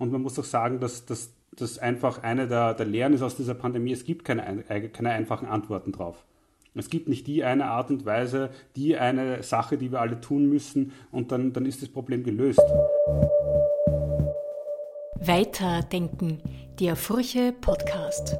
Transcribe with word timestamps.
Und 0.00 0.10
man 0.10 0.22
muss 0.22 0.38
auch 0.38 0.44
sagen, 0.44 0.80
dass 0.80 1.04
das 1.04 1.78
einfach 1.78 2.22
eine 2.22 2.48
der, 2.48 2.72
der 2.72 2.86
Lehren 2.86 3.12
ist 3.12 3.20
aus 3.20 3.36
dieser 3.36 3.52
Pandemie. 3.52 3.92
Es 3.92 4.04
gibt 4.04 4.24
keine, 4.24 4.64
keine 4.92 5.10
einfachen 5.10 5.46
Antworten 5.46 5.92
drauf. 5.92 6.24
Es 6.74 6.88
gibt 6.88 7.06
nicht 7.06 7.26
die 7.26 7.44
eine 7.44 7.66
Art 7.66 7.90
und 7.90 8.06
Weise, 8.06 8.48
die 8.76 8.96
eine 8.96 9.42
Sache, 9.42 9.76
die 9.76 9.92
wir 9.92 10.00
alle 10.00 10.18
tun 10.18 10.48
müssen 10.48 10.92
und 11.12 11.32
dann, 11.32 11.52
dann 11.52 11.66
ist 11.66 11.82
das 11.82 11.90
Problem 11.90 12.24
gelöst. 12.24 12.62
Weiterdenken, 15.16 16.40
der 16.78 16.96
Furche 16.96 17.52
Podcast. 17.60 18.38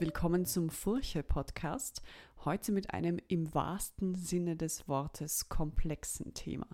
Willkommen 0.00 0.44
zum 0.44 0.68
Furche 0.68 1.22
Podcast. 1.22 2.02
Heute 2.44 2.72
mit 2.72 2.92
einem 2.92 3.18
im 3.28 3.54
wahrsten 3.54 4.14
Sinne 4.14 4.56
des 4.56 4.88
Wortes 4.88 5.48
komplexen 5.48 6.34
Thema. 6.34 6.66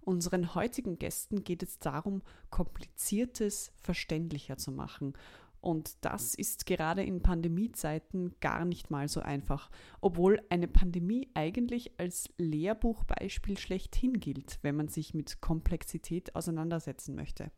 Unseren 0.00 0.54
heutigen 0.54 0.98
Gästen 0.98 1.44
geht 1.44 1.62
es 1.62 1.78
darum, 1.78 2.22
kompliziertes 2.50 3.72
verständlicher 3.80 4.56
zu 4.56 4.72
machen. 4.72 5.14
Und 5.60 6.04
das 6.04 6.34
ist 6.34 6.66
gerade 6.66 7.02
in 7.02 7.22
Pandemiezeiten 7.22 8.34
gar 8.40 8.64
nicht 8.64 8.90
mal 8.90 9.08
so 9.08 9.20
einfach, 9.20 9.70
obwohl 10.00 10.42
eine 10.50 10.68
Pandemie 10.68 11.30
eigentlich 11.34 11.98
als 11.98 12.28
Lehrbuchbeispiel 12.38 13.56
schlechthin 13.56 14.20
gilt, 14.20 14.58
wenn 14.62 14.76
man 14.76 14.88
sich 14.88 15.14
mit 15.14 15.40
Komplexität 15.40 16.34
auseinandersetzen 16.34 17.14
möchte. 17.14 17.50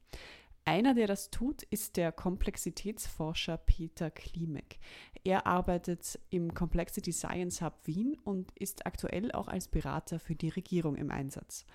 Einer, 0.68 0.94
der 0.94 1.06
das 1.06 1.30
tut, 1.30 1.62
ist 1.62 1.96
der 1.96 2.10
Komplexitätsforscher 2.10 3.56
Peter 3.56 4.10
Klimek. 4.10 4.80
Er 5.22 5.46
arbeitet 5.46 6.18
im 6.28 6.54
Complexity 6.54 7.12
Science 7.12 7.62
Hub 7.62 7.74
Wien 7.84 8.18
und 8.24 8.50
ist 8.58 8.84
aktuell 8.84 9.30
auch 9.30 9.46
als 9.46 9.68
Berater 9.68 10.18
für 10.18 10.34
die 10.34 10.48
Regierung 10.48 10.96
im 10.96 11.12
Einsatz. 11.12 11.66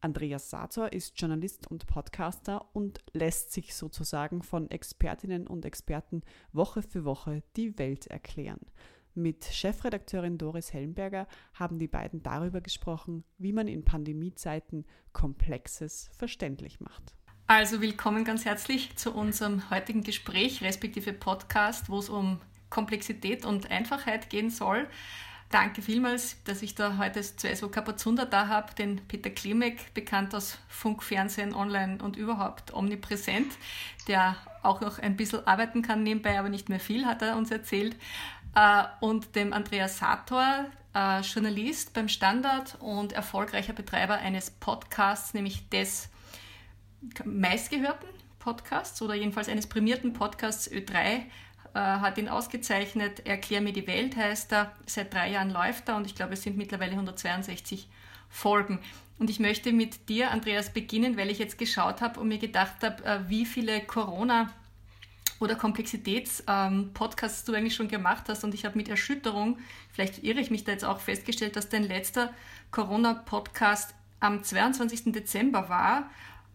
Andreas 0.00 0.50
Sator 0.50 0.92
ist 0.92 1.20
Journalist 1.20 1.70
und 1.70 1.86
Podcaster 1.86 2.68
und 2.72 2.98
lässt 3.12 3.52
sich 3.52 3.72
sozusagen 3.72 4.42
von 4.42 4.68
Expertinnen 4.68 5.46
und 5.46 5.64
Experten 5.64 6.22
Woche 6.52 6.82
für 6.82 7.04
Woche 7.04 7.44
die 7.54 7.78
Welt 7.78 8.08
erklären. 8.08 8.66
Mit 9.14 9.44
Chefredakteurin 9.44 10.38
Doris 10.38 10.72
Hellenberger 10.72 11.28
haben 11.54 11.78
die 11.78 11.88
beiden 11.88 12.24
darüber 12.24 12.60
gesprochen, 12.60 13.22
wie 13.38 13.52
man 13.52 13.68
in 13.68 13.84
Pandemiezeiten 13.84 14.86
Komplexes 15.12 16.10
verständlich 16.16 16.80
macht. 16.80 17.14
Also 17.52 17.80
willkommen 17.80 18.24
ganz 18.24 18.44
herzlich 18.44 18.94
zu 18.94 19.12
unserem 19.12 19.70
heutigen 19.70 20.04
Gespräch, 20.04 20.62
respektive 20.62 21.12
Podcast, 21.12 21.90
wo 21.90 21.98
es 21.98 22.08
um 22.08 22.40
Komplexität 22.68 23.44
und 23.44 23.72
Einfachheit 23.72 24.30
gehen 24.30 24.50
soll. 24.50 24.86
Danke 25.50 25.82
vielmals, 25.82 26.36
dass 26.44 26.62
ich 26.62 26.76
da 26.76 26.96
heute 26.96 27.20
zuerst 27.22 27.62
so 27.62 27.68
Kapazunda 27.68 28.24
da 28.24 28.46
habe, 28.46 28.72
den 28.74 29.00
Peter 29.08 29.30
Klimek, 29.30 29.92
bekannt 29.94 30.32
aus 30.32 30.58
Funk, 30.68 31.02
Fernsehen, 31.02 31.52
Online 31.52 31.98
und 32.00 32.14
überhaupt 32.14 32.72
omnipräsent, 32.72 33.52
der 34.06 34.36
auch 34.62 34.80
noch 34.80 35.00
ein 35.00 35.16
bisschen 35.16 35.44
arbeiten 35.44 35.82
kann 35.82 36.04
nebenbei, 36.04 36.38
aber 36.38 36.50
nicht 36.50 36.68
mehr 36.68 36.78
viel, 36.78 37.04
hat 37.04 37.20
er 37.20 37.36
uns 37.36 37.50
erzählt. 37.50 37.96
Äh, 38.54 38.84
und 39.00 39.34
dem 39.34 39.52
Andreas 39.52 39.98
Sator, 39.98 40.66
äh, 40.94 41.20
Journalist 41.22 41.94
beim 41.94 42.08
Standard 42.08 42.76
und 42.78 43.12
erfolgreicher 43.12 43.72
Betreiber 43.72 44.18
eines 44.18 44.52
Podcasts, 44.52 45.34
nämlich 45.34 45.68
des 45.70 46.10
meistgehörten 47.24 48.08
Podcasts 48.38 49.00
oder 49.02 49.14
jedenfalls 49.14 49.48
eines 49.48 49.66
prämierten 49.66 50.12
Podcasts 50.12 50.70
Ö3 50.70 51.22
äh, 51.72 51.78
hat 51.78 52.18
ihn 52.18 52.28
ausgezeichnet. 52.28 53.26
Erklär 53.26 53.60
mir 53.60 53.72
die 53.72 53.86
Welt 53.86 54.16
heißt 54.16 54.52
er. 54.52 54.72
Seit 54.86 55.14
drei 55.14 55.30
Jahren 55.30 55.50
läuft 55.50 55.88
er 55.88 55.96
und 55.96 56.06
ich 56.06 56.14
glaube, 56.14 56.34
es 56.34 56.42
sind 56.42 56.56
mittlerweile 56.56 56.92
162 56.92 57.88
Folgen. 58.28 58.80
Und 59.18 59.28
ich 59.28 59.38
möchte 59.38 59.72
mit 59.72 60.08
dir, 60.08 60.30
Andreas, 60.30 60.72
beginnen, 60.72 61.16
weil 61.16 61.30
ich 61.30 61.38
jetzt 61.38 61.58
geschaut 61.58 62.00
habe 62.00 62.18
und 62.18 62.28
mir 62.28 62.38
gedacht 62.38 62.82
habe, 62.82 63.04
äh, 63.04 63.28
wie 63.28 63.44
viele 63.44 63.80
Corona- 63.82 64.50
oder 65.40 65.54
Komplexitäts-Podcasts 65.56 67.40
ähm, 67.40 67.46
du 67.46 67.58
eigentlich 67.58 67.74
schon 67.74 67.88
gemacht 67.88 68.24
hast. 68.28 68.44
Und 68.44 68.54
ich 68.54 68.64
habe 68.64 68.76
mit 68.76 68.88
Erschütterung, 68.88 69.58
vielleicht 69.92 70.22
irre 70.24 70.40
ich 70.40 70.50
mich 70.50 70.64
da 70.64 70.72
jetzt 70.72 70.84
auch, 70.84 71.00
festgestellt, 71.00 71.56
dass 71.56 71.68
dein 71.68 71.84
letzter 71.84 72.32
Corona-Podcast 72.70 73.94
am 74.20 74.42
22. 74.42 75.12
Dezember 75.12 75.68
war 75.68 76.10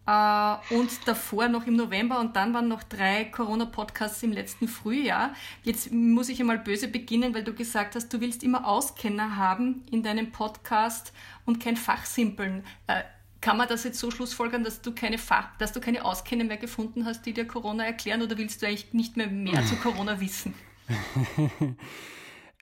und 0.06 0.90
davor 1.06 1.48
noch 1.48 1.66
im 1.66 1.74
November 1.74 2.20
und 2.20 2.36
dann 2.36 2.54
waren 2.54 2.68
noch 2.68 2.84
drei 2.84 3.24
Corona-Podcasts 3.24 4.22
im 4.22 4.32
letzten 4.32 4.68
Frühjahr. 4.68 5.34
Jetzt 5.64 5.90
muss 5.90 6.28
ich 6.28 6.38
einmal 6.38 6.58
böse 6.58 6.86
beginnen, 6.86 7.34
weil 7.34 7.42
du 7.42 7.52
gesagt 7.52 7.96
hast, 7.96 8.12
du 8.12 8.20
willst 8.20 8.44
immer 8.44 8.68
Auskenner 8.68 9.36
haben 9.36 9.84
in 9.90 10.04
deinem 10.04 10.30
Podcast 10.30 11.12
und 11.44 11.58
kein 11.58 11.76
Fachsimpeln. 11.76 12.64
Uh, 12.88 13.02
kann 13.40 13.56
man 13.56 13.68
das 13.68 13.84
jetzt 13.84 13.98
so 13.98 14.10
schlussfolgern, 14.10 14.64
dass 14.64 14.80
du 14.80 14.92
keine 14.92 15.18
Fach, 15.18 15.56
dass 15.58 15.72
du 15.72 15.80
keine 15.80 16.04
Auskenner 16.04 16.44
mehr 16.44 16.56
gefunden 16.56 17.04
hast, 17.04 17.26
die 17.26 17.32
dir 17.32 17.46
Corona 17.46 17.84
erklären, 17.84 18.22
oder 18.22 18.38
willst 18.38 18.62
du 18.62 18.66
eigentlich 18.66 18.92
nicht 18.92 19.16
mehr 19.16 19.28
mehr 19.28 19.64
zu 19.66 19.76
Corona 19.76 20.20
wissen? 20.20 20.54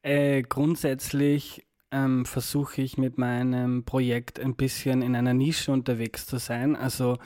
äh, 0.02 0.42
grundsätzlich 0.42 1.64
ähm, 1.94 2.26
versuche 2.26 2.82
ich 2.82 2.98
mit 2.98 3.16
meinem 3.18 3.84
Projekt 3.84 4.40
ein 4.40 4.56
bisschen 4.56 5.00
in 5.00 5.14
einer 5.14 5.32
Nische 5.32 5.70
unterwegs 5.70 6.26
zu 6.26 6.38
sein. 6.38 6.74
Also 6.74 7.18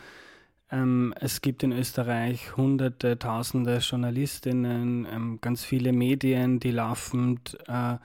ähm, 0.71 1.15
es 1.19 1.41
gibt 1.41 1.63
in 1.63 1.73
Österreich 1.73 2.57
hunderte, 2.57 3.19
tausende 3.19 3.79
Journalistinnen, 3.79 5.07
ähm, 5.11 5.39
ganz 5.41 5.65
viele 5.65 5.93
Medien, 5.93 6.61
die 6.61 6.71
laufend 6.71 7.57
äh, 7.67 7.97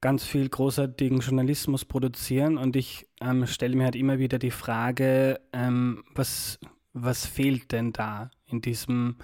ganz 0.00 0.24
viel 0.24 0.48
großartigen 0.48 1.18
Journalismus 1.18 1.84
produzieren 1.84 2.56
und 2.56 2.76
ich 2.76 3.08
ähm, 3.20 3.46
stelle 3.48 3.74
mir 3.74 3.84
halt 3.84 3.96
immer 3.96 4.20
wieder 4.20 4.38
die 4.38 4.52
Frage, 4.52 5.40
ähm, 5.52 6.04
was, 6.14 6.60
was 6.92 7.26
fehlt 7.26 7.72
denn 7.72 7.92
da 7.92 8.30
in 8.46 8.60
diesem 8.60 9.16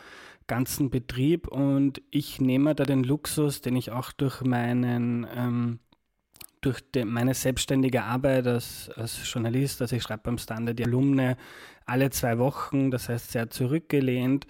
ganzen 0.48 0.90
Betrieb 0.90 1.46
und 1.46 2.02
ich 2.10 2.40
nehme 2.40 2.74
da 2.74 2.84
den 2.84 3.04
Luxus, 3.04 3.60
den 3.60 3.76
ich 3.76 3.92
auch 3.92 4.10
durch 4.12 4.42
meinen 4.42 5.26
ähm, 5.34 5.78
durch 6.64 6.80
die, 6.94 7.04
meine 7.04 7.34
selbstständige 7.34 8.02
Arbeit 8.04 8.46
als, 8.46 8.90
als 8.96 9.20
Journalist, 9.30 9.82
also 9.82 9.96
ich 9.96 10.02
schreibe 10.02 10.22
beim 10.24 10.38
Standard 10.38 10.78
die 10.78 10.84
Alumne 10.84 11.36
alle 11.86 12.10
zwei 12.10 12.38
Wochen, 12.38 12.90
das 12.90 13.08
heißt 13.08 13.32
sehr 13.32 13.50
zurückgelehnt. 13.50 14.46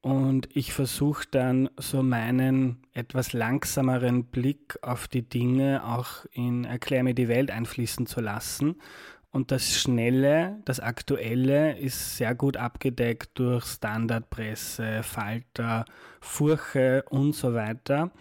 Und 0.00 0.54
ich 0.54 0.74
versuche 0.74 1.26
dann 1.30 1.70
so 1.78 2.02
meinen 2.02 2.82
etwas 2.92 3.32
langsameren 3.32 4.26
Blick 4.26 4.78
auf 4.82 5.08
die 5.08 5.26
Dinge 5.26 5.82
auch 5.82 6.26
in 6.32 6.64
Erklär 6.64 7.02
mir 7.02 7.14
die 7.14 7.28
Welt 7.28 7.50
einfließen 7.50 8.06
zu 8.06 8.20
lassen. 8.20 8.76
Und 9.30 9.50
das 9.50 9.74
Schnelle, 9.74 10.60
das 10.66 10.78
Aktuelle 10.78 11.78
ist 11.78 12.18
sehr 12.18 12.34
gut 12.34 12.56
abgedeckt 12.56 13.30
durch 13.38 13.64
Standardpresse, 13.64 15.02
Falter, 15.02 15.86
Furche 16.20 17.04
und 17.08 17.34
so 17.34 17.54
weiter. 17.54 18.12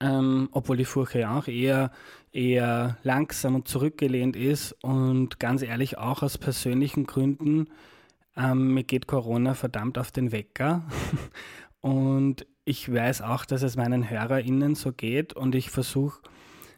Ähm, 0.00 0.48
obwohl 0.52 0.76
die 0.76 0.84
Furche 0.84 1.20
ja 1.20 1.38
auch 1.38 1.46
eher 1.46 1.92
eher 2.32 2.96
langsam 3.02 3.56
und 3.56 3.68
zurückgelehnt 3.68 4.36
ist 4.36 4.72
und 4.82 5.40
ganz 5.40 5.62
ehrlich 5.62 5.98
auch 5.98 6.22
aus 6.22 6.38
persönlichen 6.38 7.06
Gründen, 7.06 7.68
ähm, 8.36 8.74
mir 8.74 8.84
geht 8.84 9.06
Corona 9.06 9.54
verdammt 9.54 9.98
auf 9.98 10.12
den 10.12 10.32
Wecker 10.32 10.84
und 11.80 12.46
ich 12.64 12.92
weiß 12.92 13.22
auch, 13.22 13.44
dass 13.44 13.62
es 13.62 13.76
meinen 13.76 14.08
HörerInnen 14.08 14.74
so 14.74 14.92
geht 14.92 15.32
und 15.32 15.54
ich 15.54 15.70
versuche, 15.70 16.20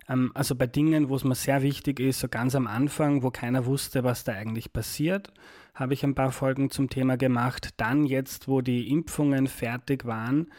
ähm, 0.08 0.30
also 0.34 0.54
bei 0.54 0.66
Dingen, 0.66 1.08
wo 1.08 1.16
es 1.16 1.24
mir 1.24 1.34
sehr 1.34 1.62
wichtig 1.62 2.00
ist, 2.00 2.20
so 2.20 2.28
ganz 2.28 2.54
am 2.54 2.66
Anfang, 2.66 3.22
wo 3.22 3.30
keiner 3.30 3.66
wusste, 3.66 4.04
was 4.04 4.24
da 4.24 4.32
eigentlich 4.32 4.72
passiert, 4.72 5.32
habe 5.74 5.94
ich 5.94 6.04
ein 6.04 6.14
paar 6.14 6.32
Folgen 6.32 6.70
zum 6.70 6.90
Thema 6.90 7.16
gemacht. 7.16 7.70
Dann 7.78 8.04
jetzt, 8.04 8.48
wo 8.48 8.60
die 8.60 8.90
Impfungen 8.90 9.46
fertig 9.46 10.04
waren, 10.04 10.50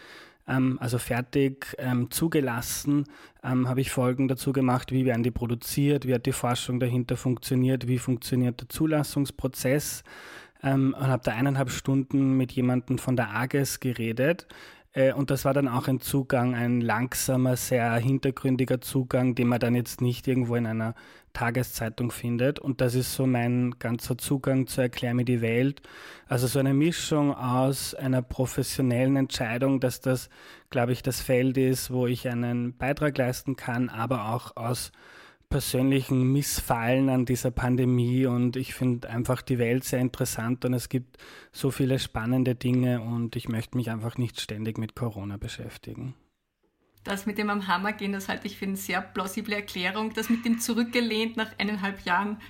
ähm, 0.47 0.77
also 0.79 0.97
fertig 0.97 1.75
ähm, 1.77 2.11
zugelassen, 2.11 3.05
ähm, 3.43 3.67
habe 3.67 3.81
ich 3.81 3.91
Folgen 3.91 4.27
dazu 4.27 4.51
gemacht, 4.51 4.91
wie 4.91 5.05
werden 5.05 5.23
die 5.23 5.31
produziert, 5.31 6.05
wie 6.07 6.13
hat 6.13 6.25
die 6.25 6.31
Forschung 6.31 6.79
dahinter 6.79 7.17
funktioniert, 7.17 7.87
wie 7.87 7.99
funktioniert 7.99 8.61
der 8.61 8.69
Zulassungsprozess. 8.69 10.03
Ähm, 10.61 10.95
und 10.97 11.07
habe 11.07 11.23
da 11.23 11.31
eineinhalb 11.33 11.69
Stunden 11.69 12.37
mit 12.37 12.53
jemandem 12.53 12.97
von 12.97 13.15
der 13.15 13.35
AGES 13.35 13.79
geredet, 13.79 14.47
und 15.15 15.31
das 15.31 15.43
war 15.43 15.53
dann 15.53 15.67
auch 15.67 15.87
ein 15.87 15.99
Zugang, 15.99 16.53
ein 16.53 16.79
langsamer, 16.79 17.55
sehr 17.55 17.95
hintergründiger 17.95 18.79
Zugang, 18.79 19.33
den 19.33 19.47
man 19.47 19.59
dann 19.59 19.73
jetzt 19.73 20.01
nicht 20.01 20.27
irgendwo 20.27 20.55
in 20.55 20.67
einer 20.67 20.93
Tageszeitung 21.33 22.11
findet. 22.11 22.59
Und 22.59 22.79
das 22.79 22.93
ist 22.93 23.13
so 23.13 23.25
mein 23.25 23.75
ganzer 23.79 24.17
Zugang 24.17 24.67
zu 24.67 24.81
Erklär 24.81 25.13
mir 25.15 25.25
die 25.25 25.41
Welt. 25.41 25.81
Also 26.27 26.47
so 26.47 26.59
eine 26.59 26.75
Mischung 26.75 27.33
aus 27.33 27.95
einer 27.95 28.21
professionellen 28.21 29.15
Entscheidung, 29.15 29.79
dass 29.79 29.99
das, 29.99 30.29
glaube 30.69 30.93
ich, 30.93 31.01
das 31.01 31.21
Feld 31.21 31.57
ist, 31.57 31.91
wo 31.91 32.05
ich 32.05 32.29
einen 32.29 32.77
Beitrag 32.77 33.17
leisten 33.17 33.55
kann, 33.55 33.89
aber 33.89 34.29
auch 34.29 34.55
aus 34.55 34.91
persönlichen 35.53 36.31
Missfallen 36.31 37.09
an 37.09 37.25
dieser 37.25 37.51
Pandemie 37.51 38.25
und 38.25 38.55
ich 38.55 38.73
finde 38.73 39.07
einfach 39.07 39.43
die 39.43 39.59
Welt 39.59 39.83
sehr 39.83 39.99
interessant 39.99 40.65
und 40.65 40.73
es 40.73 40.89
gibt 40.89 41.17
so 41.51 41.69
viele 41.69 41.99
spannende 41.99 42.55
Dinge 42.55 43.01
und 43.01 43.35
ich 43.35 43.49
möchte 43.49 43.77
mich 43.77 43.91
einfach 43.91 44.17
nicht 44.17 44.41
ständig 44.41 44.79
mit 44.79 44.95
Corona 44.95 45.37
beschäftigen. 45.37 46.15
Das 47.03 47.27
mit 47.27 47.37
dem 47.37 47.51
am 47.51 47.67
Hammer 47.67 47.93
gehen, 47.93 48.13
das 48.13 48.29
halte 48.29 48.47
ich 48.47 48.57
für 48.57 48.65
eine 48.65 48.77
sehr 48.77 48.99
plausible 49.01 49.53
Erklärung. 49.53 50.11
Das 50.15 50.31
mit 50.31 50.43
dem 50.43 50.57
zurückgelehnt 50.57 51.37
nach 51.37 51.51
eineinhalb 51.59 52.01
Jahren, 52.03 52.41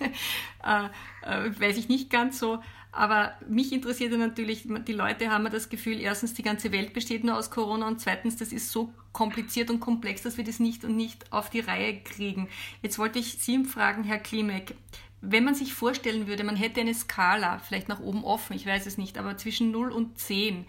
äh, 0.64 0.86
äh, 1.22 1.60
weiß 1.60 1.76
ich 1.76 1.88
nicht 1.88 2.10
ganz 2.10 2.40
so. 2.40 2.60
Aber 2.90 3.34
mich 3.48 3.72
interessiert 3.72 4.16
natürlich, 4.16 4.66
die 4.86 4.92
Leute 4.92 5.30
haben 5.30 5.44
das 5.50 5.68
Gefühl, 5.68 6.00
erstens, 6.00 6.34
die 6.34 6.42
ganze 6.42 6.72
Welt 6.72 6.92
besteht 6.94 7.22
nur 7.22 7.36
aus 7.36 7.50
Corona 7.50 7.86
und 7.86 8.00
zweitens, 8.00 8.36
das 8.36 8.52
ist 8.52 8.72
so 8.72 8.92
kompliziert 9.12 9.70
und 9.70 9.80
komplex, 9.80 10.22
dass 10.22 10.36
wir 10.36 10.44
das 10.44 10.58
nicht 10.58 10.84
und 10.84 10.96
nicht 10.96 11.32
auf 11.32 11.50
die 11.50 11.60
Reihe 11.60 12.00
kriegen. 12.00 12.48
Jetzt 12.82 12.98
wollte 12.98 13.18
ich 13.18 13.38
Sie 13.38 13.62
fragen, 13.64 14.04
Herr 14.04 14.18
Klimek, 14.18 14.74
wenn 15.20 15.44
man 15.44 15.54
sich 15.54 15.74
vorstellen 15.74 16.26
würde, 16.26 16.44
man 16.44 16.56
hätte 16.56 16.80
eine 16.80 16.94
Skala, 16.94 17.58
vielleicht 17.58 17.88
nach 17.88 18.00
oben 18.00 18.24
offen, 18.24 18.54
ich 18.54 18.66
weiß 18.66 18.86
es 18.86 18.98
nicht, 18.98 19.18
aber 19.18 19.36
zwischen 19.36 19.70
0 19.70 19.90
und 19.90 20.18
10, 20.18 20.64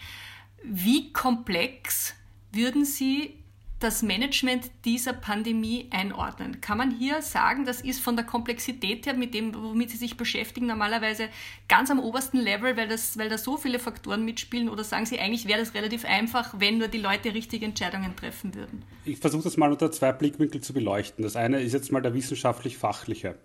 wie 0.64 1.14
komplex 1.14 2.16
würden 2.52 2.84
Sie 2.84 3.36
das 3.80 4.04
Management 4.04 4.70
dieser 4.86 5.14
Pandemie 5.14 5.88
einordnen? 5.92 6.62
Kann 6.62 6.78
man 6.78 6.92
hier 6.92 7.22
sagen, 7.22 7.66
das 7.66 7.82
ist 7.82 8.00
von 8.00 8.16
der 8.16 8.26
Komplexität 8.26 9.06
her, 9.06 9.14
mit 9.14 9.34
dem, 9.34 9.54
womit 9.56 9.90
Sie 9.92 9.98
sich 9.98 10.18
beschäftigen, 10.18 10.68
normalerweise 10.68 11.30
ganz 11.68 11.90
am 11.90 12.00
obersten 12.00 12.38
Level, 12.38 12.76
weil, 12.78 12.88
das, 12.88 13.18
weil 13.18 13.30
da 13.30 13.38
so 13.38 13.58
viele 13.58 13.80
Faktoren 13.80 14.26
mitspielen? 14.26 14.70
Oder 14.70 14.84
sagen 14.84 15.06
Sie, 15.06 15.20
eigentlich 15.20 15.48
wäre 15.48 15.60
das 15.60 15.74
relativ 15.74 16.06
einfach, 16.06 16.60
wenn 16.60 16.78
nur 16.78 16.88
die 16.88 17.00
Leute 17.00 17.34
richtige 17.34 17.66
Entscheidungen 17.66 18.16
treffen 18.16 18.56
würden? 18.56 18.84
Ich 19.06 19.20
versuche 19.20 19.44
das 19.44 19.58
mal 19.58 19.72
unter 19.72 19.92
zwei 19.92 20.12
Blickwinkeln 20.12 20.64
zu 20.64 20.74
beleuchten. 20.74 21.24
Das 21.24 21.36
eine 21.36 21.62
ist 21.62 21.74
jetzt 21.74 21.92
mal 21.92 22.02
der 22.02 22.14
wissenschaftlich-fachliche. 22.14 23.36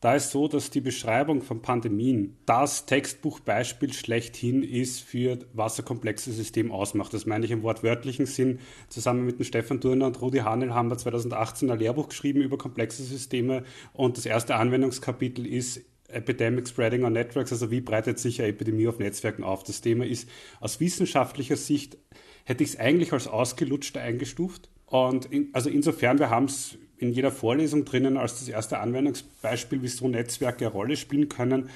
Da 0.00 0.14
ist 0.14 0.30
so, 0.30 0.48
dass 0.48 0.70
die 0.70 0.80
Beschreibung 0.80 1.42
von 1.42 1.60
Pandemien 1.60 2.38
das 2.46 2.86
Textbuchbeispiel 2.86 3.92
schlechthin 3.92 4.62
ist 4.62 5.00
für 5.00 5.38
was 5.52 5.78
ein 5.78 5.84
komplexes 5.84 6.36
System 6.36 6.72
ausmacht. 6.72 7.12
Das 7.12 7.26
meine 7.26 7.44
ich 7.44 7.50
im 7.50 7.62
wortwörtlichen 7.62 8.24
Sinn. 8.24 8.60
Zusammen 8.88 9.26
mit 9.26 9.38
dem 9.38 9.44
Stefan 9.44 9.78
Turner 9.78 10.06
und 10.06 10.20
Rudi 10.22 10.38
Hanel 10.38 10.74
haben 10.74 10.88
wir 10.90 10.96
2018 10.96 11.70
ein 11.70 11.78
Lehrbuch 11.78 12.08
geschrieben 12.08 12.40
über 12.40 12.56
komplexe 12.56 13.02
Systeme 13.02 13.62
und 13.92 14.16
das 14.16 14.24
erste 14.24 14.54
Anwendungskapitel 14.54 15.46
ist 15.46 15.82
Epidemic 16.08 16.66
Spreading 16.66 17.04
on 17.04 17.12
Networks, 17.12 17.52
also 17.52 17.70
wie 17.70 17.82
breitet 17.82 18.18
sich 18.18 18.40
eine 18.40 18.48
Epidemie 18.48 18.88
auf 18.88 18.98
Netzwerken 18.98 19.44
auf. 19.44 19.64
Das 19.64 19.82
Thema 19.82 20.06
ist 20.06 20.28
aus 20.60 20.80
wissenschaftlicher 20.80 21.56
Sicht, 21.56 21.98
hätte 22.44 22.64
ich 22.64 22.70
es 22.70 22.78
eigentlich 22.78 23.12
als 23.12 23.28
ausgelutscht 23.28 23.98
eingestuft. 23.98 24.70
Und 24.86 25.26
in, 25.26 25.50
also 25.52 25.68
insofern, 25.68 26.18
wir 26.18 26.30
haben 26.30 26.46
es 26.46 26.78
in 27.00 27.12
jeder 27.12 27.30
Vorlesung 27.30 27.84
drinnen 27.86 28.18
als 28.18 28.38
das 28.38 28.48
erste 28.48 28.78
Anwendungsbeispiel, 28.78 29.82
wie 29.82 29.88
so 29.88 30.06
Netzwerke 30.06 30.66
eine 30.66 30.72
Rolle 30.72 30.96
spielen 30.96 31.30
können. 31.30 31.70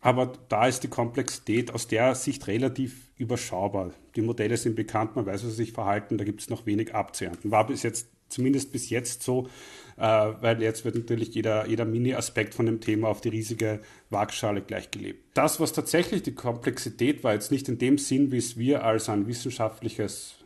Aber 0.00 0.32
da 0.48 0.68
ist 0.68 0.84
die 0.84 0.88
Komplexität 0.88 1.74
aus 1.74 1.88
der 1.88 2.14
Sicht 2.14 2.46
relativ 2.46 3.08
überschaubar. 3.16 3.90
Die 4.14 4.22
Modelle 4.22 4.56
sind 4.56 4.76
bekannt, 4.76 5.16
man 5.16 5.26
weiß, 5.26 5.42
wie 5.42 5.48
sie 5.48 5.56
sich 5.56 5.72
verhalten, 5.72 6.16
da 6.16 6.24
gibt 6.24 6.40
es 6.40 6.48
noch 6.48 6.66
wenig 6.66 6.94
abzuernten. 6.94 7.50
War 7.50 7.66
bis 7.66 7.82
jetzt, 7.82 8.06
zumindest 8.28 8.70
bis 8.70 8.88
jetzt 8.90 9.24
so, 9.24 9.48
äh, 9.96 10.02
weil 10.02 10.62
jetzt 10.62 10.84
wird 10.84 10.94
natürlich 10.94 11.34
jeder, 11.34 11.66
jeder 11.66 11.84
Mini-Aspekt 11.84 12.54
von 12.54 12.66
dem 12.66 12.80
Thema 12.80 13.08
auf 13.08 13.20
die 13.20 13.30
riesige 13.30 13.80
Waagschale 14.10 14.62
gleichgelebt. 14.62 15.24
Das, 15.34 15.58
was 15.58 15.72
tatsächlich 15.72 16.22
die 16.22 16.34
Komplexität 16.34 17.24
war, 17.24 17.34
jetzt 17.34 17.50
nicht 17.50 17.68
in 17.68 17.78
dem 17.78 17.98
Sinn, 17.98 18.30
wie 18.30 18.38
es 18.38 18.56
wir 18.56 18.84
als 18.84 19.08
ein 19.08 19.26
wissenschaftliches 19.26 20.36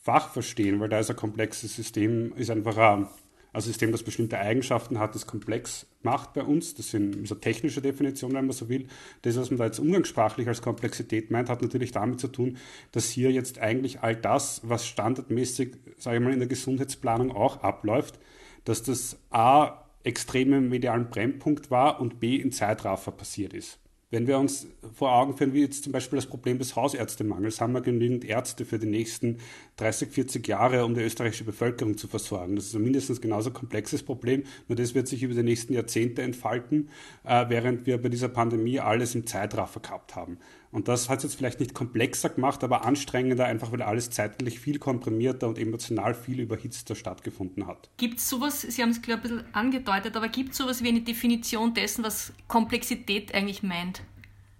Fach 0.00 0.32
verstehen, 0.32 0.80
weil 0.80 0.88
da 0.88 1.00
ist 1.00 1.10
ein 1.10 1.16
komplexes 1.16 1.76
System, 1.76 2.32
ist 2.36 2.50
einfach 2.50 2.78
ein 2.78 3.08
ein 3.52 3.60
System, 3.60 3.92
das 3.92 4.02
bestimmte 4.02 4.38
Eigenschaften 4.38 4.98
hat, 4.98 5.14
das 5.14 5.26
komplex 5.26 5.86
macht 6.02 6.32
bei 6.32 6.42
uns. 6.42 6.74
Das 6.74 6.90
sind 6.90 7.28
so 7.28 7.34
technische 7.34 7.82
Definitionen, 7.82 8.36
wenn 8.36 8.46
man 8.46 8.56
so 8.56 8.68
will. 8.68 8.86
Das, 9.22 9.36
was 9.36 9.50
man 9.50 9.58
da 9.58 9.66
jetzt 9.66 9.78
umgangssprachlich 9.78 10.48
als 10.48 10.62
Komplexität 10.62 11.30
meint, 11.30 11.50
hat 11.50 11.60
natürlich 11.60 11.92
damit 11.92 12.18
zu 12.18 12.28
tun, 12.28 12.56
dass 12.92 13.10
hier 13.10 13.30
jetzt 13.30 13.58
eigentlich 13.58 14.00
all 14.00 14.16
das, 14.16 14.62
was 14.64 14.86
standardmäßig, 14.86 15.74
sage 15.98 16.16
ich 16.16 16.22
mal, 16.22 16.32
in 16.32 16.38
der 16.38 16.48
Gesundheitsplanung 16.48 17.30
auch 17.30 17.62
abläuft, 17.62 18.18
dass 18.64 18.82
das 18.82 19.18
A 19.30 19.84
extrem 20.02 20.52
im 20.54 20.68
medialen 20.70 21.10
Brennpunkt 21.10 21.70
war 21.70 22.00
und 22.00 22.20
B 22.20 22.36
in 22.36 22.52
Zeitraffer 22.52 23.12
passiert 23.12 23.52
ist. 23.52 23.81
Wenn 24.12 24.26
wir 24.26 24.38
uns 24.38 24.66
vor 24.92 25.14
Augen 25.14 25.34
führen, 25.38 25.54
wie 25.54 25.62
jetzt 25.62 25.84
zum 25.84 25.92
Beispiel 25.92 26.18
das 26.18 26.26
Problem 26.26 26.58
des 26.58 26.76
Hausärztemangels, 26.76 27.62
haben 27.62 27.72
wir 27.72 27.80
genügend 27.80 28.26
Ärzte 28.26 28.66
für 28.66 28.78
die 28.78 28.86
nächsten 28.86 29.38
30, 29.78 30.10
40 30.10 30.46
Jahre, 30.46 30.84
um 30.84 30.94
die 30.94 31.00
österreichische 31.00 31.44
Bevölkerung 31.44 31.96
zu 31.96 32.08
versorgen. 32.08 32.54
Das 32.54 32.66
ist 32.66 32.74
ein 32.74 32.82
mindestens 32.82 33.22
genauso 33.22 33.52
komplexes 33.52 34.02
Problem, 34.02 34.42
nur 34.68 34.76
das 34.76 34.94
wird 34.94 35.08
sich 35.08 35.22
über 35.22 35.32
die 35.32 35.42
nächsten 35.42 35.72
Jahrzehnte 35.72 36.20
entfalten, 36.20 36.90
äh, 37.24 37.46
während 37.48 37.86
wir 37.86 37.96
bei 38.02 38.10
dieser 38.10 38.28
Pandemie 38.28 38.80
alles 38.80 39.14
im 39.14 39.26
Zeitraffer 39.26 39.80
gehabt 39.80 40.14
haben. 40.14 40.36
Und 40.72 40.88
das 40.88 41.10
hat 41.10 41.18
es 41.18 41.24
jetzt 41.24 41.34
vielleicht 41.36 41.60
nicht 41.60 41.74
komplexer 41.74 42.30
gemacht, 42.30 42.64
aber 42.64 42.84
anstrengender, 42.86 43.44
einfach 43.44 43.70
weil 43.72 43.82
alles 43.82 44.10
zeitlich 44.10 44.58
viel 44.58 44.78
komprimierter 44.78 45.46
und 45.46 45.58
emotional 45.58 46.14
viel 46.14 46.40
überhitzter 46.40 46.94
stattgefunden 46.94 47.66
hat. 47.66 47.90
Gibt 47.98 48.18
es 48.18 48.28
sowas, 48.28 48.62
Sie 48.62 48.82
haben 48.82 48.90
es 48.90 49.02
glaube 49.02 49.20
ich 49.24 49.30
ein 49.30 49.36
bisschen 49.38 49.54
angedeutet, 49.54 50.16
aber 50.16 50.28
gibt 50.28 50.52
es 50.52 50.56
sowas 50.56 50.82
wie 50.82 50.88
eine 50.88 51.02
Definition 51.02 51.74
dessen, 51.74 52.02
was 52.02 52.32
Komplexität 52.48 53.34
eigentlich 53.34 53.62
meint? 53.62 54.02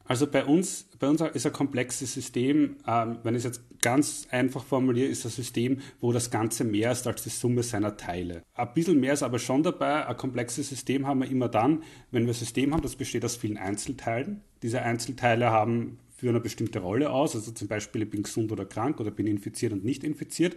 Also 0.05 0.26
bei 0.26 0.44
uns, 0.44 0.88
bei 0.99 1.09
uns 1.09 1.23
ist 1.23 1.47
ein 1.47 1.53
komplexes 1.55 2.12
System, 2.12 2.76
ähm, 2.87 3.19
wenn 3.23 3.35
ich 3.35 3.38
es 3.38 3.44
jetzt 3.44 3.62
ganz 3.81 4.26
einfach 4.31 4.62
formuliere, 4.62 5.08
ist 5.08 5.25
ein 5.25 5.31
System, 5.31 5.81
wo 6.03 6.12
das 6.12 6.31
Ganze 6.31 6.65
mehr 6.65 6.93
ist 6.93 7.06
als 7.06 7.23
die 7.23 7.31
Summe 7.31 7.62
seiner 7.62 7.97
Teile. 7.97 8.43
Ein 8.55 8.75
bisschen 8.75 9.00
mehr 9.00 9.15
ist 9.15 9.23
aber 9.23 9.38
schon 9.38 9.62
dabei. 9.62 10.06
Ein 10.06 10.17
komplexes 10.17 10.69
System 10.69 11.06
haben 11.06 11.20
wir 11.20 11.31
immer 11.31 11.49
dann, 11.49 11.82
wenn 12.11 12.25
wir 12.25 12.32
ein 12.32 12.35
System 12.35 12.75
haben, 12.75 12.82
das 12.82 12.97
besteht 12.97 13.25
aus 13.25 13.37
vielen 13.37 13.56
Einzelteilen. 13.56 14.43
Diese 14.62 14.82
Einzelteile 14.82 15.50
haben 15.50 15.99
für 16.23 16.29
eine 16.29 16.39
bestimmte 16.39 16.79
Rolle 16.79 17.11
aus, 17.11 17.35
also 17.35 17.51
zum 17.51 17.67
Beispiel 17.67 18.03
ich 18.03 18.11
bin 18.11 18.23
gesund 18.23 18.53
oder 18.53 18.65
krank 18.65 19.01
oder 19.01 19.11
bin 19.11 19.27
infiziert 19.27 19.73
und 19.73 19.85
nicht 19.85 20.05
infiziert. 20.05 20.57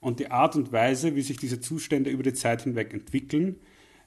Und 0.00 0.18
die 0.18 0.32
Art 0.32 0.56
und 0.56 0.72
Weise, 0.72 1.14
wie 1.14 1.22
sich 1.22 1.36
diese 1.36 1.60
Zustände 1.60 2.10
über 2.10 2.24
die 2.24 2.32
Zeit 2.32 2.62
hinweg 2.62 2.92
entwickeln, 2.92 3.60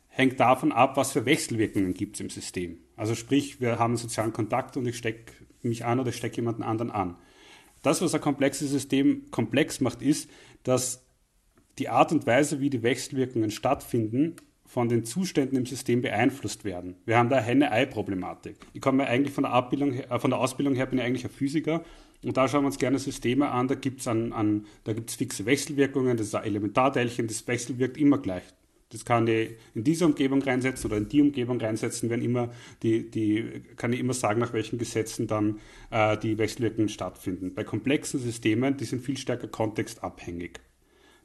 hängt 0.10 0.38
davon 0.42 0.74
ab, 0.74 0.98
was 0.98 1.14
für 1.14 1.26
Wechselwirkungen 1.26 1.94
gibt 1.94 2.18
es 2.18 2.20
im 2.20 2.30
System. 2.30 2.80
Also 2.98 3.16
sprich, 3.16 3.62
wir 3.62 3.80
haben 3.80 3.96
sozialen 3.96 4.34
Kontakt 4.34 4.76
und 4.76 4.86
ich 4.86 4.98
stecke 4.98 5.32
mich 5.62 5.86
an 5.86 6.02
oder 6.02 6.12
stecke 6.12 6.36
jemanden 6.36 6.62
anderen 6.62 6.92
an. 6.92 7.16
Das, 7.84 8.02
was 8.02 8.14
ein 8.14 8.20
komplexes 8.20 8.70
System 8.70 9.32
komplex 9.32 9.80
macht, 9.80 10.02
ist, 10.02 10.30
dass 10.64 11.06
die 11.80 11.88
Art 11.88 12.12
und 12.12 12.28
Weise, 12.28 12.60
wie 12.60 12.70
die 12.70 12.84
Wechselwirkungen 12.84 13.50
stattfinden, 13.50 14.36
von 14.68 14.90
den 14.90 15.06
Zuständen 15.06 15.58
im 15.58 15.66
System 15.66 16.02
beeinflusst 16.02 16.66
werden. 16.66 16.96
Wir 17.06 17.18
haben 17.18 17.30
da 17.30 17.40
Henne-Ei-Problematik. 17.40 18.58
Ich 18.74 18.82
komme 18.82 19.08
eigentlich 19.08 19.34
von 19.34 19.46
der, 19.46 19.54
Abbildung 19.54 19.94
äh, 19.94 20.20
von 20.20 20.30
der 20.30 20.40
Ausbildung 20.40 20.76
her, 20.76 20.86
bin 20.86 21.00
ich 21.00 21.06
eigentlich 21.06 21.26
ein 21.26 21.32
Physiker 21.32 21.84
und 22.24 22.36
da 22.36 22.48
schauen 22.48 22.64
wir 22.64 22.68
uns 22.68 22.78
gerne 22.78 23.00
Systeme 23.00 23.50
an, 23.50 23.68
da 23.68 23.76
gibt 23.76 24.02
es 24.02 24.08
an, 24.08 24.34
an, 24.34 24.66
fixe 25.08 25.46
Wechselwirkungen, 25.46 26.18
das 26.18 26.28
ist 26.28 26.36
ein 26.36 26.44
Elementarteilchen, 26.44 27.28
das 27.28 27.48
wechselwirkt 27.48 27.98
immer 27.98 28.18
gleich. 28.18 28.44
Das 28.90 29.04
kann 29.04 29.28
ich 29.28 29.52
in 29.74 29.84
diese 29.84 30.06
Umgebung 30.06 30.42
reinsetzen 30.42 30.90
oder 30.90 30.98
in 30.98 31.10
die 31.10 31.22
Umgebung 31.22 31.60
reinsetzen, 31.60 32.10
wenn 32.10 32.22
immer 32.22 32.52
die, 32.84 33.10
die 33.10 33.62
kann 33.76 33.92
ich 33.92 34.00
immer 34.00 34.14
sagen, 34.14 34.40
nach 34.40 34.54
welchen 34.54 34.78
Gesetzen 34.78 35.28
dann 35.28 35.60
äh, 35.92 36.18
die 36.18 36.38
Wechselwirkungen 36.38 36.90
stattfinden. 36.90 37.54
Bei 37.54 37.64
komplexen 37.64 38.20
Systemen, 38.20 38.78
die 38.78 38.86
sind 38.86 39.02
viel 39.02 39.18
stärker 39.18 39.48
kontextabhängig. 39.48 40.60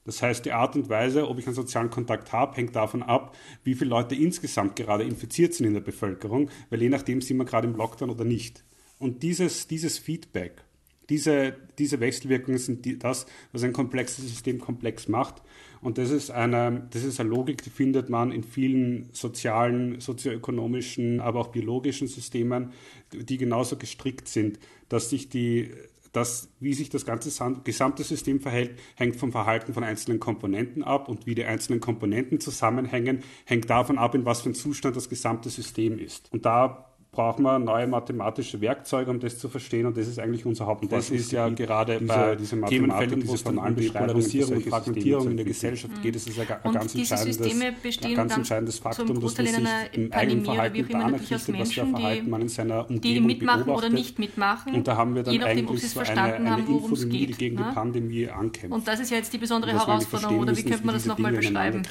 Das 0.04 0.22
heißt, 0.22 0.44
die 0.44 0.52
Art 0.52 0.74
und 0.74 0.88
Weise, 0.88 1.28
ob 1.28 1.38
ich 1.38 1.46
einen 1.46 1.54
sozialen 1.54 1.90
Kontakt 1.90 2.32
habe, 2.32 2.56
hängt 2.56 2.74
davon 2.74 3.02
ab, 3.02 3.36
wie 3.62 3.74
viele 3.74 3.90
Leute 3.90 4.14
insgesamt 4.14 4.76
gerade 4.76 5.04
infiziert 5.04 5.54
sind 5.54 5.66
in 5.66 5.74
der 5.74 5.80
Bevölkerung, 5.80 6.50
weil 6.70 6.82
je 6.82 6.88
nachdem 6.88 7.20
sind 7.20 7.36
wir 7.36 7.44
gerade 7.44 7.68
im 7.68 7.76
Lockdown 7.76 8.10
oder 8.10 8.24
nicht. 8.24 8.64
Und 8.98 9.22
dieses, 9.22 9.68
dieses 9.68 9.98
Feedback, 9.98 10.64
diese, 11.08 11.56
diese 11.78 12.00
Wechselwirkungen 12.00 12.58
sind 12.58 12.84
die, 12.84 12.98
das, 12.98 13.26
was 13.52 13.62
ein 13.64 13.72
komplexes 13.72 14.26
System 14.28 14.60
komplex 14.60 15.08
macht. 15.08 15.42
Und 15.80 15.98
das 15.98 16.10
ist, 16.10 16.30
eine, 16.30 16.86
das 16.90 17.02
ist 17.02 17.18
eine 17.18 17.28
Logik, 17.28 17.62
die 17.62 17.70
findet 17.70 18.08
man 18.08 18.30
in 18.30 18.44
vielen 18.44 19.08
sozialen, 19.12 20.00
sozioökonomischen, 20.00 21.20
aber 21.20 21.40
auch 21.40 21.48
biologischen 21.48 22.06
Systemen, 22.06 22.72
die 23.12 23.36
genauso 23.36 23.76
gestrickt 23.76 24.28
sind, 24.28 24.60
dass 24.88 25.10
sich 25.10 25.28
die, 25.28 25.72
dass, 26.12 26.50
wie 26.60 26.74
sich 26.74 26.90
das 26.90 27.06
ganze 27.06 27.30
gesamte 27.64 28.04
System 28.04 28.40
verhält, 28.40 28.78
hängt 28.96 29.16
vom 29.16 29.32
Verhalten 29.32 29.74
von 29.74 29.82
einzelnen 29.82 30.20
Komponenten 30.20 30.84
ab 30.84 31.08
und 31.08 31.26
wie 31.26 31.34
die 31.34 31.44
einzelnen 31.44 31.80
Komponenten 31.80 32.38
zusammenhängen, 32.40 33.22
hängt 33.44 33.68
davon 33.70 33.98
ab, 33.98 34.14
in 34.14 34.24
was 34.24 34.42
für 34.42 34.50
ein 34.50 34.54
Zustand 34.54 34.96
das 34.96 35.08
gesamte 35.08 35.50
System 35.50 35.98
ist. 35.98 36.30
Und 36.32 36.44
da 36.44 36.91
brauchen 37.12 37.42
wir 37.42 37.58
neue 37.58 37.86
mathematische 37.86 38.58
Werkzeuge, 38.62 39.10
um 39.10 39.20
das 39.20 39.38
zu 39.38 39.50
verstehen. 39.50 39.84
Und 39.84 39.98
das 39.98 40.08
ist 40.08 40.18
eigentlich 40.18 40.46
unser 40.46 40.64
Hauptforschungsgebiet. 40.64 41.20
Das 41.20 41.26
ist 41.26 41.32
ja 41.32 41.46
gerade 41.50 41.98
diese, 41.98 42.08
bei 42.08 42.36
diese 42.36 42.60
Themenfeldern, 42.62 43.28
wo 43.28 43.34
es 43.34 43.44
dann 43.44 43.58
um 43.58 43.76
die 43.76 43.90
Polarisierung 43.90 44.56
und 44.56 44.66
Fragmentierung 44.66 45.30
in 45.30 45.36
der 45.36 45.44
Gesellschaft 45.44 46.00
geht. 46.02 46.14
Das 46.14 46.26
ist 46.26 46.38
ja 46.38 46.44
ein 46.62 46.72
ganz 46.72 46.94
entscheidendes, 46.94 48.04
ein 48.04 48.14
ganz 48.14 48.34
entscheidendes 48.34 48.78
Faktum, 48.78 49.20
dass 49.20 49.36
man 49.36 49.46
sich 49.46 49.56
im 49.92 50.10
eigenen 50.10 50.44
Verhalten 50.46 50.86
danach 50.88 51.12
richtet, 51.12 51.58
was 51.60 51.72
für 51.72 51.82
ein 51.82 51.90
Verhalten 51.90 52.30
man 52.30 52.40
in 52.40 52.48
seiner 52.48 52.88
Umgebung 52.88 53.02
die 53.02 53.20
mitmachen 53.20 53.64
beobachtet. 53.66 53.90
oder 53.90 53.94
nicht 53.94 54.18
mitmachen. 54.18 54.74
Und 54.74 54.88
da 54.88 54.96
haben 54.96 55.14
wir 55.14 55.22
dann 55.22 55.36
nachdem, 55.36 55.68
eigentlich 55.68 55.90
so 55.90 56.00
eine, 56.00 56.22
eine 56.22 56.58
Infodemie, 56.60 57.26
die 57.26 57.34
gegen 57.34 57.56
ne? 57.56 57.66
die 57.68 57.74
Pandemie 57.74 58.28
ankämpft. 58.28 58.74
Und 58.74 58.88
das 58.88 59.00
ist 59.00 59.10
ja 59.10 59.18
jetzt 59.18 59.34
die 59.34 59.38
besondere 59.38 59.72
Herausforderung, 59.72 60.38
oder 60.38 60.56
wie 60.56 60.62
könnte 60.62 60.86
man 60.86 60.94
das 60.94 61.04
nochmal 61.04 61.32
beschreiben? 61.32 61.82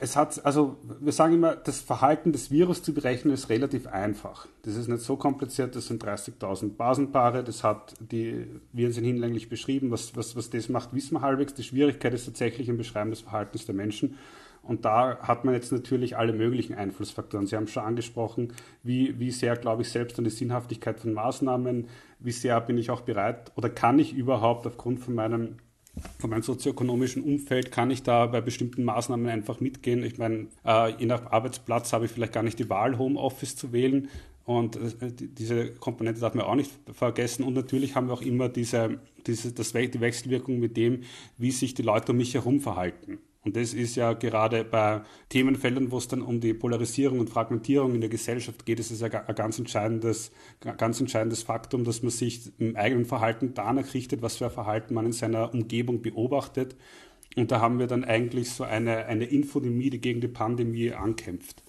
Es 0.00 0.16
hat, 0.16 0.44
also 0.44 0.76
wir 1.00 1.12
sagen 1.12 1.36
immer, 1.36 1.56
das 1.56 1.80
Verhalten 1.80 2.32
des 2.32 2.50
Virus 2.50 2.82
zu 2.82 2.92
berechnen 2.92 3.32
ist 3.32 3.48
relativ 3.48 3.86
einfach. 3.86 4.49
Das 4.62 4.76
ist 4.76 4.88
nicht 4.88 5.02
so 5.02 5.16
kompliziert, 5.16 5.74
das 5.74 5.86
sind 5.86 6.04
30.000 6.04 6.76
Basenpaare, 6.76 7.42
das 7.42 7.64
hat 7.64 7.94
die 8.00 8.46
wir 8.72 8.92
sind 8.92 9.04
hinlänglich 9.04 9.48
beschrieben, 9.48 9.90
was, 9.90 10.14
was, 10.16 10.36
was 10.36 10.50
das 10.50 10.68
macht, 10.68 10.94
wissen 10.94 11.14
wir 11.14 11.22
halbwegs. 11.22 11.54
Die 11.54 11.62
Schwierigkeit 11.62 12.12
ist 12.14 12.26
tatsächlich 12.26 12.68
im 12.68 12.76
Beschreiben 12.76 13.10
des 13.10 13.20
Verhaltens 13.20 13.66
der 13.66 13.74
Menschen. 13.74 14.16
Und 14.62 14.84
da 14.84 15.18
hat 15.20 15.44
man 15.44 15.54
jetzt 15.54 15.72
natürlich 15.72 16.16
alle 16.18 16.32
möglichen 16.32 16.74
Einflussfaktoren. 16.74 17.46
Sie 17.46 17.56
haben 17.56 17.66
schon 17.66 17.82
angesprochen, 17.82 18.52
wie, 18.82 19.18
wie 19.18 19.30
sehr 19.30 19.56
glaube 19.56 19.82
ich 19.82 19.88
selbst 19.88 20.18
an 20.18 20.24
die 20.24 20.30
Sinnhaftigkeit 20.30 21.00
von 21.00 21.14
Maßnahmen, 21.14 21.88
wie 22.18 22.32
sehr 22.32 22.60
bin 22.60 22.76
ich 22.76 22.90
auch 22.90 23.00
bereit 23.00 23.52
oder 23.56 23.70
kann 23.70 23.98
ich 23.98 24.12
überhaupt 24.12 24.66
aufgrund 24.66 25.00
von 25.00 25.14
meinem 25.14 25.56
von 26.18 26.30
meinem 26.30 26.42
sozioökonomischen 26.42 27.22
Umfeld 27.22 27.72
kann 27.72 27.90
ich 27.90 28.04
da 28.04 28.26
bei 28.26 28.40
bestimmten 28.40 28.84
Maßnahmen 28.84 29.28
einfach 29.28 29.60
mitgehen. 29.60 30.04
Ich 30.04 30.18
meine, 30.18 30.46
äh, 30.64 30.94
je 30.96 31.06
nach 31.06 31.32
Arbeitsplatz 31.32 31.92
habe 31.92 32.04
ich 32.04 32.12
vielleicht 32.12 32.32
gar 32.32 32.44
nicht 32.44 32.60
die 32.60 32.70
Wahl, 32.70 32.96
Homeoffice 32.96 33.56
zu 33.56 33.72
wählen. 33.72 34.08
Und 34.50 34.74
äh, 34.74 35.12
diese 35.12 35.70
Komponente 35.74 36.20
darf 36.20 36.34
man 36.34 36.44
auch 36.44 36.56
nicht 36.56 36.72
vergessen. 36.92 37.44
Und 37.44 37.54
natürlich 37.54 37.94
haben 37.94 38.08
wir 38.08 38.14
auch 38.14 38.20
immer 38.20 38.48
diese, 38.48 38.98
diese, 39.24 39.52
das, 39.52 39.72
die 39.72 40.00
Wechselwirkung 40.00 40.58
mit 40.58 40.76
dem, 40.76 41.02
wie 41.38 41.52
sich 41.52 41.74
die 41.74 41.82
Leute 41.82 42.10
um 42.10 42.18
mich 42.18 42.34
herum 42.34 42.58
verhalten. 42.58 43.20
Und 43.44 43.54
das 43.54 43.74
ist 43.74 43.94
ja 43.94 44.12
gerade 44.12 44.64
bei 44.64 45.02
Themenfeldern, 45.28 45.92
wo 45.92 45.98
es 45.98 46.08
dann 46.08 46.20
um 46.20 46.40
die 46.40 46.52
Polarisierung 46.52 47.20
und 47.20 47.30
Fragmentierung 47.30 47.94
in 47.94 48.00
der 48.00 48.10
Gesellschaft 48.10 48.66
geht, 48.66 48.80
ist 48.80 48.90
es 48.90 49.00
ja 49.00 49.06
ein 49.06 49.34
ganz 49.36 49.56
entscheidendes, 49.60 50.32
ganz 50.76 50.98
entscheidendes 50.98 51.44
Faktum, 51.44 51.84
dass 51.84 52.02
man 52.02 52.10
sich 52.10 52.50
im 52.58 52.74
eigenen 52.74 53.04
Verhalten 53.04 53.54
danach 53.54 53.94
richtet, 53.94 54.20
was 54.20 54.38
für 54.38 54.46
ein 54.46 54.50
Verhalten 54.50 54.94
man 54.94 55.06
in 55.06 55.12
seiner 55.12 55.54
Umgebung 55.54 56.02
beobachtet. 56.02 56.74
Und 57.36 57.52
da 57.52 57.60
haben 57.60 57.78
wir 57.78 57.86
dann 57.86 58.02
eigentlich 58.02 58.50
so 58.50 58.64
eine, 58.64 59.06
eine 59.06 59.26
Infodemie, 59.26 59.90
die 59.90 60.00
gegen 60.00 60.20
die 60.20 60.26
Pandemie 60.26 60.90
ankämpft. 60.90 61.62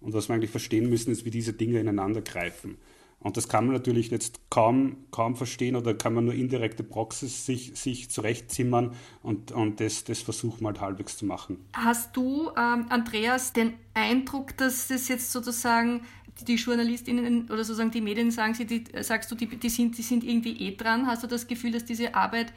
Und 0.00 0.12
was 0.12 0.28
wir 0.28 0.34
eigentlich 0.34 0.50
verstehen 0.50 0.88
müssen, 0.88 1.10
ist, 1.10 1.24
wie 1.24 1.30
diese 1.30 1.52
Dinge 1.52 1.80
ineinander 1.80 2.22
greifen. 2.22 2.78
Und 3.20 3.36
das 3.36 3.48
kann 3.48 3.66
man 3.66 3.74
natürlich 3.74 4.10
jetzt 4.10 4.38
kaum, 4.48 4.96
kaum 5.10 5.34
verstehen 5.34 5.74
oder 5.74 5.92
kann 5.92 6.14
man 6.14 6.26
nur 6.26 6.34
indirekte 6.34 6.84
Proxys 6.84 7.46
sich, 7.46 7.72
sich 7.74 8.10
zurechtzimmern 8.10 8.92
und, 9.22 9.50
und 9.50 9.80
das, 9.80 10.04
das 10.04 10.20
versuchen 10.20 10.60
wir 10.60 10.68
halt 10.68 10.80
halbwegs 10.80 11.16
zu 11.16 11.26
machen. 11.26 11.58
Hast 11.72 12.16
du, 12.16 12.50
ähm, 12.56 12.86
Andreas, 12.90 13.52
den 13.52 13.74
Eindruck, 13.92 14.56
dass 14.56 14.86
das 14.86 15.08
jetzt 15.08 15.32
sozusagen 15.32 16.02
die 16.46 16.54
JournalistInnen 16.54 17.46
oder 17.46 17.64
sozusagen 17.64 17.90
die 17.90 18.00
Medien 18.00 18.30
sagen, 18.30 18.54
sie, 18.54 18.66
die, 18.66 18.84
sagst 19.00 19.30
du, 19.32 19.34
die, 19.34 19.46
die, 19.48 19.68
sind, 19.68 19.98
die 19.98 20.02
sind 20.02 20.22
irgendwie 20.22 20.56
eh 20.68 20.76
dran? 20.76 21.08
Hast 21.08 21.24
du 21.24 21.26
das 21.26 21.48
Gefühl, 21.48 21.72
dass 21.72 21.84
diese 21.84 22.14
Arbeit 22.14 22.52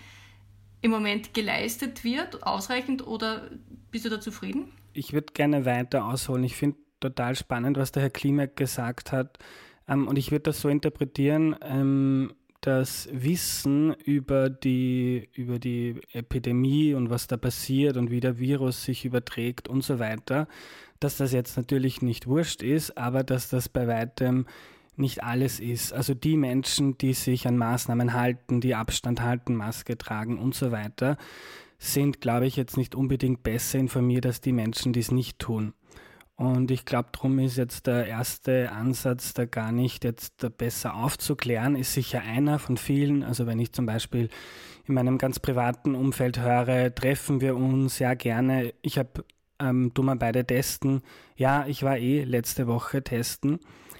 im 0.81 0.91
Moment 0.91 1.33
geleistet 1.33 2.03
wird, 2.03 2.43
ausreichend 2.43 3.05
oder 3.07 3.49
bist 3.89 4.05
du 4.05 4.09
da 4.09 4.21
zufrieden? 4.21 4.71
Ich 4.93 5.13
würde 5.13 5.33
gerne 5.33 5.65
weiter 5.65 6.05
ausholen. 6.05 6.43
Ich 6.43 6.55
finde 6.55 6.77
total 7.01 7.35
spannend, 7.35 7.77
was 7.77 7.91
der 7.91 8.03
Herr 8.03 8.09
Klimek 8.09 8.55
gesagt 8.55 9.11
hat 9.11 9.37
ähm, 9.87 10.07
und 10.07 10.17
ich 10.17 10.31
würde 10.31 10.43
das 10.43 10.61
so 10.61 10.69
interpretieren, 10.69 11.55
ähm, 11.61 12.33
das 12.61 13.09
Wissen 13.11 13.93
über 14.05 14.49
die, 14.49 15.29
über 15.33 15.57
die 15.57 15.99
Epidemie 16.13 16.93
und 16.93 17.09
was 17.09 17.27
da 17.27 17.35
passiert 17.35 17.97
und 17.97 18.11
wie 18.11 18.19
der 18.19 18.37
Virus 18.37 18.83
sich 18.83 19.03
überträgt 19.03 19.67
und 19.67 19.83
so 19.83 19.97
weiter, 19.97 20.47
dass 20.99 21.17
das 21.17 21.33
jetzt 21.33 21.57
natürlich 21.57 22.03
nicht 22.03 22.27
wurscht 22.27 22.61
ist, 22.61 22.97
aber 22.97 23.23
dass 23.23 23.49
das 23.49 23.67
bei 23.67 23.87
weitem 23.87 24.45
nicht 24.95 25.23
alles 25.23 25.59
ist. 25.59 25.91
Also 25.91 26.13
die 26.13 26.37
Menschen, 26.37 26.97
die 26.99 27.13
sich 27.13 27.47
an 27.47 27.57
Maßnahmen 27.57 28.13
halten, 28.13 28.61
die 28.61 28.75
Abstand 28.75 29.21
halten, 29.21 29.55
Maske 29.55 29.97
tragen 29.97 30.37
und 30.37 30.53
so 30.53 30.71
weiter, 30.71 31.17
sind, 31.79 32.21
glaube 32.21 32.45
ich, 32.45 32.55
jetzt 32.55 32.77
nicht 32.77 32.93
unbedingt 32.93 33.41
besser 33.41 33.79
informiert 33.79 34.27
als 34.27 34.39
die 34.39 34.51
Menschen, 34.51 34.93
die 34.93 34.99
es 34.99 35.09
nicht 35.09 35.39
tun. 35.39 35.73
Und 36.41 36.71
ich 36.71 36.85
glaube, 36.85 37.09
darum 37.11 37.37
ist 37.37 37.55
jetzt 37.57 37.85
der 37.85 38.07
erste 38.07 38.71
Ansatz, 38.71 39.35
da 39.35 39.45
gar 39.45 39.71
nicht 39.71 40.03
jetzt 40.03 40.43
besser 40.57 40.95
aufzuklären, 40.95 41.75
ist 41.75 41.93
sicher 41.93 42.21
einer 42.21 42.57
von 42.57 42.77
vielen. 42.77 43.21
Also 43.21 43.45
wenn 43.45 43.59
ich 43.59 43.73
zum 43.73 43.85
Beispiel 43.85 44.27
in 44.87 44.95
meinem 44.95 45.19
ganz 45.19 45.37
privaten 45.37 45.93
Umfeld 45.93 46.39
höre, 46.39 46.95
treffen 46.95 47.41
wir 47.41 47.55
uns 47.55 47.99
ja 47.99 48.15
gerne. 48.15 48.73
Ich 48.81 48.97
habe, 48.97 49.23
ähm, 49.59 49.91
du 49.93 50.01
mal 50.01 50.15
beide 50.15 50.43
testen. 50.43 51.03
Ja, 51.35 51.67
ich 51.67 51.83
war 51.83 51.99
eh 51.99 52.23
letzte 52.23 52.65
Woche 52.65 53.03
testen. 53.03 53.59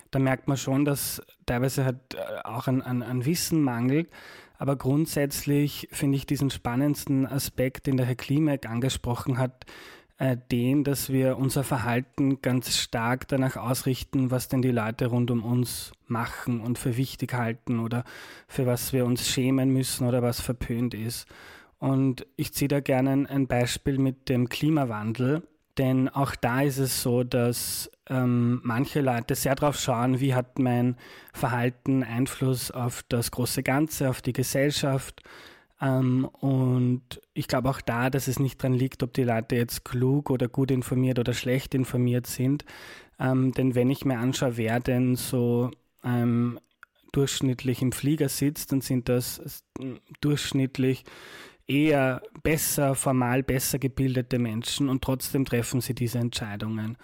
Da 0.09 0.17
merkt 0.17 0.47
man 0.47 0.57
schon, 0.57 0.83
dass 0.83 1.21
teilweise 1.45 1.85
halt 1.85 1.99
äh, 2.15 2.41
auch 2.43 2.67
an, 2.67 2.81
an, 2.81 3.03
an 3.03 3.23
Wissen 3.23 3.61
mangelt. 3.61 4.09
Aber 4.57 4.75
grundsätzlich 4.77 5.89
finde 5.91 6.17
ich 6.17 6.25
diesen 6.25 6.49
spannendsten 6.49 7.27
Aspekt, 7.27 7.85
den 7.85 7.97
der 7.97 8.07
Herr 8.07 8.15
Klimek 8.15 8.67
angesprochen 8.67 9.37
hat, 9.37 9.65
äh, 10.21 10.37
den, 10.51 10.83
dass 10.83 11.11
wir 11.11 11.39
unser 11.39 11.63
Verhalten 11.63 12.43
ganz 12.43 12.77
stark 12.77 13.27
danach 13.27 13.57
ausrichten, 13.57 14.29
was 14.29 14.49
denn 14.49 14.61
die 14.61 14.69
Leute 14.69 15.07
rund 15.07 15.31
um 15.31 15.43
uns 15.43 15.93
machen 16.05 16.61
und 16.61 16.77
für 16.77 16.95
wichtig 16.95 17.33
halten 17.33 17.79
oder 17.79 18.03
für 18.47 18.67
was 18.67 18.93
wir 18.93 19.05
uns 19.05 19.27
schämen 19.27 19.73
müssen 19.73 20.07
oder 20.07 20.21
was 20.21 20.39
verpönt 20.39 20.93
ist. 20.93 21.27
Und 21.79 22.27
ich 22.35 22.53
ziehe 22.53 22.67
da 22.67 22.81
gerne 22.81 23.27
ein 23.31 23.47
Beispiel 23.47 23.97
mit 23.97 24.29
dem 24.29 24.47
Klimawandel, 24.47 25.41
denn 25.79 26.07
auch 26.07 26.35
da 26.35 26.61
ist 26.61 26.77
es 26.77 27.01
so, 27.01 27.23
dass 27.23 27.89
ähm, 28.07 28.61
manche 28.63 29.01
Leute 29.01 29.33
sehr 29.33 29.55
darauf 29.55 29.79
schauen, 29.79 30.19
wie 30.19 30.35
hat 30.35 30.59
mein 30.59 30.97
Verhalten 31.33 32.03
Einfluss 32.03 32.69
auf 32.69 33.03
das 33.09 33.31
große 33.31 33.63
Ganze, 33.63 34.07
auf 34.07 34.21
die 34.21 34.33
Gesellschaft 34.33 35.23
ähm, 35.81 36.25
und 36.25 37.21
ich 37.33 37.47
glaube 37.47 37.69
auch 37.69 37.81
da, 37.81 38.09
dass 38.09 38.27
es 38.27 38.39
nicht 38.39 38.61
dran 38.61 38.73
liegt, 38.73 39.01
ob 39.01 39.13
die 39.13 39.23
Leute 39.23 39.55
jetzt 39.55 39.83
klug 39.83 40.29
oder 40.29 40.47
gut 40.47 40.69
informiert 40.69 41.17
oder 41.17 41.33
schlecht 41.33 41.73
informiert 41.73 42.27
sind. 42.27 42.65
Ähm, 43.19 43.51
denn 43.51 43.73
wenn 43.75 43.89
ich 43.89 44.05
mir 44.05 44.19
anschaue, 44.19 44.57
wer 44.57 44.79
denn 44.79 45.15
so 45.15 45.71
ähm, 46.03 46.59
durchschnittlich 47.11 47.81
im 47.81 47.91
Flieger 47.91 48.29
sitzt, 48.29 48.71
dann 48.71 48.81
sind 48.81 49.09
das 49.09 49.63
durchschnittlich 50.21 51.03
eher 51.67 52.21
besser, 52.43 52.95
formal 52.95 53.43
besser 53.43 53.79
gebildete 53.79 54.39
Menschen 54.39 54.87
und 54.87 55.03
trotzdem 55.03 55.45
treffen 55.45 55.81
sie 55.81 55.95
diese 55.95 56.19
Entscheidungen. 56.19 56.97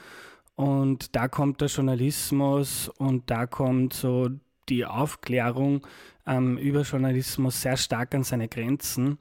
Und 0.55 1.15
da 1.15 1.27
kommt 1.27 1.62
der 1.62 1.67
Journalismus 1.67 2.89
und 2.89 3.29
da 3.29 3.46
kommt 3.46 3.93
so 3.93 4.29
die 4.69 4.86
Aufklärung 4.86 5.86
ähm, 6.25 6.57
über 6.57 6.81
Journalismus 6.81 7.62
sehr 7.62 7.77
stark 7.77 8.13
an 8.13 8.24
seine 8.24 8.47
Grenzen, 8.47 9.17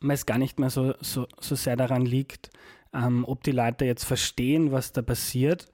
weil 0.00 0.14
es 0.14 0.26
gar 0.26 0.38
nicht 0.38 0.58
mehr 0.58 0.70
so, 0.70 0.94
so, 1.00 1.26
so 1.40 1.54
sehr 1.54 1.76
daran 1.76 2.04
liegt, 2.04 2.50
ähm, 2.92 3.24
ob 3.26 3.42
die 3.42 3.52
Leute 3.52 3.84
jetzt 3.84 4.04
verstehen, 4.04 4.72
was 4.72 4.92
da 4.92 5.02
passiert. 5.02 5.66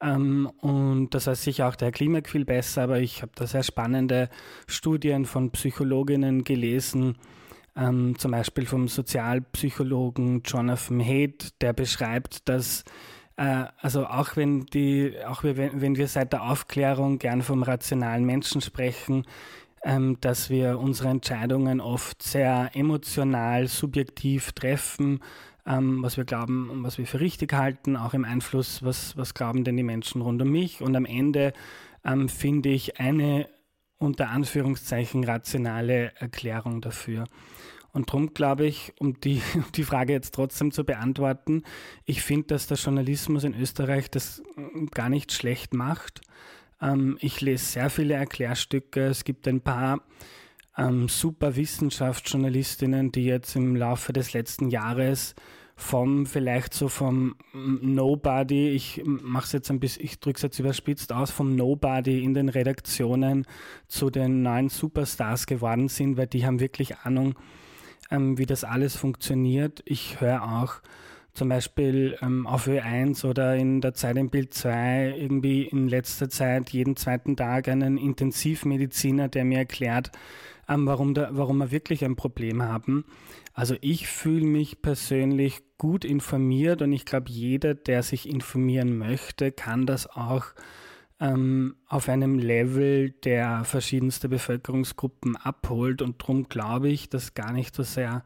Ähm, 0.00 0.50
und 0.60 1.10
das 1.10 1.26
weiß 1.26 1.42
sicher 1.42 1.68
auch 1.68 1.76
der 1.76 1.86
Herr 1.86 1.92
Klimak 1.92 2.28
viel 2.28 2.44
besser, 2.44 2.82
aber 2.82 3.00
ich 3.00 3.22
habe 3.22 3.32
da 3.34 3.46
sehr 3.46 3.62
spannende 3.62 4.28
Studien 4.66 5.24
von 5.24 5.50
Psychologinnen 5.50 6.44
gelesen, 6.44 7.16
ähm, 7.76 8.18
zum 8.18 8.32
Beispiel 8.32 8.66
vom 8.66 8.88
Sozialpsychologen 8.88 10.42
Jonathan 10.44 11.00
Haidt, 11.00 11.60
der 11.62 11.72
beschreibt, 11.72 12.48
dass 12.48 12.84
also 13.36 14.06
auch 14.06 14.36
wenn 14.36 14.66
die, 14.66 15.14
auch 15.26 15.42
wenn 15.42 15.96
wir 15.96 16.08
seit 16.08 16.32
der 16.32 16.42
Aufklärung 16.44 17.18
gern 17.18 17.42
vom 17.42 17.62
rationalen 17.62 18.24
Menschen 18.24 18.60
sprechen, 18.60 19.24
ähm, 19.84 20.18
dass 20.20 20.50
wir 20.50 20.78
unsere 20.78 21.08
Entscheidungen 21.08 21.80
oft 21.80 22.22
sehr 22.22 22.70
emotional, 22.74 23.66
subjektiv 23.66 24.52
treffen, 24.52 25.20
ähm, 25.66 26.02
was 26.02 26.16
wir 26.16 26.24
glauben 26.24 26.70
und 26.70 26.82
was 26.82 26.96
wir 26.96 27.06
für 27.06 27.20
richtig 27.20 27.52
halten, 27.52 27.96
auch 27.96 28.14
im 28.14 28.24
Einfluss, 28.24 28.82
was, 28.82 29.16
was 29.16 29.34
glauben 29.34 29.64
denn 29.64 29.76
die 29.76 29.82
Menschen 29.82 30.22
rund 30.22 30.40
um 30.40 30.50
mich. 30.50 30.80
Und 30.80 30.96
am 30.96 31.04
Ende 31.04 31.52
ähm, 32.04 32.28
finde 32.28 32.70
ich 32.70 32.98
eine 32.98 33.48
unter 33.98 34.30
Anführungszeichen 34.30 35.24
rationale 35.24 36.12
Erklärung 36.18 36.80
dafür. 36.80 37.24
Und 37.94 38.10
darum 38.10 38.34
glaube 38.34 38.66
ich, 38.66 38.92
um 38.98 39.18
die, 39.20 39.40
um 39.54 39.64
die 39.74 39.84
Frage 39.84 40.12
jetzt 40.12 40.34
trotzdem 40.34 40.72
zu 40.72 40.84
beantworten, 40.84 41.62
ich 42.04 42.22
finde, 42.22 42.48
dass 42.48 42.66
der 42.66 42.76
Journalismus 42.76 43.44
in 43.44 43.58
Österreich 43.58 44.10
das 44.10 44.42
mm, 44.56 44.86
gar 44.92 45.08
nicht 45.08 45.32
schlecht 45.32 45.72
macht. 45.72 46.20
Ähm, 46.82 47.16
ich 47.20 47.40
lese 47.40 47.64
sehr 47.64 47.88
viele 47.88 48.14
Erklärstücke. 48.14 49.06
Es 49.06 49.24
gibt 49.24 49.48
ein 49.48 49.60
paar 49.60 50.00
ähm, 50.76 51.08
super 51.08 51.56
Wissenschaftsjournalistinnen, 51.56 53.12
die 53.12 53.24
jetzt 53.24 53.54
im 53.56 53.76
Laufe 53.76 54.12
des 54.12 54.32
letzten 54.32 54.68
Jahres 54.68 55.34
vom 55.76 56.26
vielleicht 56.26 56.72
so 56.72 56.88
vom 56.88 57.34
Nobody, 57.52 58.70
ich 58.70 59.02
mache 59.04 59.46
es 59.46 59.52
jetzt 59.52 59.70
ein 59.70 59.80
bisschen, 59.80 60.04
ich 60.04 60.20
drücke 60.20 60.36
es 60.36 60.42
jetzt 60.42 60.58
überspitzt 60.60 61.12
aus, 61.12 61.32
vom 61.32 61.56
Nobody 61.56 62.22
in 62.22 62.32
den 62.32 62.48
Redaktionen 62.48 63.44
zu 63.88 64.08
den 64.10 64.42
neuen 64.42 64.68
Superstars 64.68 65.46
geworden 65.46 65.88
sind, 65.88 66.16
weil 66.16 66.28
die 66.28 66.46
haben 66.46 66.60
wirklich 66.60 66.96
Ahnung, 66.98 67.34
ähm, 68.10 68.38
wie 68.38 68.46
das 68.46 68.64
alles 68.64 68.96
funktioniert. 68.96 69.82
Ich 69.86 70.20
höre 70.20 70.42
auch 70.42 70.80
zum 71.34 71.48
Beispiel 71.48 72.16
ähm, 72.22 72.46
auf 72.46 72.68
Ö1 72.68 73.26
oder 73.26 73.56
in 73.56 73.80
der 73.80 73.94
Zeit 73.94 74.16
im 74.16 74.30
Bild 74.30 74.54
2 74.54 75.14
irgendwie 75.18 75.62
in 75.62 75.88
letzter 75.88 76.28
Zeit 76.30 76.70
jeden 76.70 76.96
zweiten 76.96 77.36
Tag 77.36 77.68
einen 77.68 77.98
Intensivmediziner, 77.98 79.28
der 79.28 79.44
mir 79.44 79.58
erklärt, 79.58 80.12
ähm, 80.68 80.86
warum, 80.86 81.12
da, 81.14 81.30
warum 81.32 81.58
wir 81.58 81.70
wirklich 81.72 82.04
ein 82.04 82.16
Problem 82.16 82.62
haben. 82.62 83.04
Also 83.52 83.76
ich 83.80 84.06
fühle 84.08 84.46
mich 84.46 84.80
persönlich 84.80 85.62
gut 85.76 86.04
informiert 86.04 86.82
und 86.82 86.92
ich 86.92 87.04
glaube, 87.04 87.30
jeder, 87.30 87.74
der 87.74 88.02
sich 88.02 88.28
informieren 88.28 88.96
möchte, 88.96 89.52
kann 89.52 89.86
das 89.86 90.08
auch 90.08 90.46
ähm, 91.20 91.76
auf 91.86 92.08
einem 92.08 92.38
Level, 92.38 93.10
der 93.10 93.64
verschiedenste 93.64 94.28
Bevölkerungsgruppen 94.28 95.36
abholt. 95.36 96.02
Und 96.02 96.20
darum 96.20 96.48
glaube 96.48 96.88
ich, 96.88 97.08
dass 97.08 97.34
gar 97.34 97.52
nicht 97.52 97.74
so 97.74 97.82
sehr 97.82 98.24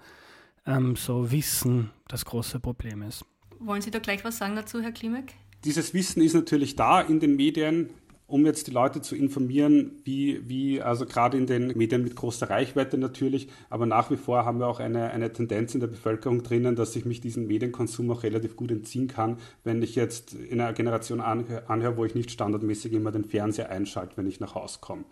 ähm, 0.66 0.96
so 0.96 1.30
Wissen 1.30 1.90
das 2.08 2.24
große 2.24 2.60
Problem 2.60 3.02
ist. 3.02 3.24
Wollen 3.58 3.82
Sie 3.82 3.90
da 3.90 3.98
gleich 3.98 4.24
was 4.24 4.38
sagen 4.38 4.56
dazu, 4.56 4.80
Herr 4.80 4.92
Klimek? 4.92 5.34
Dieses 5.64 5.92
Wissen 5.92 6.22
ist 6.22 6.34
natürlich 6.34 6.76
da 6.76 7.00
in 7.00 7.18
den 7.20 7.36
Medien 7.36 7.90
um 8.28 8.44
jetzt 8.44 8.66
die 8.66 8.72
Leute 8.72 9.00
zu 9.00 9.16
informieren, 9.16 10.02
wie, 10.04 10.46
wie 10.46 10.82
also 10.82 11.06
gerade 11.06 11.38
in 11.38 11.46
den 11.46 11.68
Medien 11.78 12.04
mit 12.04 12.14
großer 12.14 12.50
Reichweite 12.50 12.98
natürlich, 12.98 13.48
aber 13.70 13.86
nach 13.86 14.10
wie 14.10 14.18
vor 14.18 14.44
haben 14.44 14.60
wir 14.60 14.66
auch 14.66 14.80
eine, 14.80 15.10
eine 15.10 15.32
Tendenz 15.32 15.74
in 15.74 15.80
der 15.80 15.86
Bevölkerung 15.86 16.42
drinnen, 16.42 16.76
dass 16.76 16.94
ich 16.94 17.06
mich 17.06 17.22
diesem 17.22 17.46
Medienkonsum 17.46 18.10
auch 18.10 18.22
relativ 18.22 18.54
gut 18.54 18.70
entziehen 18.70 19.08
kann, 19.08 19.38
wenn 19.64 19.82
ich 19.82 19.94
jetzt 19.94 20.34
in 20.34 20.60
einer 20.60 20.74
Generation 20.74 21.22
anhöre, 21.22 21.68
anhöre 21.70 21.96
wo 21.96 22.04
ich 22.04 22.14
nicht 22.14 22.30
standardmäßig 22.30 22.92
immer 22.92 23.12
den 23.12 23.24
Fernseher 23.24 23.70
einschalte, 23.70 24.18
wenn 24.18 24.26
ich 24.26 24.40
nach 24.40 24.54
Hause 24.54 24.78
komme. 24.82 25.04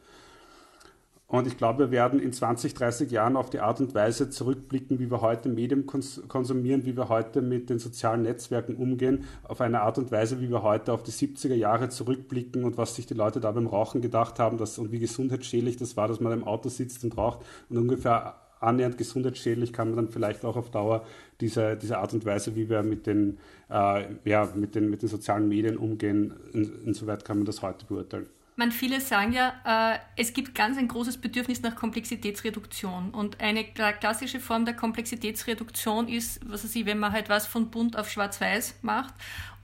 Und 1.29 1.49
ich 1.49 1.57
glaube, 1.57 1.87
wir 1.87 1.91
werden 1.91 2.21
in 2.21 2.33
20, 2.33 2.75
30 2.75 3.11
Jahren 3.11 3.37
auf 3.37 3.51
die 3.51 3.59
Art 3.59 3.81
und 3.81 3.95
Weise 3.97 4.31
zurückblicken, 4.31 5.01
wie 5.01 5.11
wir 5.11 5.23
heute 5.23 5.49
Medien 5.49 5.85
konsumieren, 5.85 6.87
wie 6.87 6.97
wir 6.97 7.09
heute 7.09 7.43
mit 7.43 7.69
den 7.69 7.81
sozialen 7.81 8.23
Netzwerken 8.23 8.77
umgehen, 8.77 9.25
auf 9.43 9.61
eine 9.61 9.81
Art 9.81 9.99
und 9.99 10.13
Weise, 10.13 10.41
wie 10.41 10.51
wir 10.51 10.63
heute 10.63 10.93
auf 10.93 11.03
die 11.03 11.11
70er 11.11 11.55
Jahre 11.55 11.89
zurückblicken 11.89 12.63
und 12.63 12.79
was 12.79 12.95
sich 12.95 13.07
die 13.07 13.15
Leute 13.15 13.41
da 13.41 13.51
beim 13.51 13.67
Rauchen 13.67 14.03
gedacht 14.03 14.39
haben 14.39 14.57
dass, 14.57 14.79
und 14.79 14.93
wie 14.93 15.01
gesundheitsschädlich 15.01 15.77
das 15.77 15.97
war, 15.97 16.07
dass 16.07 16.21
man 16.21 16.33
im 16.33 16.45
Auto 16.45 16.69
sitzt 16.69 17.03
und 17.03 17.17
raucht 17.17 17.41
und 17.69 17.77
ungefähr 17.77 18.37
annähernd 18.61 18.97
gesundheitsschädlich 18.97 19.73
kann 19.73 19.89
man 19.89 19.97
dann 19.97 20.09
vielleicht 20.09 20.45
auch 20.45 20.57
auf 20.57 20.71
Dauer 20.71 21.05
diese, 21.41 21.77
diese 21.77 21.99
Art 21.99 22.15
und 22.15 22.25
Weise, 22.25 22.55
wie 22.55 22.71
wir 22.71 22.85
mit 22.85 23.07
den, 23.07 23.39
äh, 23.69 24.05
ja, 24.25 24.49
mit 24.55 24.77
den, 24.77 24.89
mit 24.91 25.03
den 25.03 25.09
sozialen 25.09 25.49
Medien 25.49 25.77
umgehen, 25.77 26.35
in, 26.53 26.85
insoweit 26.85 27.25
kann 27.25 27.39
man 27.39 27.47
das 27.47 27.63
heute 27.63 27.85
beurteilen 27.85 28.29
man, 28.57 28.73
viele 28.73 29.03
sagen 29.03 29.33
ja, 29.33 29.95
äh, 29.95 29.99
es 30.17 30.33
gibt 30.33 30.55
ganz 30.55 30.79
ein 30.79 30.89
großes 30.89 31.19
Bedürfnis 31.19 31.61
nach 31.61 31.77
Komplexitätsreduktion. 31.77 33.11
Und 33.11 33.41
eine 33.41 33.65
klassische 33.65 34.41
Form 34.41 34.65
der 34.65 34.75
Komplexitätsreduktion 34.75 36.09
ist, 36.09 36.41
was 36.49 36.65
weiß 36.65 36.75
ich, 36.75 36.87
wenn 36.87 36.99
man 36.99 37.13
halt 37.13 37.29
was 37.29 37.47
von 37.47 37.71
bunt 37.71 37.99
auf 37.99 38.11
schwarz-weiß 38.11 38.79
macht 38.81 39.15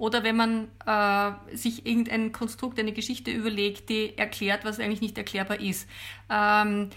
oder 0.03 0.25
wenn 0.25 0.35
man 0.35 0.69
äh, 0.85 1.57
sich 1.57 1.87
irgendein 1.87 2.33
Konstrukt, 2.33 2.77
eine 2.81 2.91
Geschichte 2.91 3.31
überlegt, 3.31 3.89
die 3.89 4.19
erklärt, 4.19 4.65
was 4.65 4.81
eigentlich 4.81 5.01
nicht 5.01 5.17
erklärbar 5.17 5.61
ist. 5.61 5.89
Ähm, 6.29 6.91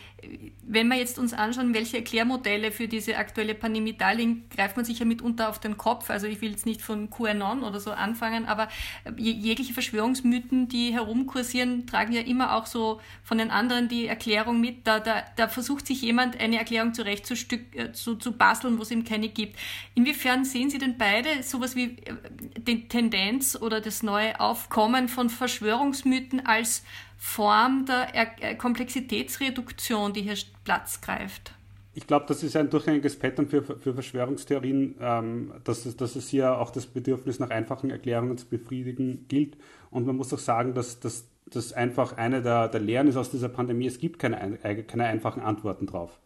wenn 0.63 0.87
wir 0.87 0.97
jetzt 0.97 1.19
uns 1.19 1.33
anschauen, 1.33 1.73
welche 1.73 1.97
Erklärmodelle 1.97 2.71
für 2.71 2.87
diese 2.87 3.17
aktuelle 3.17 3.53
Pandemie 3.53 3.93
da 3.93 4.11
liegen, 4.11 4.49
greift 4.49 4.75
man 4.75 4.85
sich 4.85 4.99
ja 4.99 5.05
mitunter 5.05 5.49
auf 5.49 5.59
den 5.59 5.77
Kopf. 5.77 6.09
Also 6.09 6.25
ich 6.25 6.41
will 6.41 6.51
jetzt 6.51 6.65
nicht 6.65 6.81
von 6.81 7.09
QAnon 7.09 7.63
oder 7.63 7.79
so 7.79 7.91
anfangen, 7.91 8.45
aber 8.45 8.69
jegliche 9.17 9.73
Verschwörungsmythen, 9.73 10.67
die 10.67 10.93
herumkursieren, 10.93 11.85
tragen 11.85 12.13
ja 12.13 12.21
immer 12.21 12.55
auch 12.55 12.65
so 12.65 13.01
von 13.23 13.37
den 13.37 13.51
anderen 13.51 13.87
die 13.87 14.07
Erklärung 14.07 14.59
mit. 14.61 14.87
Da, 14.87 14.99
da, 14.99 15.23
da 15.35 15.47
versucht 15.47 15.85
sich 15.85 16.01
jemand 16.01 16.39
eine 16.39 16.57
Erklärung 16.57 16.93
zurecht 16.93 17.25
zu, 17.25 17.35
Stück, 17.35 17.75
äh, 17.75 17.91
zu, 17.91 18.15
zu 18.15 18.31
basteln, 18.31 18.77
wo 18.77 18.81
es 18.81 18.89
eben 18.91 19.03
keine 19.03 19.29
gibt. 19.29 19.59
Inwiefern 19.93 20.45
sehen 20.45 20.69
Sie 20.69 20.77
denn 20.77 20.97
beide 20.97 21.43
sowas 21.43 21.75
wie 21.75 21.97
äh, 21.97 22.15
die 22.57 22.87
Tendenz 22.95 23.57
oder 23.61 23.81
das 23.81 24.03
neue 24.03 24.39
Aufkommen 24.39 25.09
von 25.09 25.29
Verschwörungsmythen 25.29 26.45
als 26.45 26.81
Form 27.17 27.85
der 27.85 28.15
er 28.15 28.55
Komplexitätsreduktion, 28.55 30.13
die 30.13 30.21
hier 30.21 30.37
Platz 30.63 31.01
greift? 31.01 31.51
Ich 31.93 32.07
glaube, 32.07 32.25
das 32.29 32.41
ist 32.41 32.55
ein 32.55 32.69
durchgängiges 32.69 33.19
Pattern 33.19 33.47
für, 33.47 33.63
für 33.63 33.93
Verschwörungstheorien, 33.93 34.95
ähm, 35.01 35.53
dass, 35.65 35.85
es, 35.85 35.97
dass 35.97 36.15
es 36.15 36.29
hier 36.29 36.57
auch 36.57 36.71
das 36.71 36.85
Bedürfnis 36.85 37.37
nach 37.39 37.49
einfachen 37.49 37.89
Erklärungen 37.89 38.37
zu 38.37 38.45
befriedigen 38.45 39.25
gilt. 39.27 39.57
Und 39.91 40.05
man 40.05 40.15
muss 40.15 40.33
auch 40.33 40.39
sagen, 40.39 40.73
dass, 40.73 41.01
dass 41.01 41.25
das 41.47 41.73
einfach 41.73 42.15
eine 42.15 42.41
der, 42.41 42.69
der 42.69 42.79
Lehren 42.79 43.09
ist 43.09 43.17
aus 43.17 43.29
dieser 43.29 43.49
Pandemie. 43.49 43.87
Es 43.87 43.97
gibt 43.97 44.19
keine, 44.19 44.57
keine 44.87 45.03
einfachen 45.03 45.41
Antworten 45.41 45.85
drauf. 45.85 46.17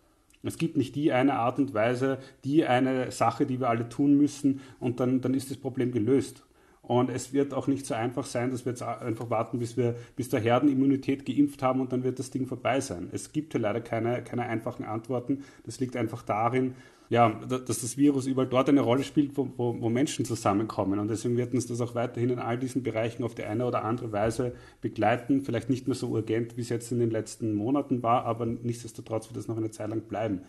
Es 0.43 0.57
gibt 0.57 0.77
nicht 0.77 0.95
die 0.95 1.11
eine 1.11 1.33
Art 1.33 1.57
und 1.57 1.73
Weise, 1.73 2.19
die 2.43 2.65
eine 2.65 3.11
Sache, 3.11 3.47
die 3.47 3.59
wir 3.59 3.69
alle 3.69 3.89
tun 3.89 4.15
müssen 4.17 4.61
und 4.79 4.99
dann, 4.99 5.21
dann 5.21 5.33
ist 5.33 5.49
das 5.49 5.57
Problem 5.57 5.91
gelöst. 5.91 6.43
Und 6.89 7.11
es 7.11 7.33
wird 7.33 7.53
auch 7.53 7.67
nicht 7.67 7.85
so 7.85 7.93
einfach 7.93 8.25
sein, 8.25 8.49
dass 8.49 8.65
wir 8.65 8.71
jetzt 8.71 8.81
einfach 8.81 9.29
warten, 9.29 9.59
bis 9.59 9.77
wir 9.77 9.93
bis 10.15 10.29
der 10.29 10.39
Herdenimmunität 10.39 11.23
geimpft 11.23 11.61
haben 11.61 11.81
und 11.81 11.93
dann 11.93 12.03
wird 12.03 12.17
das 12.17 12.31
Ding 12.31 12.47
vorbei 12.47 12.81
sein. 12.81 13.09
Es 13.11 13.31
gibt 13.31 13.53
ja 13.53 13.59
leider 13.59 13.79
keine, 13.79 14.23
keine 14.23 14.47
einfachen 14.47 14.83
Antworten. 14.83 15.43
Das 15.67 15.79
liegt 15.79 15.95
einfach 15.95 16.23
darin, 16.23 16.73
ja, 17.09 17.29
dass 17.47 17.81
das 17.81 17.95
Virus 17.95 18.25
überall 18.25 18.47
dort 18.47 18.69
eine 18.69 18.81
Rolle 18.81 19.03
spielt, 19.03 19.37
wo, 19.37 19.47
wo, 19.55 19.79
wo, 19.79 19.89
Menschen 19.89 20.25
zusammenkommen. 20.25 20.97
Und 20.97 21.09
deswegen 21.09 21.37
wird 21.37 21.53
uns 21.53 21.67
das 21.67 21.79
auch 21.79 21.93
weiterhin 21.93 22.31
in 22.31 22.39
all 22.39 22.57
diesen 22.57 22.81
Bereichen 22.81 23.23
auf 23.23 23.35
die 23.35 23.43
eine 23.43 23.67
oder 23.67 23.85
andere 23.85 24.11
Weise 24.11 24.55
begleiten. 24.81 25.43
Vielleicht 25.43 25.69
nicht 25.69 25.87
mehr 25.87 25.95
so 25.95 26.07
urgent, 26.07 26.57
wie 26.57 26.61
es 26.61 26.69
jetzt 26.69 26.91
in 26.91 26.97
den 26.97 27.11
letzten 27.11 27.53
Monaten 27.53 28.01
war, 28.01 28.25
aber 28.25 28.47
nichtsdestotrotz 28.47 29.27
wird 29.27 29.37
das 29.37 29.47
noch 29.47 29.57
eine 29.57 29.69
Zeit 29.69 29.91
lang 29.91 30.01
bleiben. 30.01 30.41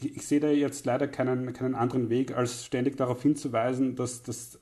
Ich, 0.00 0.16
ich 0.16 0.26
sehe 0.26 0.40
da 0.40 0.50
jetzt 0.50 0.84
leider 0.86 1.06
keinen, 1.06 1.52
keinen 1.52 1.76
anderen 1.76 2.10
Weg, 2.10 2.36
als 2.36 2.64
ständig 2.64 2.96
darauf 2.96 3.22
hinzuweisen, 3.22 3.94
dass, 3.94 4.24
dass, 4.24 4.58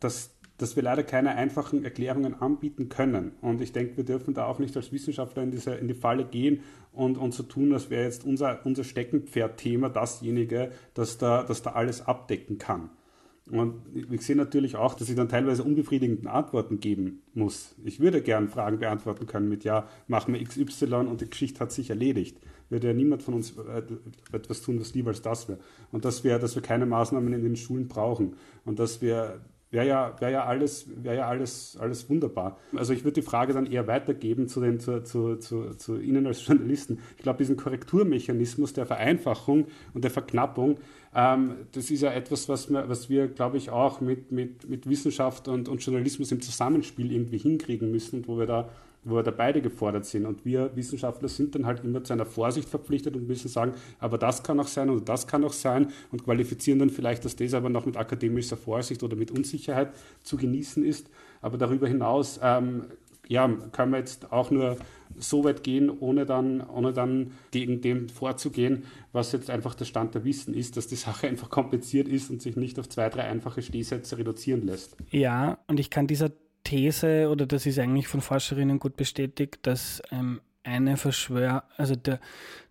dass 0.00 0.36
dass 0.58 0.74
wir 0.74 0.82
leider 0.82 1.02
keine 1.02 1.34
einfachen 1.36 1.84
Erklärungen 1.84 2.40
anbieten 2.40 2.88
können. 2.88 3.32
Und 3.42 3.60
ich 3.60 3.72
denke, 3.72 3.96
wir 3.98 4.04
dürfen 4.04 4.34
da 4.34 4.46
auch 4.46 4.58
nicht 4.58 4.76
als 4.76 4.90
Wissenschaftler 4.92 5.42
in, 5.42 5.50
diese, 5.50 5.74
in 5.74 5.88
die 5.88 5.94
Falle 5.94 6.24
gehen 6.24 6.60
und, 6.92 7.18
und 7.18 7.34
so 7.34 7.42
tun, 7.42 7.72
als 7.72 7.90
wäre 7.90 8.04
jetzt 8.04 8.24
unser, 8.24 8.64
unser 8.64 8.84
Steckenpferd-Thema 8.84 9.90
dasjenige, 9.90 10.70
das 10.94 11.18
da, 11.18 11.42
das 11.42 11.62
da 11.62 11.72
alles 11.72 12.06
abdecken 12.06 12.58
kann. 12.58 12.90
Und 13.50 13.82
ich 14.10 14.22
sehe 14.22 14.34
natürlich 14.34 14.74
auch, 14.74 14.94
dass 14.94 15.08
ich 15.08 15.14
dann 15.14 15.28
teilweise 15.28 15.62
unbefriedigende 15.62 16.28
Antworten 16.28 16.80
geben 16.80 17.22
muss. 17.32 17.76
Ich 17.84 18.00
würde 18.00 18.20
gern 18.20 18.48
Fragen 18.48 18.80
beantworten 18.80 19.26
können 19.26 19.48
mit 19.48 19.62
Ja, 19.62 19.86
machen 20.08 20.34
wir 20.34 20.42
XY 20.42 20.94
und 20.94 21.20
die 21.20 21.30
Geschichte 21.30 21.60
hat 21.60 21.70
sich 21.70 21.90
erledigt. 21.90 22.38
Würde 22.68 22.88
ja 22.88 22.92
niemand 22.92 23.22
von 23.22 23.34
uns 23.34 23.54
äh, 23.56 23.82
etwas 24.32 24.62
tun, 24.62 24.80
was 24.80 24.94
lieber 24.94 25.10
als 25.10 25.22
das 25.22 25.48
wäre. 25.48 25.58
Und 25.92 26.04
dass 26.04 26.24
wir, 26.24 26.38
dass 26.38 26.54
wir 26.54 26.62
keine 26.62 26.86
Maßnahmen 26.86 27.32
in 27.32 27.42
den 27.42 27.56
Schulen 27.56 27.88
brauchen 27.88 28.36
und 28.64 28.78
dass 28.78 29.00
wir 29.00 29.40
wäre 29.70 29.86
ja, 29.86 30.16
wär 30.20 30.30
ja, 30.30 30.44
alles, 30.44 30.86
wär 31.02 31.14
ja 31.14 31.28
alles, 31.28 31.76
alles 31.80 32.08
wunderbar. 32.08 32.58
Also 32.74 32.92
ich 32.92 33.04
würde 33.04 33.20
die 33.20 33.26
Frage 33.26 33.52
dann 33.52 33.66
eher 33.66 33.86
weitergeben 33.86 34.48
zu, 34.48 34.60
den, 34.60 34.78
zu, 34.78 35.02
zu, 35.02 35.36
zu, 35.36 35.74
zu 35.74 35.98
Ihnen 35.98 36.26
als 36.26 36.46
Journalisten. 36.46 37.00
Ich 37.16 37.22
glaube, 37.22 37.38
diesen 37.38 37.56
Korrekturmechanismus 37.56 38.72
der 38.72 38.86
Vereinfachung 38.86 39.66
und 39.92 40.04
der 40.04 40.10
Verknappung, 40.10 40.78
ähm, 41.14 41.54
das 41.72 41.90
ist 41.90 42.02
ja 42.02 42.12
etwas, 42.12 42.48
was 42.48 42.70
wir, 42.70 42.88
was 42.88 43.10
wir 43.10 43.28
glaube 43.28 43.56
ich, 43.56 43.70
auch 43.70 44.00
mit, 44.00 44.30
mit, 44.30 44.68
mit 44.68 44.88
Wissenschaft 44.88 45.48
und, 45.48 45.68
und 45.68 45.84
Journalismus 45.84 46.30
im 46.30 46.40
Zusammenspiel 46.40 47.12
irgendwie 47.12 47.38
hinkriegen 47.38 47.90
müssen 47.90 48.18
und 48.18 48.28
wo 48.28 48.38
wir 48.38 48.46
da 48.46 48.68
wo 49.06 49.22
da 49.22 49.30
beide 49.30 49.62
gefordert 49.62 50.04
sind. 50.04 50.26
Und 50.26 50.44
wir 50.44 50.74
Wissenschaftler 50.74 51.28
sind 51.28 51.54
dann 51.54 51.64
halt 51.64 51.84
immer 51.84 52.02
zu 52.02 52.12
einer 52.12 52.26
Vorsicht 52.26 52.68
verpflichtet 52.68 53.16
und 53.16 53.26
müssen 53.26 53.48
sagen, 53.48 53.72
aber 53.98 54.18
das 54.18 54.42
kann 54.42 54.58
auch 54.60 54.66
sein 54.66 54.90
oder 54.90 55.00
das 55.00 55.26
kann 55.26 55.44
auch 55.44 55.52
sein 55.52 55.88
und 56.10 56.24
qualifizieren 56.24 56.78
dann 56.78 56.90
vielleicht, 56.90 57.24
dass 57.24 57.36
das 57.36 57.54
aber 57.54 57.70
noch 57.70 57.86
mit 57.86 57.96
akademischer 57.96 58.56
Vorsicht 58.56 59.02
oder 59.02 59.16
mit 59.16 59.30
Unsicherheit 59.30 59.92
zu 60.22 60.36
genießen 60.36 60.84
ist. 60.84 61.08
Aber 61.40 61.56
darüber 61.56 61.86
hinaus 61.86 62.40
ähm, 62.42 62.86
ja, 63.28 63.48
können 63.72 63.92
wir 63.92 63.98
jetzt 63.98 64.32
auch 64.32 64.50
nur 64.50 64.76
so 65.16 65.44
weit 65.44 65.62
gehen, 65.62 65.90
ohne 65.90 66.26
dann, 66.26 66.60
ohne 66.60 66.92
dann 66.92 67.32
gegen 67.50 67.80
dem 67.80 68.08
vorzugehen, 68.08 68.84
was 69.12 69.32
jetzt 69.32 69.50
einfach 69.50 69.74
der 69.74 69.84
Stand 69.84 70.14
der 70.14 70.24
Wissen 70.24 70.54
ist, 70.54 70.76
dass 70.76 70.86
die 70.86 70.96
Sache 70.96 71.26
einfach 71.28 71.50
kompliziert 71.50 72.08
ist 72.08 72.30
und 72.30 72.42
sich 72.42 72.56
nicht 72.56 72.78
auf 72.78 72.88
zwei, 72.88 73.08
drei 73.08 73.22
einfache 73.22 73.62
Stehsätze 73.62 74.18
reduzieren 74.18 74.62
lässt. 74.62 74.96
Ja, 75.10 75.58
und 75.68 75.80
ich 75.80 75.90
kann 75.90 76.06
dieser 76.06 76.30
These, 76.66 77.28
oder 77.30 77.46
das 77.46 77.64
ist 77.64 77.78
eigentlich 77.78 78.08
von 78.08 78.20
Forscherinnen 78.20 78.80
gut 78.80 78.96
bestätigt, 78.96 79.58
dass 79.62 80.02
ähm, 80.10 80.40
eine 80.64 80.96
Verschwör, 80.96 81.62
also 81.76 81.94
der, 81.94 82.18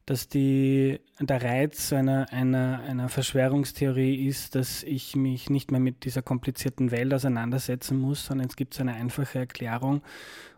dass 0.06 0.28
die, 0.28 1.00
der 1.20 1.42
Reiz 1.42 1.94
einer, 1.94 2.32
einer, 2.32 2.82
einer 2.82 3.08
Verschwörungstheorie 3.08 4.28
ist, 4.28 4.56
dass 4.56 4.84
ich 4.84 5.16
mich 5.16 5.50
nicht 5.50 5.72
mehr 5.72 5.80
mit 5.80 6.04
dieser 6.04 6.22
komplizierten 6.22 6.92
Welt 6.92 7.14
auseinandersetzen 7.14 7.98
muss, 7.98 8.26
sondern 8.26 8.48
es 8.48 8.58
gibt 8.58 8.74
so 8.74 8.82
eine 8.82 8.94
einfache 8.96 9.40
Erklärung. 9.40 10.02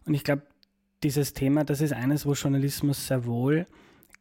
Und 0.06 0.15
ich 0.15 0.23
glaube, 0.23 0.41
dieses 1.04 1.34
Thema, 1.34 1.63
das 1.63 1.80
ist 1.80 1.93
eines, 1.93 2.26
wo 2.26 2.34
Journalismus 2.34 3.08
sehr 3.08 3.26
wohl 3.26 3.67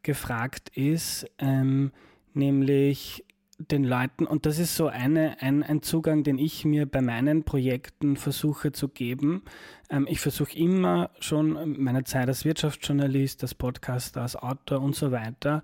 gefragt 0.03 0.69
ist, 0.77 1.25
ähm, 1.39 1.91
nämlich 2.33 3.25
den 3.59 3.83
Leuten, 3.83 4.25
und 4.25 4.45
das 4.45 4.59
ist 4.59 4.75
so 4.75 4.87
eine, 4.87 5.41
ein, 5.41 5.63
ein 5.63 5.81
Zugang, 5.81 6.23
den 6.23 6.37
ich 6.37 6.63
mir 6.63 6.85
bei 6.85 7.01
meinen 7.01 7.43
Projekten 7.43 8.15
versuche 8.15 8.71
zu 8.71 8.87
geben. 8.87 9.41
Ähm, 9.89 10.05
ich 10.09 10.19
versuche 10.19 10.57
immer 10.57 11.09
schon 11.19 11.81
meine 11.81 12.03
Zeit 12.03 12.27
als 12.27 12.45
Wirtschaftsjournalist, 12.45 13.41
als 13.41 13.55
Podcaster, 13.55 14.21
als 14.21 14.35
Autor 14.35 14.81
und 14.81 14.95
so 14.95 15.11
weiter. 15.11 15.63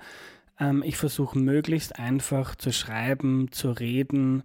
Ähm, 0.60 0.82
ich 0.84 0.98
versuche 0.98 1.38
möglichst 1.38 2.00
einfach 2.00 2.56
zu 2.56 2.72
schreiben, 2.72 3.52
zu 3.52 3.72
reden, 3.72 4.44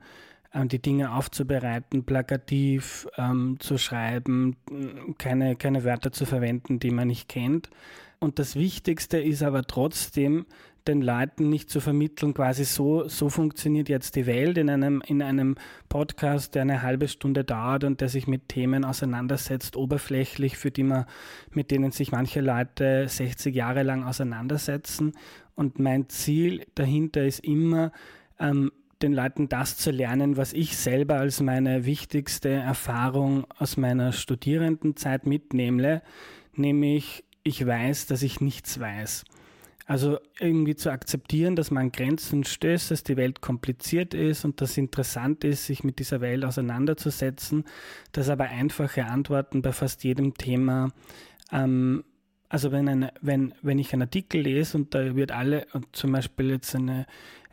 ähm, 0.53 0.69
die 0.69 0.81
Dinge 0.81 1.15
aufzubereiten, 1.15 2.05
plakativ 2.05 3.09
ähm, 3.17 3.57
zu 3.61 3.79
schreiben, 3.79 4.57
keine, 5.19 5.57
keine 5.57 5.85
Wörter 5.85 6.13
zu 6.13 6.27
verwenden, 6.27 6.81
die 6.81 6.91
man 6.91 7.09
nicht 7.09 7.29
kennt. 7.29 7.71
Und 8.21 8.39
das 8.39 8.57
Wichtigste 8.57 9.19
ist 9.19 9.43
aber 9.43 9.63
trotzdem, 9.63 10.47
den 10.89 11.03
Leuten 11.03 11.49
nicht 11.51 11.71
zu 11.71 11.81
vermitteln, 11.81 12.35
quasi 12.35 12.65
so, 12.65 13.07
so 13.07 13.29
funktioniert 13.29 13.89
jetzt 13.89 14.17
die 14.17 14.27
Welt 14.27 14.59
in 14.59 14.71
einem, 14.71 15.03
in 15.07 15.23
einem 15.23 15.57
Podcast, 15.89 16.55
der 16.55 16.63
eine 16.63 16.83
halbe 16.83 17.07
Stunde 17.07 17.45
dauert 17.45 17.85
und 17.85 18.01
der 18.01 18.09
sich 18.09 18.27
mit 18.27 18.49
Themen 18.49 18.85
auseinandersetzt, 18.85 19.77
oberflächlich, 19.77 20.57
für 20.57 20.71
die 20.71 20.83
man, 20.83 21.05
mit 21.53 21.71
denen 21.71 21.93
sich 21.93 22.11
manche 22.11 22.41
Leute 22.41 23.07
60 23.07 23.55
Jahre 23.55 23.83
lang 23.83 24.05
auseinandersetzen. 24.05 25.13
Und 25.55 25.79
mein 25.79 26.09
Ziel 26.09 26.67
dahinter 26.75 27.25
ist 27.25 27.41
immer, 27.41 27.93
ähm, 28.41 28.73
den 29.03 29.13
Leuten 29.13 29.49
das 29.49 29.77
zu 29.77 29.91
lernen, 29.91 30.37
was 30.37 30.53
ich 30.53 30.77
selber 30.77 31.19
als 31.19 31.41
meine 31.41 31.85
wichtigste 31.85 32.49
Erfahrung 32.49 33.47
aus 33.59 33.77
meiner 33.77 34.13
Studierendenzeit 34.13 35.27
mitnehme, 35.27 36.03
nämlich 36.55 37.25
ich 37.45 37.65
weiß, 37.65 38.07
dass 38.07 38.23
ich 38.23 38.41
nichts 38.41 38.81
weiß. 38.81 39.25
Also 39.89 40.19
irgendwie 40.39 40.77
zu 40.77 40.93
akzeptieren, 40.93 41.57
dass 41.57 41.71
man 41.71 41.85
an 41.85 41.93
Grenzen 41.93 42.45
stößt, 42.45 42.91
dass 42.91 43.05
die 43.05 43.17
Welt 43.17 43.41
kompliziert 43.41 44.13
ist 44.13 44.45
und 44.45 44.61
dass 44.61 44.77
interessant 44.77 45.45
ist, 45.45 45.65
sich 45.65 45.83
mit 45.83 45.99
dieser 45.99 46.21
Welt 46.21 46.45
auseinanderzusetzen, 46.45 47.65
dass 48.13 48.29
aber 48.29 48.45
einfache 48.45 49.07
Antworten 49.07 49.63
bei 49.63 49.73
fast 49.73 50.05
jedem 50.05 50.35
Thema 50.35 50.91
ähm, 51.51 52.05
also 52.49 52.73
wenn, 52.73 52.89
eine, 52.89 53.13
wenn, 53.21 53.55
wenn 53.63 53.79
ich 53.79 53.93
einen 53.93 54.03
Artikel 54.03 54.43
lese 54.43 54.79
und 54.79 54.95
da 54.95 55.15
wird 55.15 55.33
alle, 55.33 55.67
und 55.73 55.87
zum 55.95 56.13
Beispiel 56.13 56.51
jetzt 56.51 56.75
eine, 56.75 57.07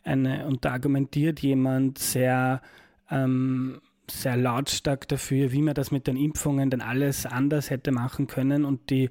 eine 0.04 0.45
und 0.45 0.63
da 0.63 0.71
argumentiert 0.71 1.41
jemand 1.41 2.00
sehr, 2.00 2.62
ähm, 3.10 3.82
sehr 4.10 4.38
lautstark 4.38 5.08
dafür, 5.08 5.52
wie 5.52 5.62
man 5.62 5.74
das 5.74 5.91
mit 5.91 6.08
den 6.08 6.15
Impfungen 6.15 6.69
denn 6.69 6.82
alles 6.82 7.26
anders 7.26 7.69
hätte 7.69 7.91
machen 7.91 8.28
können 8.28 8.63
und 8.63 8.89
die 8.89 9.10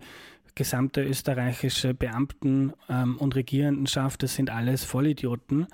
gesamte 0.54 1.02
österreichische 1.02 1.94
Beamten 1.94 2.72
ähm, 2.88 3.16
und 3.16 3.34
Regierendenschaft, 3.34 4.22
das 4.22 4.34
sind 4.34 4.50
alles 4.50 4.84
Vollidioten, 4.84 5.66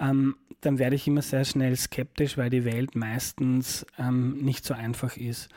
ähm, 0.00 0.36
dann 0.60 0.78
werde 0.78 0.96
ich 0.96 1.06
immer 1.06 1.22
sehr 1.22 1.44
schnell 1.44 1.76
skeptisch, 1.76 2.36
weil 2.36 2.50
die 2.50 2.64
Welt 2.64 2.94
meistens 2.94 3.86
ähm, 3.98 4.38
nicht 4.38 4.64
so 4.64 4.74
einfach 4.74 5.16
ist. 5.16 5.48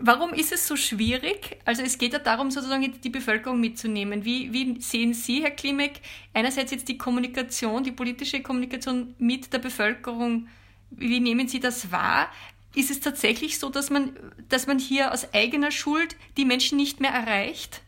Warum 0.00 0.32
ist 0.32 0.52
es 0.52 0.66
so 0.66 0.74
schwierig? 0.74 1.58
Also 1.66 1.82
es 1.82 1.98
geht 1.98 2.14
ja 2.14 2.18
darum, 2.18 2.50
sozusagen 2.50 3.00
die 3.02 3.10
Bevölkerung 3.10 3.60
mitzunehmen. 3.60 4.24
Wie, 4.24 4.52
wie 4.52 4.80
sehen 4.80 5.12
Sie, 5.12 5.42
Herr 5.42 5.50
Klimek, 5.50 6.00
einerseits 6.32 6.70
jetzt 6.70 6.88
die 6.88 6.96
Kommunikation, 6.96 7.84
die 7.84 7.92
politische 7.92 8.40
Kommunikation 8.40 9.14
mit 9.18 9.52
der 9.52 9.58
Bevölkerung, 9.58 10.48
wie 10.90 11.20
nehmen 11.20 11.46
Sie 11.46 11.60
das 11.60 11.92
wahr? 11.92 12.28
Ist 12.74 12.90
es 12.90 13.00
tatsächlich 13.00 13.58
so, 13.58 13.68
dass 13.68 13.90
man, 13.90 14.16
dass 14.48 14.66
man 14.66 14.78
hier 14.78 15.12
aus 15.12 15.34
eigener 15.34 15.70
Schuld 15.70 16.16
die 16.38 16.46
Menschen 16.46 16.78
nicht 16.78 17.00
mehr 17.00 17.12
erreicht, 17.12 17.82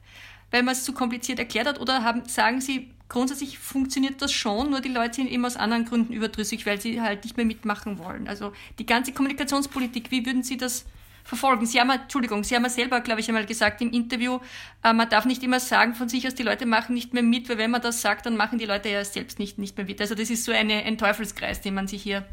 weil 0.55 0.63
man 0.63 0.73
es 0.73 0.85
zu 0.85 0.93
kompliziert 0.93 1.41
erklärt 1.41 1.67
hat? 1.67 1.81
Oder 1.81 2.05
haben, 2.05 2.29
sagen 2.29 2.61
Sie, 2.61 2.89
grundsätzlich 3.09 3.59
funktioniert 3.59 4.23
das 4.23 4.33
schon, 4.33 4.71
nur 4.71 4.81
die 4.81 4.89
Leute 4.89 5.15
sind 5.15 5.29
eben 5.29 5.45
aus 5.45 5.57
anderen 5.57 5.85
Gründen 5.85 6.13
überdrüssig, 6.13 6.65
weil 6.65 6.81
sie 6.81 7.01
halt 7.01 7.25
nicht 7.25 7.37
mehr 7.37 7.45
mitmachen 7.45 7.99
wollen? 7.99 8.29
Also 8.29 8.53
die 8.79 8.87
ganze 8.87 9.13
Kommunikationspolitik, 9.13 10.13
wie 10.13 10.25
würden 10.25 10.45
Sie 10.45 10.57
das 10.57 10.85
verfolgen. 11.25 11.67
Sie 11.67 11.81
haben, 11.81 11.91
Entschuldigung, 11.91 12.45
Sie 12.45 12.55
haben 12.55 12.63
ja 12.63 12.71
selber, 12.71 13.01
glaube 13.01 13.21
ich, 13.21 13.27
einmal 13.27 13.47
gesagt 13.47 13.81
im 13.81 13.91
Interview, 13.91 14.39
äh, 14.85 14.93
man 14.93 15.09
darf 15.09 15.25
nicht 15.25 15.43
immer 15.43 15.59
sagen 15.59 15.97
von 15.97 16.09
sich 16.09 16.25
aus, 16.25 16.37
die 16.37 16.45
Leute 16.45 16.67
machen 16.67 16.95
nicht 16.95 17.15
mehr 17.15 17.25
mit, 17.25 17.49
weil 17.49 17.59
wenn 17.59 17.73
man 17.73 17.83
das 17.83 18.01
sagt, 18.01 18.27
dann 18.27 18.37
machen 18.37 18.61
die 18.61 18.67
Leute 18.67 18.91
ja 18.91 19.05
selbst 19.05 19.41
nicht, 19.41 19.59
nicht 19.59 19.77
mehr 19.77 19.87
mit. 19.87 20.01
Also 20.01 20.15
das 20.15 20.31
ist 20.31 20.45
so 20.45 20.53
eine, 20.53 20.85
ein 20.85 20.99
Teufelskreis, 20.99 21.63
den 21.63 21.75
man 21.75 21.89
sich 21.89 22.01
hier, 22.01 22.25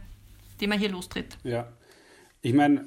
den 0.60 0.70
man 0.70 0.78
hier 0.78 0.92
lostritt. 0.92 1.38
Ja. 1.44 1.70
Ich 2.44 2.54
meine, 2.54 2.86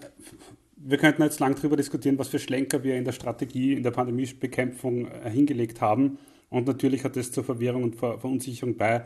wir 0.87 0.99
könnten 0.99 1.23
jetzt 1.23 1.41
lang 1.41 1.55
darüber 1.55 1.77
diskutieren, 1.77 2.19
was 2.19 2.29
für 2.29 2.39
Schlenker 2.39 2.83
wir 2.85 2.97
in 2.97 3.05
der 3.05 3.13
Strategie, 3.13 3.73
in 3.73 3.83
der 3.83 3.91
Pandemiebekämpfung 3.91 5.07
äh, 5.07 5.31
hingelegt 5.31 5.81
haben. 5.81 6.19
Und 6.51 6.67
natürlich 6.67 7.05
hat 7.05 7.17
das 7.17 7.33
zur 7.33 7.43
Verwirrung 7.43 7.83
und 7.83 7.97
Ver 7.97 8.19
Verunsicherung 8.19 8.77
bei, 8.77 9.05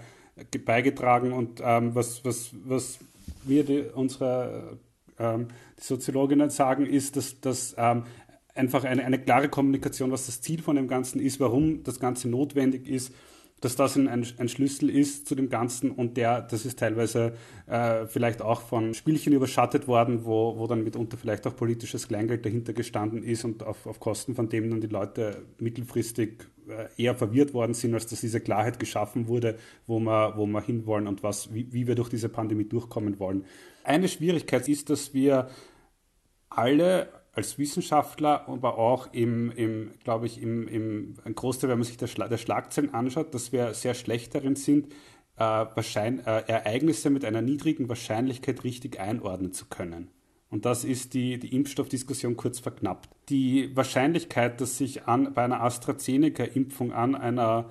beigetragen. 0.64 1.32
Und 1.32 1.60
ähm, 1.62 1.94
was, 1.94 2.24
was, 2.24 2.50
was 2.64 2.98
wir 3.44 3.64
die, 3.64 3.84
unsere 3.94 4.78
ähm, 5.18 5.48
die 5.78 5.84
Soziologinnen 5.84 6.50
sagen, 6.50 6.84
ist, 6.84 7.16
dass, 7.16 7.40
dass 7.40 7.76
ähm, 7.78 8.02
einfach 8.54 8.82
eine, 8.84 9.04
eine 9.04 9.18
klare 9.18 9.48
Kommunikation, 9.48 10.10
was 10.10 10.26
das 10.26 10.40
Ziel 10.40 10.60
von 10.60 10.76
dem 10.76 10.88
Ganzen 10.88 11.20
ist, 11.20 11.38
warum 11.38 11.84
das 11.84 12.00
Ganze 12.00 12.28
notwendig 12.28 12.88
ist, 12.88 13.14
dass 13.60 13.76
das 13.76 13.96
ein, 13.96 14.08
ein, 14.08 14.48
Schlüssel 14.48 14.88
ist 14.88 15.26
zu 15.26 15.34
dem 15.34 15.48
Ganzen 15.48 15.90
und 15.90 16.16
der, 16.16 16.42
das 16.42 16.64
ist 16.64 16.78
teilweise 16.78 17.32
äh, 17.66 18.06
vielleicht 18.06 18.40
auch 18.40 18.60
von 18.62 18.94
Spielchen 18.94 19.32
überschattet 19.32 19.88
worden, 19.88 20.24
wo, 20.24 20.56
wo 20.58 20.66
dann 20.66 20.84
mitunter 20.84 21.16
vielleicht 21.16 21.46
auch 21.46 21.56
politisches 21.56 22.06
Kleingeld 22.06 22.44
dahinter 22.44 22.72
gestanden 22.72 23.22
ist 23.22 23.44
und 23.44 23.62
auf, 23.64 23.86
auf 23.86 23.98
Kosten 23.98 24.34
von 24.34 24.48
dem 24.48 24.70
dann 24.70 24.80
die 24.80 24.86
Leute 24.86 25.42
mittelfristig 25.58 26.46
äh, 26.68 27.02
eher 27.02 27.16
verwirrt 27.16 27.52
worden 27.52 27.74
sind, 27.74 27.94
als 27.94 28.06
dass 28.06 28.20
diese 28.20 28.40
Klarheit 28.40 28.78
geschaffen 28.78 29.26
wurde, 29.26 29.56
wo 29.86 29.98
wir, 29.98 30.34
wo 30.36 30.46
wir 30.46 30.60
hinwollen 30.60 31.08
und 31.08 31.22
was, 31.22 31.52
wie, 31.52 31.72
wie 31.72 31.86
wir 31.86 31.96
durch 31.96 32.10
diese 32.10 32.28
Pandemie 32.28 32.64
durchkommen 32.64 33.18
wollen. 33.18 33.44
Eine 33.82 34.08
Schwierigkeit 34.08 34.68
ist, 34.68 34.90
dass 34.90 35.14
wir 35.14 35.48
alle 36.48 37.08
als 37.32 37.58
Wissenschaftler, 37.58 38.48
aber 38.48 38.78
auch 38.78 39.12
im, 39.12 39.50
im 39.52 39.90
glaube 40.02 40.26
ich, 40.26 40.42
im, 40.42 40.66
im 40.68 41.14
Großteil, 41.34 41.70
wenn 41.70 41.78
man 41.78 41.86
sich 41.86 41.96
der, 41.96 42.06
Schla 42.06 42.28
der 42.28 42.38
Schlagzeilen 42.38 42.94
anschaut, 42.94 43.34
dass 43.34 43.52
wir 43.52 43.74
sehr 43.74 43.94
schlecht 43.94 44.34
darin 44.34 44.56
sind, 44.56 44.92
äh, 45.36 45.40
wahrscheinlich, 45.40 46.26
äh, 46.26 46.42
Ereignisse 46.48 47.10
mit 47.10 47.24
einer 47.24 47.42
niedrigen 47.42 47.88
Wahrscheinlichkeit 47.88 48.64
richtig 48.64 48.98
einordnen 48.98 49.52
zu 49.52 49.66
können. 49.66 50.08
Und 50.50 50.64
das 50.64 50.82
ist 50.82 51.14
die, 51.14 51.38
die 51.38 51.54
Impfstoffdiskussion 51.54 52.36
kurz 52.36 52.58
verknappt. 52.58 53.10
Die 53.28 53.76
Wahrscheinlichkeit, 53.76 54.60
dass 54.60 54.80
ich 54.80 55.06
an, 55.06 55.34
bei 55.34 55.44
einer 55.44 55.62
AstraZeneca-Impfung 55.62 56.92
an 56.92 57.14
einer 57.14 57.68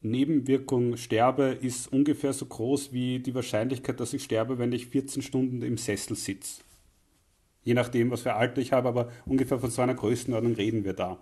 Nebenwirkung 0.00 0.96
sterbe, 0.96 1.58
ist 1.60 1.92
ungefähr 1.92 2.32
so 2.32 2.46
groß 2.46 2.92
wie 2.92 3.20
die 3.20 3.34
Wahrscheinlichkeit, 3.34 4.00
dass 4.00 4.14
ich 4.14 4.24
sterbe, 4.24 4.58
wenn 4.58 4.72
ich 4.72 4.86
14 4.86 5.22
Stunden 5.22 5.62
im 5.62 5.76
Sessel 5.76 6.16
sitze 6.16 6.62
je 7.64 7.74
nachdem, 7.74 8.10
was 8.10 8.22
für 8.22 8.34
Alter 8.34 8.60
ich 8.60 8.72
habe, 8.72 8.88
aber 8.88 9.08
ungefähr 9.26 9.58
von 9.58 9.70
so 9.70 9.82
einer 9.82 9.94
Größenordnung 9.94 10.54
reden 10.54 10.84
wir 10.84 10.92
da. 10.92 11.18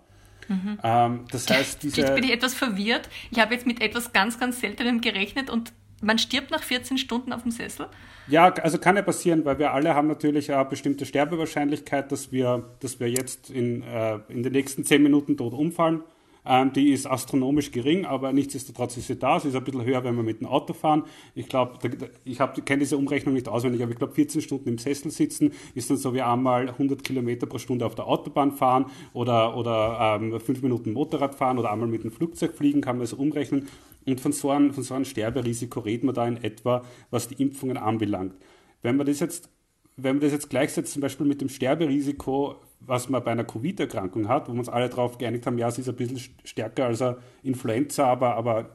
Mhm. 0.47 0.77
Ähm, 0.83 1.25
das 1.31 1.49
heißt, 1.49 1.83
diese. 1.83 2.01
Jetzt 2.01 2.15
bin 2.15 2.23
ich 2.23 2.31
etwas 2.31 2.53
verwirrt. 2.53 3.09
Ich 3.31 3.39
habe 3.39 3.53
jetzt 3.53 3.65
mit 3.65 3.81
etwas 3.81 4.13
ganz, 4.13 4.39
ganz 4.39 4.59
Seltenem 4.59 5.01
gerechnet 5.01 5.49
und 5.49 5.73
man 6.01 6.19
stirbt 6.19 6.51
nach 6.51 6.63
14 6.63 6.97
Stunden 6.97 7.31
auf 7.33 7.43
dem 7.43 7.51
Sessel? 7.51 7.87
Ja, 8.27 8.51
also 8.53 8.77
kann 8.77 8.95
ja 8.95 9.01
passieren, 9.01 9.45
weil 9.45 9.57
wir 9.57 9.71
alle 9.73 9.95
haben 9.95 10.07
natürlich 10.07 10.51
eine 10.51 10.65
bestimmte 10.65 11.05
Sterbewahrscheinlichkeit, 11.05 12.11
dass 12.11 12.31
wir, 12.31 12.75
dass 12.81 12.99
wir 12.99 13.09
jetzt 13.09 13.49
in, 13.49 13.83
äh, 13.83 14.19
in 14.27 14.43
den 14.43 14.51
nächsten 14.51 14.83
10 14.83 15.01
Minuten 15.01 15.37
tot 15.37 15.53
umfallen. 15.53 16.03
Ähm, 16.45 16.73
die 16.73 16.91
ist 16.91 17.05
astronomisch 17.05 17.71
gering, 17.71 18.05
aber 18.05 18.33
nichtsdestotrotz 18.33 18.97
ist 18.97 19.07
sie 19.07 19.15
da. 19.15 19.39
Sie 19.39 19.49
ist 19.49 19.55
ein 19.55 19.63
bisschen 19.63 19.85
höher, 19.85 20.03
wenn 20.03 20.15
wir 20.15 20.23
mit 20.23 20.41
dem 20.41 20.47
Auto 20.47 20.73
fahren. 20.73 21.03
Ich 21.35 21.47
glaube, 21.47 21.79
ich 22.25 22.37
kenne 22.37 22.79
diese 22.79 22.97
Umrechnung 22.97 23.33
nicht 23.33 23.47
auswendig, 23.47 23.81
aber 23.81 23.91
ich 23.91 23.97
glaube, 23.97 24.13
14 24.13 24.41
Stunden 24.41 24.69
im 24.69 24.77
Sessel 24.77 25.11
sitzen 25.11 25.51
ist 25.73 25.89
dann 25.89 25.97
so 25.97 26.13
wie 26.13 26.21
einmal 26.21 26.69
100 26.69 27.03
Kilometer 27.03 27.45
pro 27.45 27.57
Stunde 27.57 27.85
auf 27.85 27.95
der 27.95 28.07
Autobahn 28.07 28.51
fahren 28.51 28.87
oder, 29.13 29.55
oder 29.55 30.19
ähm, 30.21 30.39
fünf 30.39 30.61
Minuten 30.61 30.91
Motorrad 30.93 31.35
fahren 31.35 31.57
oder 31.57 31.71
einmal 31.71 31.87
mit 31.87 32.03
dem 32.03 32.11
Flugzeug 32.11 32.55
fliegen, 32.55 32.81
kann 32.81 32.97
man 32.97 33.07
so 33.07 33.17
umrechnen. 33.17 33.67
Und 34.05 34.19
von 34.19 34.33
so, 34.33 34.49
einem, 34.49 34.73
von 34.73 34.83
so 34.83 34.93
einem 34.93 35.05
Sterberisiko 35.05 35.79
reden 35.79 36.07
wir 36.07 36.13
da 36.13 36.27
in 36.27 36.43
etwa, 36.43 36.83
was 37.09 37.29
die 37.29 37.41
Impfungen 37.41 37.77
anbelangt. 37.77 38.33
Wenn 38.81 38.97
man 38.97 39.05
das 39.05 39.21
jetzt 39.21 39.49
wenn 39.95 40.15
man 40.15 40.21
das 40.21 40.31
jetzt 40.31 40.49
gleichsetzt, 40.49 40.93
zum 40.93 41.01
Beispiel 41.01 41.25
mit 41.25 41.41
dem 41.41 41.49
Sterberisiko 41.49 42.55
was 42.85 43.09
man 43.09 43.23
bei 43.23 43.31
einer 43.31 43.43
Covid-Erkrankung 43.43 44.27
hat, 44.27 44.47
wo 44.47 44.53
wir 44.53 44.59
uns 44.59 44.69
alle 44.69 44.89
darauf 44.89 45.17
geeinigt 45.17 45.45
haben, 45.45 45.57
ja, 45.57 45.67
es 45.67 45.77
ist 45.77 45.89
ein 45.89 45.95
bisschen 45.95 46.19
stärker 46.43 46.85
als 46.85 47.01
eine 47.01 47.17
Influenza, 47.43 48.05
aber, 48.05 48.35
aber 48.35 48.69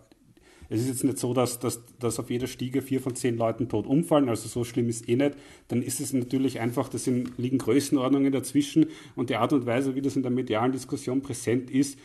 es 0.70 0.80
ist 0.80 0.88
jetzt 0.88 1.04
nicht 1.04 1.18
so, 1.18 1.32
dass, 1.32 1.58
dass, 1.58 1.82
dass 1.98 2.18
auf 2.18 2.30
jeder 2.30 2.46
Stiege 2.46 2.82
vier 2.82 3.00
von 3.00 3.14
zehn 3.14 3.36
Leuten 3.36 3.68
tot 3.68 3.86
umfallen, 3.86 4.28
also 4.28 4.48
so 4.48 4.64
schlimm 4.64 4.88
ist 4.88 5.08
eh 5.08 5.16
nicht. 5.16 5.34
Dann 5.68 5.82
ist 5.82 6.00
es 6.00 6.12
natürlich 6.12 6.60
einfach, 6.60 6.88
da 6.88 6.98
liegen 7.38 7.58
Größenordnungen 7.58 8.32
dazwischen 8.32 8.86
und 9.16 9.30
die 9.30 9.36
Art 9.36 9.52
und 9.52 9.64
Weise, 9.64 9.94
wie 9.94 10.02
das 10.02 10.16
in 10.16 10.22
der 10.22 10.30
medialen 10.30 10.72
Diskussion 10.72 11.22
präsent 11.22 11.70
ist, 11.70 11.98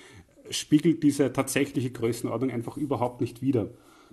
spiegelt 0.49 1.03
diese 1.03 1.33
tatsächliche 1.33 1.91
Größenordnung 1.91 2.51
einfach 2.51 2.77
überhaupt 2.77 3.21
nicht 3.21 3.41
wider 3.41 3.69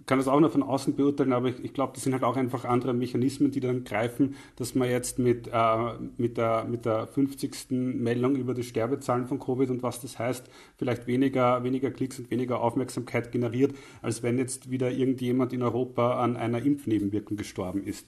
kann 0.06 0.18
das 0.18 0.28
auch 0.28 0.40
nur 0.40 0.50
von 0.50 0.62
außen 0.62 0.96
beurteilen, 0.96 1.32
aber 1.32 1.48
ich, 1.48 1.64
ich 1.64 1.72
glaube, 1.72 1.92
das 1.94 2.04
sind 2.04 2.12
halt 2.12 2.24
auch 2.24 2.36
einfach 2.36 2.64
andere 2.64 2.94
Mechanismen, 2.94 3.50
die 3.50 3.60
dann 3.60 3.84
greifen, 3.84 4.36
dass 4.56 4.74
man 4.74 4.88
jetzt 4.88 5.18
mit, 5.18 5.48
äh, 5.52 5.92
mit, 6.16 6.36
der, 6.36 6.64
mit 6.64 6.84
der 6.84 7.06
50. 7.06 7.70
Meldung 7.70 8.36
über 8.36 8.54
die 8.54 8.62
Sterbezahlen 8.62 9.26
von 9.26 9.38
Covid 9.38 9.70
und 9.70 9.82
was 9.82 10.00
das 10.00 10.18
heißt, 10.18 10.50
vielleicht 10.76 11.06
weniger, 11.06 11.62
weniger 11.64 11.90
Klicks 11.90 12.18
und 12.18 12.30
weniger 12.30 12.60
Aufmerksamkeit 12.60 13.32
generiert, 13.32 13.74
als 14.02 14.22
wenn 14.22 14.38
jetzt 14.38 14.70
wieder 14.70 14.90
irgendjemand 14.90 15.52
in 15.52 15.62
Europa 15.62 16.20
an 16.22 16.36
einer 16.36 16.62
Impfnebenwirkung 16.62 17.36
gestorben 17.36 17.84
ist. 17.84 18.06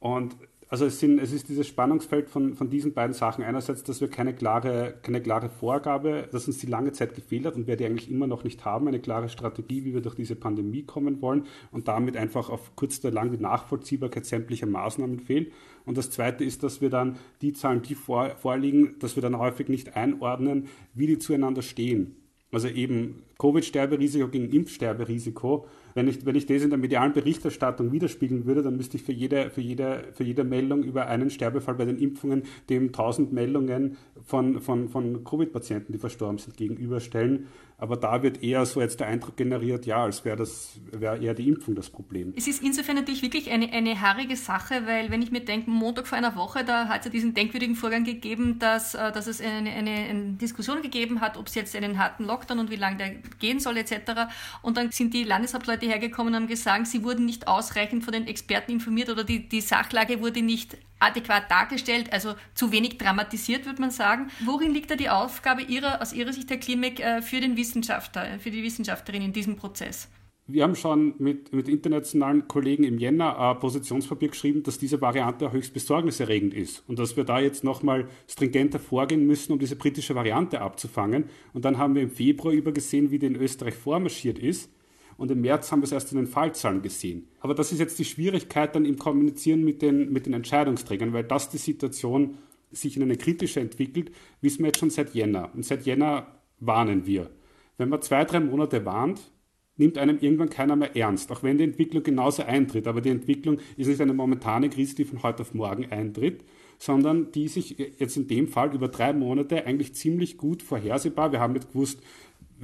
Und 0.00 0.36
also 0.74 0.86
es, 0.86 0.98
sind, 0.98 1.20
es 1.20 1.32
ist 1.32 1.48
dieses 1.48 1.68
Spannungsfeld 1.68 2.28
von, 2.28 2.54
von 2.54 2.68
diesen 2.68 2.94
beiden 2.94 3.14
Sachen. 3.14 3.44
Einerseits, 3.44 3.84
dass 3.84 4.00
wir 4.00 4.08
keine 4.08 4.34
klare, 4.34 4.98
keine 5.02 5.22
klare 5.22 5.48
Vorgabe, 5.48 6.28
dass 6.32 6.48
uns 6.48 6.58
die 6.58 6.66
lange 6.66 6.90
Zeit 6.90 7.14
gefehlt 7.14 7.46
hat 7.46 7.54
und 7.54 7.68
wir 7.68 7.76
die 7.76 7.86
eigentlich 7.86 8.10
immer 8.10 8.26
noch 8.26 8.42
nicht 8.42 8.64
haben, 8.64 8.88
eine 8.88 8.98
klare 8.98 9.28
Strategie, 9.28 9.84
wie 9.84 9.94
wir 9.94 10.00
durch 10.00 10.16
diese 10.16 10.34
Pandemie 10.34 10.82
kommen 10.82 11.22
wollen 11.22 11.44
und 11.70 11.86
damit 11.86 12.16
einfach 12.16 12.50
auf 12.50 12.74
kurz 12.74 12.98
oder 13.04 13.14
lang 13.14 13.30
die 13.30 13.40
Nachvollziehbarkeit 13.40 14.26
sämtlicher 14.26 14.66
Maßnahmen 14.66 15.20
fehlt. 15.20 15.52
Und 15.86 15.96
das 15.96 16.10
Zweite 16.10 16.42
ist, 16.42 16.64
dass 16.64 16.80
wir 16.80 16.90
dann 16.90 17.18
die 17.40 17.52
Zahlen, 17.52 17.82
die 17.82 17.94
vor, 17.94 18.30
vorliegen, 18.30 18.96
dass 18.98 19.14
wir 19.14 19.22
dann 19.22 19.38
häufig 19.38 19.68
nicht 19.68 19.94
einordnen, 19.94 20.66
wie 20.92 21.06
die 21.06 21.18
zueinander 21.20 21.62
stehen. 21.62 22.16
Also 22.50 22.66
eben 22.66 23.22
Covid-Sterberisiko 23.38 24.26
gegen 24.26 24.50
Impfsterberisiko 24.50 25.68
Wenn 25.94 26.08
ich, 26.08 26.26
wenn 26.26 26.34
ich 26.34 26.46
das 26.46 26.62
in 26.62 26.70
der 26.70 26.78
medialen 26.78 27.12
Berichterstattung 27.12 27.92
widerspiegeln 27.92 28.46
würde, 28.46 28.62
dann 28.62 28.76
müsste 28.76 28.96
ich 28.96 29.04
für 29.04 29.12
jede, 29.12 29.50
für 29.50 29.60
jede, 29.60 30.04
für 30.12 30.24
jede 30.24 30.44
Meldung 30.44 30.82
über 30.82 31.06
einen 31.06 31.30
Sterbefall 31.30 31.74
bei 31.74 31.84
den 31.84 31.98
Impfungen 31.98 32.42
dem 32.68 32.86
1000 32.86 33.32
Meldungen 33.32 33.96
von, 34.24 34.60
von, 34.60 34.88
von 34.88 35.22
Covid-Patienten, 35.24 35.92
die 35.92 35.98
verstorben 35.98 36.38
sind, 36.38 36.56
gegenüberstellen. 36.56 37.46
Aber 37.76 37.96
da 37.96 38.22
wird 38.22 38.42
eher 38.42 38.64
so 38.66 38.80
jetzt 38.80 39.00
der 39.00 39.08
Eindruck 39.08 39.36
generiert, 39.36 39.84
ja, 39.84 40.04
als 40.04 40.24
wäre 40.24 40.36
das 40.36 40.78
wäre 40.92 41.18
eher 41.18 41.34
die 41.34 41.48
Impfung 41.48 41.74
das 41.74 41.90
Problem. 41.90 42.32
Es 42.36 42.46
ist 42.46 42.62
insofern 42.62 42.94
natürlich 42.94 43.22
wirklich 43.22 43.50
eine, 43.50 43.72
eine 43.72 44.00
haarige 44.00 44.36
Sache, 44.36 44.86
weil 44.86 45.10
wenn 45.10 45.22
ich 45.22 45.32
mir 45.32 45.40
denke, 45.40 45.70
Montag 45.70 46.06
vor 46.06 46.16
einer 46.16 46.36
Woche, 46.36 46.64
da 46.64 46.88
hat 46.88 47.00
es 47.00 47.06
ja 47.06 47.10
diesen 47.10 47.34
denkwürdigen 47.34 47.74
Vorgang 47.74 48.04
gegeben, 48.04 48.58
dass, 48.60 48.94
äh, 48.94 49.10
dass 49.10 49.26
es 49.26 49.40
eine, 49.40 49.70
eine, 49.70 49.90
eine 49.90 50.32
Diskussion 50.34 50.82
gegeben 50.82 51.20
hat, 51.20 51.36
ob 51.36 51.48
es 51.48 51.56
jetzt 51.56 51.74
einen 51.74 51.98
harten 51.98 52.24
Lockdown 52.24 52.60
und 52.60 52.70
wie 52.70 52.76
lange 52.76 52.96
der 52.96 53.10
gehen 53.40 53.58
soll 53.58 53.76
etc. 53.76 54.32
Und 54.62 54.76
dann 54.76 54.92
sind 54.92 55.12
die 55.12 55.24
Landeshauptleute 55.24 55.86
hergekommen 55.86 56.32
und 56.32 56.40
haben 56.42 56.48
gesagt, 56.48 56.86
sie 56.86 57.02
wurden 57.02 57.24
nicht 57.24 57.48
ausreichend 57.48 58.04
von 58.04 58.12
den 58.12 58.28
Experten 58.28 58.70
informiert 58.70 59.10
oder 59.10 59.24
die, 59.24 59.48
die 59.48 59.60
Sachlage 59.60 60.20
wurde 60.20 60.42
nicht 60.42 60.76
adäquat 60.98 61.50
dargestellt, 61.50 62.12
also 62.12 62.34
zu 62.54 62.72
wenig 62.72 62.98
dramatisiert, 62.98 63.66
würde 63.66 63.80
man 63.80 63.90
sagen. 63.90 64.28
Worin 64.44 64.72
liegt 64.72 64.90
da 64.90 64.96
die 64.96 65.08
Aufgabe 65.08 65.62
Ihrer, 65.62 66.00
aus 66.00 66.12
Ihrer 66.12 66.32
Sicht, 66.32 66.50
Herr 66.50 66.58
Klimek, 66.58 67.00
äh, 67.00 67.22
für 67.22 67.40
den 67.40 67.56
Wissenschaftler, 67.56 68.38
für 68.38 68.50
die 68.50 68.62
Wissenschaftlerin 68.62 69.22
in 69.22 69.32
diesem 69.32 69.56
Prozess? 69.56 70.08
Wir 70.46 70.62
haben 70.62 70.76
schon 70.76 71.14
mit, 71.18 71.54
mit 71.54 71.70
internationalen 71.70 72.46
Kollegen 72.46 72.84
im 72.84 72.98
Jänner 72.98 73.38
ein 73.38 73.58
Positionspapier 73.58 74.28
geschrieben, 74.28 74.62
dass 74.62 74.76
diese 74.76 75.00
Variante 75.00 75.50
höchst 75.50 75.72
besorgniserregend 75.72 76.52
ist 76.52 76.84
und 76.86 76.98
dass 76.98 77.16
wir 77.16 77.24
da 77.24 77.38
jetzt 77.38 77.64
nochmal 77.64 78.08
stringenter 78.28 78.78
vorgehen 78.78 79.26
müssen, 79.26 79.54
um 79.54 79.58
diese 79.58 79.76
britische 79.76 80.14
Variante 80.14 80.60
abzufangen. 80.60 81.30
Und 81.54 81.64
dann 81.64 81.78
haben 81.78 81.94
wir 81.94 82.02
im 82.02 82.10
Februar 82.10 82.52
übergesehen, 82.52 83.10
wie 83.10 83.18
die 83.18 83.26
in 83.26 83.36
Österreich 83.36 83.74
vormarschiert 83.74 84.38
ist 84.38 84.70
und 85.16 85.30
im 85.30 85.40
März 85.40 85.70
haben 85.70 85.80
wir 85.80 85.84
es 85.84 85.92
erst 85.92 86.12
in 86.12 86.18
den 86.18 86.26
Fallzahlen 86.26 86.82
gesehen. 86.82 87.28
Aber 87.40 87.54
das 87.54 87.72
ist 87.72 87.78
jetzt 87.78 87.98
die 87.98 88.04
Schwierigkeit 88.04 88.74
dann 88.74 88.84
im 88.84 88.98
Kommunizieren 88.98 89.64
mit 89.64 89.82
den, 89.82 90.12
mit 90.12 90.26
den 90.26 90.32
Entscheidungsträgern, 90.32 91.12
weil 91.12 91.24
das 91.24 91.50
die 91.50 91.58
Situation 91.58 92.38
sich 92.70 92.96
in 92.96 93.02
eine 93.02 93.16
kritische 93.16 93.60
entwickelt, 93.60 94.10
wissen 94.40 94.60
wir 94.60 94.66
jetzt 94.66 94.80
schon 94.80 94.90
seit 94.90 95.14
Jänner. 95.14 95.50
Und 95.54 95.64
seit 95.64 95.86
Jänner 95.86 96.26
warnen 96.58 97.06
wir. 97.06 97.30
Wenn 97.76 97.88
man 97.88 98.02
zwei, 98.02 98.24
drei 98.24 98.40
Monate 98.40 98.84
warnt, 98.84 99.30
nimmt 99.76 99.98
einem 99.98 100.18
irgendwann 100.20 100.50
keiner 100.50 100.76
mehr 100.76 100.96
ernst, 100.96 101.32
auch 101.32 101.42
wenn 101.42 101.58
die 101.58 101.64
Entwicklung 101.64 102.02
genauso 102.02 102.44
eintritt. 102.44 102.86
Aber 102.86 103.00
die 103.00 103.10
Entwicklung 103.10 103.58
ist 103.76 103.88
nicht 103.88 104.00
eine 104.00 104.14
momentane 104.14 104.70
Krise, 104.70 104.94
die 104.94 105.04
von 105.04 105.22
heute 105.22 105.42
auf 105.42 105.54
morgen 105.54 105.90
eintritt, 105.90 106.44
sondern 106.78 107.32
die 107.32 107.48
sich 107.48 107.76
jetzt 107.98 108.16
in 108.16 108.28
dem 108.28 108.46
Fall 108.46 108.74
über 108.74 108.88
drei 108.88 109.12
Monate 109.12 109.66
eigentlich 109.66 109.94
ziemlich 109.94 110.36
gut 110.36 110.62
vorhersehbar, 110.62 111.32
wir 111.32 111.40
haben 111.40 111.54
nicht 111.54 111.72
gewusst, 111.72 112.00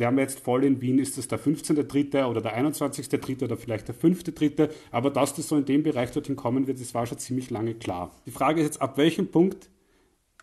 wir 0.00 0.06
haben 0.06 0.18
jetzt 0.18 0.40
voll 0.40 0.64
in 0.64 0.80
Wien, 0.80 0.98
ist 0.98 1.18
es 1.18 1.28
der 1.28 1.38
15.3. 1.38 2.24
oder 2.24 2.40
der 2.40 2.58
21.3. 2.58 3.44
oder 3.44 3.56
vielleicht 3.56 3.86
der 3.86 3.94
5.3. 3.94 4.70
Aber 4.90 5.10
dass 5.10 5.34
das 5.34 5.48
so 5.48 5.56
in 5.56 5.66
dem 5.66 5.82
Bereich 5.82 6.10
dorthin 6.10 6.36
kommen 6.36 6.66
wird, 6.66 6.80
das 6.80 6.94
war 6.94 7.06
schon 7.06 7.18
ziemlich 7.18 7.50
lange 7.50 7.74
klar. 7.74 8.10
Die 8.26 8.30
Frage 8.30 8.60
ist 8.60 8.66
jetzt, 8.66 8.82
ab 8.82 8.96
welchem 8.96 9.28
Punkt 9.28 9.68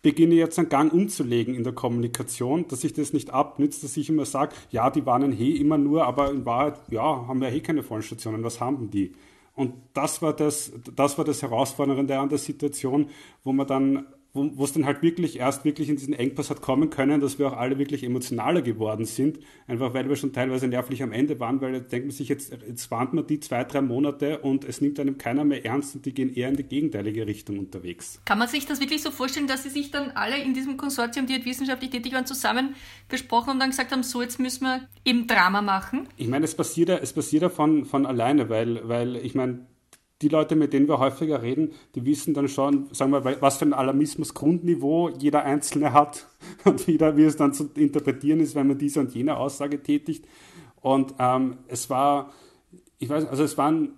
beginne 0.00 0.34
ich 0.34 0.40
jetzt 0.40 0.58
einen 0.58 0.68
Gang 0.68 0.92
umzulegen 0.92 1.54
in 1.54 1.64
der 1.64 1.72
Kommunikation, 1.72 2.68
dass 2.68 2.84
ich 2.84 2.94
das 2.94 3.12
nicht 3.12 3.30
abnütze, 3.30 3.82
dass 3.82 3.96
ich 3.96 4.08
immer 4.08 4.24
sage, 4.24 4.54
ja, 4.70 4.90
die 4.90 5.04
warnen 5.04 5.32
hey 5.32 5.56
immer 5.56 5.76
nur, 5.76 6.06
aber 6.06 6.30
in 6.30 6.46
Wahrheit, 6.46 6.80
ja, 6.90 7.26
haben 7.26 7.40
wir 7.40 7.52
eh 7.52 7.60
keine 7.60 7.82
Vollstationen, 7.82 8.44
was 8.44 8.60
haben 8.60 8.90
die? 8.90 9.12
Und 9.54 9.74
das 9.92 10.22
war 10.22 10.34
das, 10.34 10.70
das 10.94 11.18
war 11.18 11.24
das 11.24 11.42
Herausfordernde 11.42 12.16
an 12.16 12.28
der 12.28 12.38
Situation, 12.38 13.08
wo 13.42 13.52
man 13.52 13.66
dann 13.66 14.06
wo 14.54 14.64
es 14.64 14.72
dann 14.72 14.86
halt 14.86 15.02
wirklich 15.02 15.38
erst 15.38 15.64
wirklich 15.64 15.88
in 15.88 15.96
diesen 15.96 16.14
Engpass 16.14 16.50
hat 16.50 16.60
kommen 16.60 16.90
können, 16.90 17.20
dass 17.20 17.38
wir 17.38 17.48
auch 17.48 17.56
alle 17.56 17.78
wirklich 17.78 18.04
emotionaler 18.04 18.62
geworden 18.62 19.04
sind, 19.04 19.38
einfach 19.66 19.94
weil 19.94 20.08
wir 20.08 20.16
schon 20.16 20.32
teilweise 20.32 20.68
nervlich 20.68 21.02
am 21.02 21.12
Ende 21.12 21.38
waren, 21.40 21.60
weil 21.60 21.74
jetzt 21.74 21.92
denkt 21.92 22.06
man 22.06 22.16
sich, 22.16 22.28
jetzt, 22.28 22.52
jetzt 22.52 22.90
warnt 22.90 23.12
man 23.14 23.26
die 23.26 23.40
zwei, 23.40 23.64
drei 23.64 23.80
Monate 23.80 24.38
und 24.38 24.64
es 24.64 24.80
nimmt 24.80 24.98
einem 25.00 25.18
keiner 25.18 25.44
mehr 25.44 25.64
ernst 25.64 25.96
und 25.96 26.06
die 26.06 26.14
gehen 26.14 26.34
eher 26.34 26.48
in 26.48 26.56
die 26.56 26.64
gegenteilige 26.64 27.26
Richtung 27.26 27.58
unterwegs. 27.58 28.20
Kann 28.24 28.38
man 28.38 28.48
sich 28.48 28.66
das 28.66 28.80
wirklich 28.80 29.02
so 29.02 29.10
vorstellen, 29.10 29.46
dass 29.46 29.62
sie 29.62 29.70
sich 29.70 29.90
dann 29.90 30.10
alle 30.12 30.42
in 30.42 30.54
diesem 30.54 30.76
Konsortium, 30.76 31.26
die 31.26 31.34
halt 31.34 31.44
wissenschaftlich 31.44 31.90
tätig 31.90 32.12
waren, 32.12 32.26
zusammen 32.26 32.74
besprochen 33.08 33.50
und 33.50 33.60
dann 33.60 33.70
gesagt 33.70 33.92
haben, 33.92 34.02
so 34.02 34.22
jetzt 34.22 34.38
müssen 34.38 34.64
wir 34.64 34.88
eben 35.04 35.26
Drama 35.26 35.62
machen? 35.62 36.08
Ich 36.16 36.28
meine, 36.28 36.44
es 36.44 36.54
passiert 36.54 36.88
ja, 36.88 36.96
es 36.98 37.12
passiert 37.12 37.42
ja 37.42 37.48
von, 37.48 37.84
von 37.84 38.06
alleine, 38.06 38.48
weil, 38.48 38.86
weil 38.88 39.16
ich 39.16 39.34
meine, 39.34 39.66
die 40.20 40.28
Leute, 40.28 40.56
mit 40.56 40.72
denen 40.72 40.88
wir 40.88 40.98
häufiger 40.98 41.42
reden, 41.42 41.72
die 41.94 42.04
wissen 42.04 42.34
dann 42.34 42.48
schon, 42.48 42.88
sagen 42.92 43.12
wir, 43.12 43.40
was 43.40 43.58
für 43.58 43.66
ein 43.66 43.72
Alarmismus-Grundniveau 43.72 45.10
jeder 45.10 45.44
Einzelne 45.44 45.92
hat 45.92 46.26
und 46.64 46.86
wieder, 46.86 47.16
wie 47.16 47.24
es 47.24 47.36
dann 47.36 47.52
zu 47.52 47.70
interpretieren 47.74 48.40
ist, 48.40 48.54
wenn 48.54 48.66
man 48.66 48.78
diese 48.78 49.00
und 49.00 49.14
jene 49.14 49.36
Aussage 49.36 49.82
tätigt. 49.82 50.26
Und 50.80 51.14
ähm, 51.18 51.58
es 51.68 51.88
war, 51.88 52.32
ich 52.98 53.08
weiß, 53.08 53.26
also 53.26 53.44
es 53.44 53.56
waren, 53.58 53.92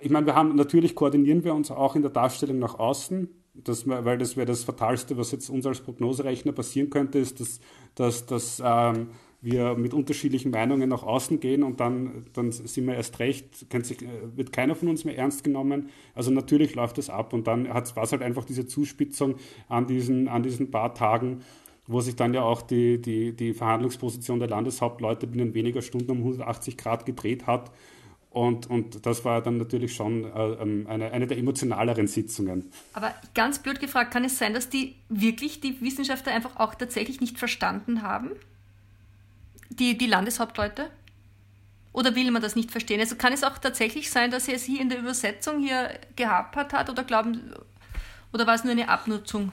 ich 0.00 0.10
meine, 0.10 0.26
wir 0.26 0.36
haben, 0.36 0.54
natürlich 0.54 0.94
koordinieren 0.94 1.42
wir 1.42 1.54
uns 1.54 1.70
auch 1.70 1.96
in 1.96 2.02
der 2.02 2.12
Darstellung 2.12 2.58
nach 2.60 2.78
außen, 2.78 3.28
das, 3.54 3.88
weil 3.88 4.18
das 4.18 4.36
wäre 4.36 4.46
das 4.46 4.62
Fatalste, 4.62 5.16
was 5.16 5.32
jetzt 5.32 5.50
uns 5.50 5.66
als 5.66 5.80
Prognoserechner 5.80 6.52
passieren 6.52 6.90
könnte, 6.90 7.18
ist, 7.18 7.40
dass, 7.40 7.60
dass, 7.96 8.26
dass 8.26 8.62
ähm, 8.64 9.08
wir 9.40 9.76
mit 9.76 9.94
unterschiedlichen 9.94 10.50
Meinungen 10.50 10.88
nach 10.88 11.04
außen 11.04 11.38
gehen 11.38 11.62
und 11.62 11.78
dann, 11.78 12.26
dann 12.32 12.50
sind 12.50 12.86
wir 12.86 12.94
erst 12.94 13.20
recht, 13.20 13.66
sich, 13.84 13.98
wird 14.34 14.52
keiner 14.52 14.74
von 14.74 14.88
uns 14.88 15.04
mehr 15.04 15.16
ernst 15.16 15.44
genommen. 15.44 15.90
Also 16.14 16.30
natürlich 16.32 16.74
läuft 16.74 16.98
das 16.98 17.08
ab 17.08 17.32
und 17.32 17.46
dann 17.46 17.68
war 17.68 18.02
es 18.02 18.12
halt 18.12 18.22
einfach 18.22 18.44
diese 18.44 18.66
Zuspitzung 18.66 19.36
an 19.68 19.86
diesen, 19.86 20.26
an 20.28 20.42
diesen 20.42 20.70
paar 20.70 20.92
Tagen, 20.94 21.42
wo 21.86 22.00
sich 22.00 22.16
dann 22.16 22.34
ja 22.34 22.42
auch 22.42 22.62
die, 22.62 23.00
die, 23.00 23.32
die 23.32 23.54
Verhandlungsposition 23.54 24.40
der 24.40 24.48
Landeshauptleute 24.48 25.28
binnen 25.28 25.54
weniger 25.54 25.82
Stunden 25.82 26.10
um 26.10 26.18
180 26.18 26.76
Grad 26.76 27.06
gedreht 27.06 27.46
hat. 27.46 27.70
Und, 28.30 28.68
und 28.68 29.06
das 29.06 29.24
war 29.24 29.40
dann 29.40 29.56
natürlich 29.56 29.94
schon 29.94 30.24
äh, 30.24 30.28
ähm, 30.28 30.86
eine, 30.86 31.12
eine 31.12 31.26
der 31.26 31.38
emotionaleren 31.38 32.06
Sitzungen. 32.08 32.70
Aber 32.92 33.14
ganz 33.34 33.60
blöd 33.60 33.80
gefragt, 33.80 34.12
kann 34.12 34.24
es 34.24 34.36
sein, 34.36 34.52
dass 34.52 34.68
die 34.68 34.96
wirklich 35.08 35.60
die 35.60 35.80
Wissenschaftler 35.80 36.34
einfach 36.34 36.56
auch 36.56 36.74
tatsächlich 36.74 37.20
nicht 37.20 37.38
verstanden 37.38 38.02
haben? 38.02 38.32
Die, 39.70 39.96
die 39.96 40.06
Landeshauptleute? 40.06 40.90
Oder 41.92 42.14
will 42.14 42.30
man 42.30 42.42
das 42.42 42.54
nicht 42.54 42.70
verstehen? 42.70 43.00
Also 43.00 43.16
kann 43.16 43.32
es 43.32 43.42
auch 43.42 43.58
tatsächlich 43.58 44.10
sein, 44.10 44.30
dass 44.30 44.46
er 44.48 44.58
sie 44.58 44.78
in 44.78 44.88
der 44.88 44.98
Übersetzung 44.98 45.60
hier 45.60 45.98
gehapert 46.16 46.72
hat 46.72 46.90
oder 46.90 47.04
glauben, 47.04 47.52
oder 48.32 48.46
war 48.46 48.54
es 48.54 48.64
nur 48.64 48.72
eine 48.72 48.88
Abnutzung? 48.88 49.52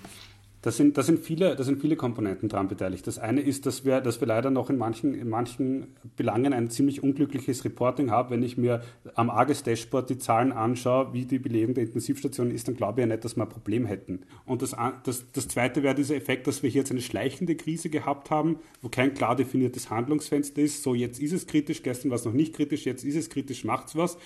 Da 0.66 0.72
sind, 0.72 0.98
da, 0.98 1.04
sind 1.04 1.20
viele, 1.20 1.56
da 1.56 1.64
sind 1.64 1.80
viele 1.80 1.96
Komponenten 1.96 2.50
daran 2.50 2.68
beteiligt. 2.68 3.06
Das 3.06 3.20
eine 3.20 3.40
ist, 3.42 3.68
dass 3.68 3.86
wir, 3.86 4.02
dass 4.02 4.20
wir 4.20 4.28
leider 4.28 4.50
noch 4.50 4.72
in 4.72 4.80
manchen, 4.80 5.14
in 5.14 5.30
manchen 5.30 5.96
Belangen 6.18 6.54
ein 6.54 6.72
ziemlich 6.72 7.04
unglückliches 7.04 7.64
Reporting 7.66 8.10
haben. 8.10 8.32
Wenn 8.32 8.42
ich 8.42 8.58
mir 8.58 8.82
am 9.14 9.30
AGES-Dashboard 9.30 10.10
die 10.10 10.18
Zahlen 10.18 10.52
anschaue, 10.52 11.14
wie 11.14 11.26
die 11.26 11.38
Belegung 11.38 11.76
der 11.76 11.84
Intensivstationen 11.84 12.52
ist, 12.52 12.68
dann 12.68 12.76
glaube 12.76 13.00
ich 13.00 13.06
ja 13.06 13.14
nicht, 13.14 13.24
dass 13.24 13.36
wir 13.36 13.44
ein 13.44 13.50
Problem 13.50 13.86
hätten. 13.86 14.24
Und 14.48 14.64
das, 14.64 14.76
das, 15.04 15.32
das 15.34 15.48
zweite 15.48 15.84
wäre 15.84 15.94
dieser 15.94 16.16
Effekt, 16.16 16.48
dass 16.48 16.64
wir 16.64 16.70
hier 16.72 16.82
jetzt 16.82 16.90
eine 16.90 17.02
schleichende 17.02 17.56
Krise 17.56 17.92
gehabt 17.92 18.32
haben, 18.32 18.58
wo 18.82 18.90
kein 18.90 19.14
klar 19.14 19.36
definiertes 19.36 19.92
Handlungsfenster 19.92 20.64
ist. 20.64 20.82
So, 20.82 20.96
jetzt 20.96 21.22
ist 21.22 21.34
es 21.34 21.46
kritisch, 21.46 21.84
gestern 21.84 22.10
war 22.10 22.16
es 22.16 22.26
noch 22.26 22.34
nicht 22.34 22.56
kritisch, 22.56 22.88
jetzt 22.88 23.06
ist 23.06 23.18
es 23.18 23.30
kritisch, 23.30 23.66
macht's 23.66 23.96
was. 23.96 24.18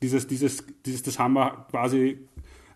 Dieses, 0.00 0.28
dieses, 0.28 0.64
dieses, 0.86 1.02
das 1.02 1.18
haben 1.18 1.32
wir 1.32 1.66
quasi 1.72 2.18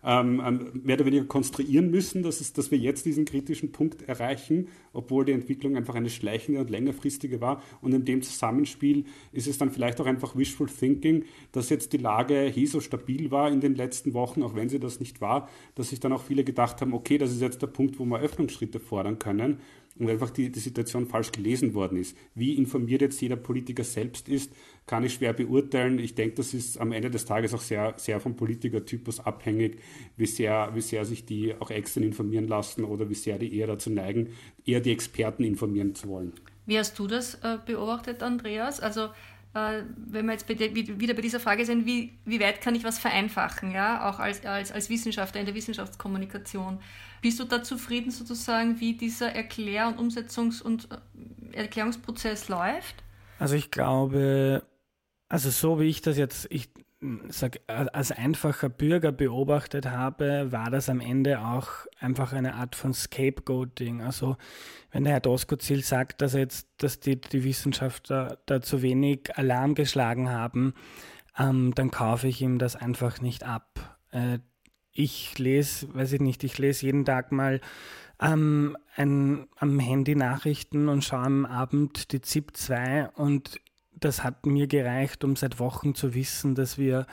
ähm, 0.03 0.41
ähm, 0.45 0.81
mehr 0.83 0.95
oder 0.97 1.05
weniger 1.05 1.25
konstruieren 1.25 1.89
müssen, 1.91 2.23
dass, 2.23 2.41
es, 2.41 2.53
dass 2.53 2.71
wir 2.71 2.77
jetzt 2.77 3.05
diesen 3.05 3.25
kritischen 3.25 3.71
Punkt 3.71 4.01
erreichen, 4.03 4.67
obwohl 4.91 5.25
die 5.25 5.31
Entwicklung 5.31 5.77
einfach 5.77 5.95
eine 5.95 6.09
schleichende 6.09 6.59
und 6.59 6.69
längerfristige 6.69 7.41
war. 7.41 7.61
Und 7.81 7.93
in 7.93 8.05
dem 8.05 8.21
Zusammenspiel 8.21 9.05
ist 9.31 9.47
es 9.47 9.57
dann 9.57 9.71
vielleicht 9.71 9.99
auch 10.01 10.05
einfach 10.05 10.35
wishful 10.35 10.67
thinking, 10.67 11.25
dass 11.51 11.69
jetzt 11.69 11.93
die 11.93 11.97
Lage 11.97 12.51
hier 12.53 12.67
so 12.67 12.79
stabil 12.79 13.31
war 13.31 13.51
in 13.51 13.61
den 13.61 13.75
letzten 13.75 14.13
Wochen, 14.13 14.43
auch 14.43 14.55
wenn 14.55 14.69
sie 14.69 14.79
das 14.79 14.99
nicht 14.99 15.21
war, 15.21 15.49
dass 15.75 15.89
sich 15.89 15.99
dann 15.99 16.13
auch 16.13 16.23
viele 16.23 16.43
gedacht 16.43 16.81
haben, 16.81 16.93
okay, 16.93 17.17
das 17.17 17.31
ist 17.31 17.41
jetzt 17.41 17.61
der 17.61 17.67
Punkt, 17.67 17.99
wo 17.99 18.05
wir 18.05 18.19
Öffnungsschritte 18.19 18.79
fordern 18.79 19.19
können 19.19 19.59
und 19.97 20.09
einfach 20.09 20.29
die, 20.29 20.51
die 20.51 20.59
Situation 20.59 21.05
falsch 21.05 21.31
gelesen 21.31 21.73
worden 21.73 21.97
ist. 21.97 22.17
Wie 22.33 22.55
informiert 22.55 23.01
jetzt 23.01 23.21
jeder 23.21 23.35
Politiker 23.35 23.83
selbst 23.83 24.27
ist, 24.27 24.51
kann 24.87 25.03
ich 25.03 25.13
schwer 25.13 25.33
beurteilen. 25.33 25.99
Ich 25.99 26.15
denke, 26.15 26.35
das 26.35 26.53
ist 26.53 26.79
am 26.79 26.91
Ende 26.91 27.09
des 27.09 27.25
Tages 27.25 27.53
auch 27.53 27.61
sehr, 27.61 27.93
sehr 27.97 28.19
vom 28.19 28.35
Politikertypus 28.35 29.19
abhängig, 29.19 29.79
wie 30.17 30.25
sehr, 30.25 30.71
wie 30.73 30.81
sehr 30.81 31.05
sich 31.05 31.25
die 31.25 31.53
auch 31.59 31.69
extern 31.69 32.03
informieren 32.03 32.47
lassen 32.47 32.83
oder 32.83 33.09
wie 33.09 33.15
sehr 33.15 33.37
die 33.37 33.55
eher 33.55 33.67
dazu 33.67 33.89
neigen, 33.89 34.29
eher 34.65 34.81
die 34.81 34.91
Experten 34.91 35.43
informieren 35.43 35.95
zu 35.95 36.07
wollen. 36.07 36.33
Wie 36.65 36.79
hast 36.79 36.97
du 36.97 37.07
das 37.07 37.35
äh, 37.35 37.57
beobachtet, 37.65 38.23
Andreas? 38.23 38.79
Also 38.79 39.09
äh, 39.53 39.83
wenn 39.97 40.25
wir 40.25 40.33
jetzt 40.33 40.47
bei 40.47 40.55
der, 40.55 40.75
wieder 40.75 41.13
bei 41.13 41.21
dieser 41.21 41.39
Frage 41.39 41.65
sind, 41.65 41.85
wie, 41.85 42.13
wie 42.25 42.39
weit 42.39 42.61
kann 42.61 42.73
ich 42.73 42.83
was 42.83 42.97
vereinfachen, 42.97 43.71
ja, 43.71 44.09
auch 44.09 44.19
als, 44.19 44.45
als, 44.45 44.71
als 44.71 44.89
Wissenschaftler 44.89 45.39
in 45.41 45.45
der 45.45 45.55
Wissenschaftskommunikation. 45.55 46.79
Bist 47.23 47.39
du 47.39 47.45
da 47.45 47.63
zufrieden 47.63 48.11
sozusagen, 48.11 48.81
wie 48.81 48.97
dieser 48.97 49.33
Erklär- 49.33 49.87
und 49.87 49.97
Umsetzungs- 49.97 50.61
und 50.61 50.89
äh, 50.91 51.57
Erklärungsprozess 51.57 52.49
läuft? 52.49 52.95
Also 53.39 53.55
ich 53.55 53.71
glaube, 53.71 54.61
also 55.29 55.49
so 55.49 55.79
wie 55.79 55.85
ich 55.85 56.01
das 56.01 56.17
jetzt, 56.17 56.47
ich 56.49 56.69
sag, 57.29 57.61
als 57.67 58.11
einfacher 58.11 58.67
Bürger 58.67 59.13
beobachtet 59.13 59.85
habe, 59.85 60.51
war 60.51 60.69
das 60.69 60.89
am 60.89 60.99
Ende 60.99 61.39
auch 61.39 61.69
einfach 61.97 62.33
eine 62.33 62.55
Art 62.55 62.75
von 62.75 62.93
Scapegoating. 62.93 64.01
Also 64.01 64.35
wenn 64.91 65.05
der 65.05 65.13
Herr 65.13 65.19
Doskozil 65.21 65.81
sagt, 65.81 66.21
dass 66.21 66.33
jetzt, 66.33 66.67
dass 66.79 66.99
die, 66.99 67.21
die 67.21 67.45
Wissenschaftler 67.45 68.37
da 68.47 68.61
zu 68.61 68.81
wenig 68.81 69.37
Alarm 69.37 69.75
geschlagen 69.75 70.29
haben, 70.29 70.73
ähm, 71.37 71.71
dann 71.73 71.89
kaufe 71.89 72.27
ich 72.27 72.41
ihm 72.41 72.59
das 72.59 72.75
einfach 72.75 73.21
nicht 73.21 73.45
ab. 73.45 73.97
Äh, 74.11 74.39
ich 74.93 75.37
lese, 75.39 75.93
weiß 75.93 76.13
ich 76.13 76.21
nicht, 76.21 76.43
ich 76.43 76.57
lese 76.57 76.85
jeden 76.85 77.05
Tag 77.05 77.31
mal 77.31 77.61
ähm, 78.21 78.77
ein, 78.95 79.47
am 79.57 79.79
Handy 79.79 80.15
Nachrichten 80.15 80.87
und 80.89 81.03
schaue 81.03 81.25
am 81.25 81.45
Abend 81.45 82.11
die 82.11 82.21
ZIP 82.21 82.55
2 82.55 83.09
und 83.15 83.59
das 83.99 84.23
hat 84.23 84.45
mir 84.45 84.67
gereicht, 84.67 85.23
um 85.23 85.35
seit 85.35 85.59
Wochen 85.59 85.95
zu 85.95 86.13
wissen, 86.13 86.55
dass 86.55 86.77
wir 86.77 87.07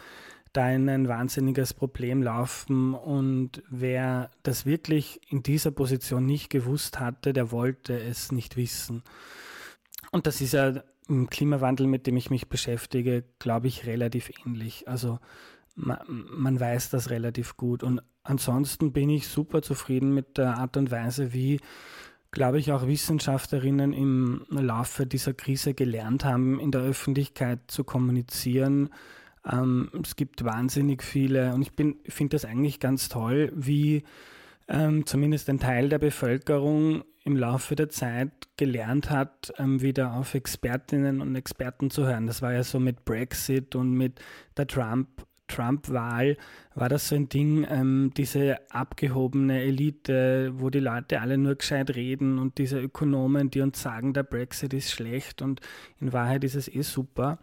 da 0.52 0.70
in 0.70 0.88
ein 0.88 1.08
wahnsinniges 1.08 1.74
Problem 1.74 2.22
laufen 2.22 2.94
und 2.94 3.62
wer 3.68 4.30
das 4.42 4.66
wirklich 4.66 5.20
in 5.30 5.42
dieser 5.42 5.70
Position 5.70 6.26
nicht 6.26 6.50
gewusst 6.50 6.98
hatte, 6.98 7.32
der 7.32 7.52
wollte 7.52 7.98
es 7.98 8.32
nicht 8.32 8.56
wissen. 8.56 9.04
Und 10.10 10.26
das 10.26 10.40
ist 10.40 10.52
ja 10.52 10.82
im 11.08 11.30
Klimawandel, 11.30 11.86
mit 11.86 12.06
dem 12.06 12.16
ich 12.16 12.30
mich 12.30 12.48
beschäftige, 12.48 13.24
glaube 13.38 13.68
ich, 13.68 13.86
relativ 13.86 14.30
ähnlich. 14.44 14.88
Also 14.88 15.20
man, 15.84 16.60
weiß 16.60 16.90
das 16.90 17.10
relativ 17.10 17.56
gut. 17.56 17.82
Und 17.82 18.02
ansonsten 18.22 18.92
bin 18.92 19.10
ich 19.10 19.28
super 19.28 19.62
zufrieden 19.62 20.14
mit 20.14 20.38
der 20.38 20.58
Art 20.58 20.76
und 20.76 20.90
Weise, 20.90 21.32
wie 21.32 21.60
glaube 22.32 22.58
ich, 22.58 22.72
auch 22.72 22.86
Wissenschaftlerinnen 22.86 23.92
im 23.92 24.46
Laufe 24.50 25.06
dieser 25.06 25.34
Krise 25.34 25.74
gelernt 25.74 26.24
haben, 26.24 26.60
in 26.60 26.70
der 26.70 26.82
Öffentlichkeit 26.82 27.58
zu 27.66 27.84
kommunizieren. 27.84 28.90
Ähm, 29.50 29.90
es 30.02 30.16
gibt 30.16 30.44
wahnsinnig 30.44 31.02
viele 31.02 31.54
und 31.54 31.62
ich 31.62 31.72
finde 31.72 32.28
das 32.28 32.44
eigentlich 32.44 32.78
ganz 32.78 33.08
toll, 33.08 33.52
wie 33.54 34.04
ähm, 34.68 35.06
zumindest 35.06 35.48
ein 35.48 35.58
Teil 35.58 35.88
der 35.88 35.98
Bevölkerung 35.98 37.02
im 37.24 37.36
Laufe 37.36 37.74
der 37.74 37.88
Zeit 37.88 38.30
gelernt 38.56 39.10
hat, 39.10 39.52
ähm, 39.58 39.82
wieder 39.82 40.14
auf 40.14 40.34
Expertinnen 40.34 41.20
und 41.20 41.34
Experten 41.34 41.90
zu 41.90 42.06
hören. 42.06 42.26
Das 42.26 42.42
war 42.42 42.52
ja 42.52 42.62
so 42.62 42.78
mit 42.78 43.04
Brexit 43.04 43.74
und 43.74 43.92
mit 43.92 44.20
der 44.56 44.66
Trump 44.66 45.08
Trump-Wahl 45.50 46.36
war 46.74 46.88
das 46.88 47.08
so 47.08 47.16
ein 47.16 47.28
Ding, 47.28 47.66
ähm, 47.68 48.12
diese 48.16 48.58
abgehobene 48.70 49.62
Elite, 49.62 50.52
wo 50.54 50.70
die 50.70 50.80
Leute 50.80 51.20
alle 51.20 51.36
nur 51.36 51.56
gescheit 51.56 51.94
reden 51.94 52.38
und 52.38 52.58
diese 52.58 52.80
Ökonomen, 52.80 53.50
die 53.50 53.60
uns 53.60 53.82
sagen, 53.82 54.14
der 54.14 54.22
Brexit 54.22 54.72
ist 54.72 54.90
schlecht 54.90 55.42
und 55.42 55.60
in 56.00 56.12
Wahrheit 56.12 56.44
ist 56.44 56.54
es 56.54 56.68
eh 56.68 56.82
super. 56.82 57.38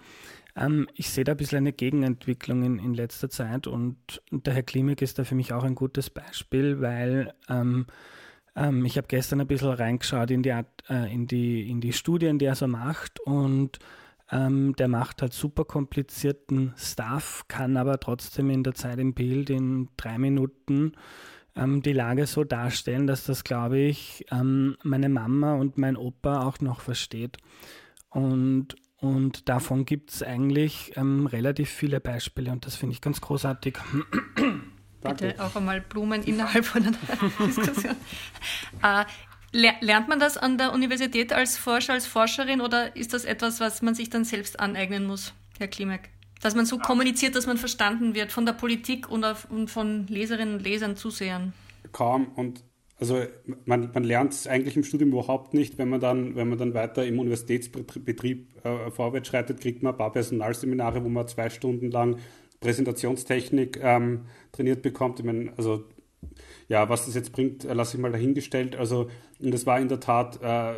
Ähm, 0.55 0.87
ich 0.95 1.09
sehe 1.09 1.23
da 1.23 1.33
ein 1.33 1.37
bisschen 1.37 1.59
eine 1.59 1.73
Gegenentwicklung 1.73 2.63
in, 2.63 2.79
in 2.79 2.93
letzter 2.93 3.29
Zeit 3.29 3.67
und, 3.67 4.21
der 4.31 4.53
Herr 4.53 4.63
Klimek 4.63 5.01
ist 5.01 5.19
da 5.19 5.23
für 5.23 5.35
mich 5.35 5.53
auch 5.53 5.63
ein 5.63 5.75
gutes 5.75 6.09
Beispiel, 6.09 6.81
weil 6.81 7.33
ähm, 7.49 7.85
ähm 8.55 8.85
ich 8.85 8.97
habe 8.97 9.07
gestern 9.07 9.41
ein 9.41 9.47
bisschen 9.47 9.69
reingeschaut 9.69 10.31
in 10.31 10.41
die, 10.41 10.49
äh, 10.49 11.13
in, 11.13 11.27
die, 11.27 11.69
in 11.69 11.81
die 11.81 11.93
Studien, 11.93 12.39
die 12.39 12.45
er 12.45 12.55
so 12.55 12.67
macht 12.67 13.19
und 13.19 13.79
ähm, 14.31 14.75
der 14.75 14.87
macht 14.87 15.21
halt 15.21 15.33
super 15.33 15.65
komplizierten 15.65 16.73
Stuff, 16.77 17.45
kann 17.47 17.77
aber 17.77 17.99
trotzdem 17.99 18.49
in 18.49 18.63
der 18.63 18.73
Zeit 18.73 18.99
im 18.99 19.13
Bild 19.13 19.49
in 19.49 19.89
drei 19.95 20.17
Minuten 20.17 20.93
ähm, 21.55 21.81
die 21.81 21.93
Lage 21.93 22.27
so 22.27 22.43
darstellen, 22.43 23.07
dass 23.07 23.25
das, 23.25 23.43
glaube 23.43 23.79
ich, 23.79 24.25
ähm, 24.31 24.77
meine 24.83 25.09
Mama 25.09 25.55
und 25.55 25.77
mein 25.77 25.97
Opa 25.97 26.45
auch 26.45 26.59
noch 26.59 26.81
versteht. 26.81 27.37
Und, 28.09 28.75
und 28.97 29.49
davon 29.49 29.85
gibt 29.85 30.11
es 30.11 30.23
eigentlich 30.23 30.91
ähm, 30.95 31.25
relativ 31.25 31.69
viele 31.69 31.99
Beispiele 31.99 32.51
und 32.51 32.65
das 32.65 32.75
finde 32.75 32.93
ich 32.93 33.01
ganz 33.01 33.21
großartig. 33.21 33.77
Bitte 35.01 35.35
auch 35.39 35.55
einmal 35.55 35.81
Blumen 35.81 36.23
innerhalb 36.23 36.65
von 36.65 36.83
einer 36.83 36.97
Diskussion. 37.45 37.95
äh, 38.83 39.05
Lernt 39.51 40.07
man 40.07 40.19
das 40.19 40.37
an 40.37 40.57
der 40.57 40.73
Universität 40.73 41.31
als 41.31 41.57
Forscher, 41.57 41.93
als 41.93 42.05
Forscherin 42.05 42.61
oder 42.61 42.95
ist 42.95 43.13
das 43.13 43.25
etwas, 43.25 43.59
was 43.59 43.81
man 43.81 43.95
sich 43.95 44.09
dann 44.09 44.25
selbst 44.25 44.59
aneignen 44.59 45.05
muss, 45.05 45.33
Herr 45.57 45.67
Klimek? 45.67 46.09
Dass 46.41 46.53
man 46.53 46.65
so 46.65 46.77
kommuniziert, 46.77 47.35
dass 47.35 47.47
man 47.47 47.57
verstanden 47.57 48.13
wird 48.13 48.31
von 48.31 48.45
der 48.45 48.53
Politik 48.53 49.09
und 49.09 49.25
von 49.69 50.05
Leserinnen 50.07 50.55
und 50.55 50.63
Lesern, 50.63 50.95
Zusehern? 50.95 51.53
Kaum. 51.91 52.27
Und 52.35 52.63
also 52.99 53.23
man, 53.65 53.89
man 53.93 54.03
lernt 54.03 54.33
es 54.33 54.47
eigentlich 54.47 54.75
im 54.75 54.83
Studium 54.83 55.11
überhaupt 55.11 55.53
nicht. 55.53 55.77
Wenn 55.77 55.89
man 55.89 55.99
dann, 55.99 56.35
wenn 56.35 56.49
man 56.49 56.57
dann 56.57 56.73
weiter 56.73 57.05
im 57.05 57.19
Universitätsbetrieb 57.19 58.65
äh, 58.65 58.91
vorwärts 58.91 59.29
schreitet, 59.29 59.61
kriegt 59.61 59.81
man 59.81 59.93
ein 59.93 59.97
paar 59.97 60.11
Personalseminare, 60.11 61.03
wo 61.03 61.09
man 61.09 61.27
zwei 61.27 61.49
Stunden 61.49 61.89
lang 61.89 62.17
Präsentationstechnik 62.59 63.79
ähm, 63.81 64.25
trainiert 64.51 64.81
bekommt. 64.81 65.19
Ich 65.19 65.25
meine, 65.25 65.53
also 65.57 65.85
ja, 66.67 66.89
was 66.89 67.05
das 67.05 67.15
jetzt 67.15 67.31
bringt, 67.31 67.65
äh, 67.65 67.73
lasse 67.73 67.97
ich 67.97 68.01
mal 68.01 68.11
dahingestellt. 68.11 68.75
Also, 68.75 69.09
und 69.39 69.53
das 69.53 69.65
war 69.65 69.79
in 69.79 69.87
der 69.87 69.99
Tat 69.99 70.39
äh, 70.41 70.75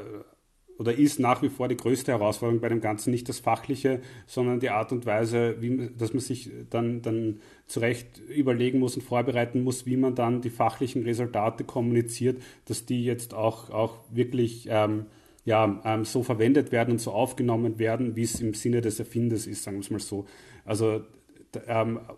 oder 0.80 0.98
ist 0.98 1.20
nach 1.20 1.42
wie 1.42 1.50
vor 1.50 1.68
die 1.68 1.76
größte 1.76 2.14
Herausforderung 2.14 2.62
bei 2.62 2.70
dem 2.70 2.80
Ganzen, 2.80 3.12
nicht 3.12 3.28
das 3.28 3.40
Fachliche, 3.40 4.02
sondern 4.26 4.62
die 4.62 4.70
Art 4.70 4.94
und 4.94 5.06
Weise, 5.06 5.58
wie, 5.60 5.90
dass 5.98 6.14
man 6.14 6.22
sich 6.22 6.50
dann, 6.70 7.02
dann 7.02 7.42
zurecht 7.68 8.20
überlegen 8.30 8.80
muss 8.80 8.96
und 8.96 9.02
vorbereiten 9.02 9.62
muss, 9.62 9.86
wie 9.86 9.98
man 9.98 10.16
dann 10.16 10.42
die 10.42 10.50
fachlichen 10.50 11.04
Resultate 11.04 11.66
kommuniziert, 11.66 12.42
dass 12.64 12.86
die 12.86 13.04
jetzt 13.04 13.34
auch, 13.34 13.70
auch 13.72 13.98
wirklich 14.10 14.68
ähm, 14.72 15.08
ja, 15.44 15.82
ähm, 15.84 16.06
so 16.06 16.24
verwendet 16.24 16.72
werden 16.72 16.92
und 16.92 17.02
so 17.02 17.12
aufgenommen 17.12 17.78
werden, 17.78 18.16
wie 18.16 18.24
es 18.24 18.40
im 18.40 18.54
Sinne 18.54 18.80
des 18.80 19.00
Erfinders 19.00 19.48
ist, 19.48 19.64
sagen 19.64 19.78
wir 19.78 19.82
es 19.82 19.90
mal 19.90 20.00
so. 20.00 20.28
Also 20.64 21.02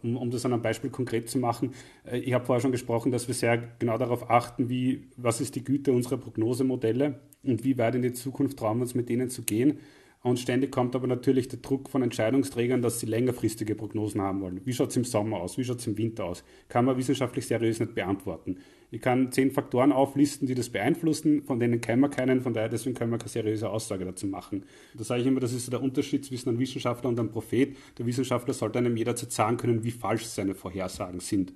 um, 0.03 0.17
um, 0.17 0.31
das 0.31 0.45
an 0.45 0.53
einem 0.53 0.61
Beispiel 0.61 0.89
konkret 0.89 1.29
zu 1.29 1.39
machen, 1.39 1.73
äh, 2.05 2.19
ich 2.19 2.33
habe 2.33 2.45
vorher 2.45 2.61
schon 2.61 2.71
gesprochen, 2.71 3.11
dass 3.11 3.27
wir 3.27 3.35
sehr 3.35 3.57
genau 3.79 3.97
darauf 3.97 4.29
achten, 4.29 4.69
wie, 4.69 5.07
was 5.17 5.41
ist 5.41 5.55
die 5.55 5.63
Güte 5.63 5.91
unserer 5.91 6.17
Prognosemodelle 6.17 7.19
und 7.43 7.63
wie 7.63 7.77
weit 7.77 7.95
in 7.95 8.01
die 8.01 8.13
Zukunft 8.13 8.57
trauen 8.57 8.77
wir 8.77 8.83
uns 8.83 8.95
mit 8.95 9.09
denen 9.09 9.29
zu 9.29 9.43
gehen. 9.43 9.79
Und 10.23 10.39
ständig 10.39 10.71
kommt 10.71 10.95
aber 10.95 11.07
natürlich 11.07 11.47
der 11.47 11.59
Druck 11.59 11.89
von 11.89 12.03
Entscheidungsträgern, 12.03 12.83
dass 12.83 12.99
sie 12.99 13.07
längerfristige 13.07 13.73
Prognosen 13.73 14.21
haben 14.21 14.41
wollen. 14.41 14.61
Wie 14.65 14.73
schaut 14.73 14.89
es 14.89 14.97
im 14.97 15.03
Sommer 15.03 15.39
aus? 15.39 15.57
Wie 15.57 15.63
schaut 15.63 15.79
es 15.79 15.87
im 15.87 15.97
Winter 15.97 16.25
aus? 16.25 16.43
Kann 16.69 16.85
man 16.85 16.95
wissenschaftlich 16.95 17.47
seriös 17.47 17.79
nicht 17.79 17.95
beantworten. 17.95 18.57
Ich 18.93 18.99
kann 18.99 19.31
zehn 19.31 19.51
Faktoren 19.51 19.93
auflisten, 19.93 20.47
die 20.47 20.53
das 20.53 20.69
beeinflussen, 20.69 21.43
von 21.43 21.61
denen 21.61 21.79
kennen 21.79 22.01
wir 22.01 22.09
keinen, 22.09 22.41
von 22.41 22.53
daher 22.53 22.67
deswegen 22.67 22.93
können 22.93 23.11
wir 23.11 23.17
keine 23.17 23.29
seriöse 23.29 23.69
Aussage 23.69 24.03
dazu 24.03 24.27
machen. 24.27 24.65
Da 24.95 25.05
sage 25.05 25.21
ich 25.21 25.27
immer, 25.27 25.39
das 25.39 25.53
ist 25.53 25.65
so 25.65 25.71
der 25.71 25.81
Unterschied 25.81 26.25
zwischen 26.25 26.49
einem 26.49 26.59
Wissenschaftler 26.59 27.09
und 27.09 27.17
einem 27.17 27.31
Prophet. 27.31 27.77
Der 27.97 28.05
Wissenschaftler 28.05 28.53
sollte 28.53 28.79
einem 28.79 28.97
jederzeit 28.97 29.31
sagen 29.31 29.55
können, 29.55 29.85
wie 29.85 29.91
falsch 29.91 30.25
seine 30.25 30.55
Vorhersagen 30.55 31.21
sind. 31.21 31.53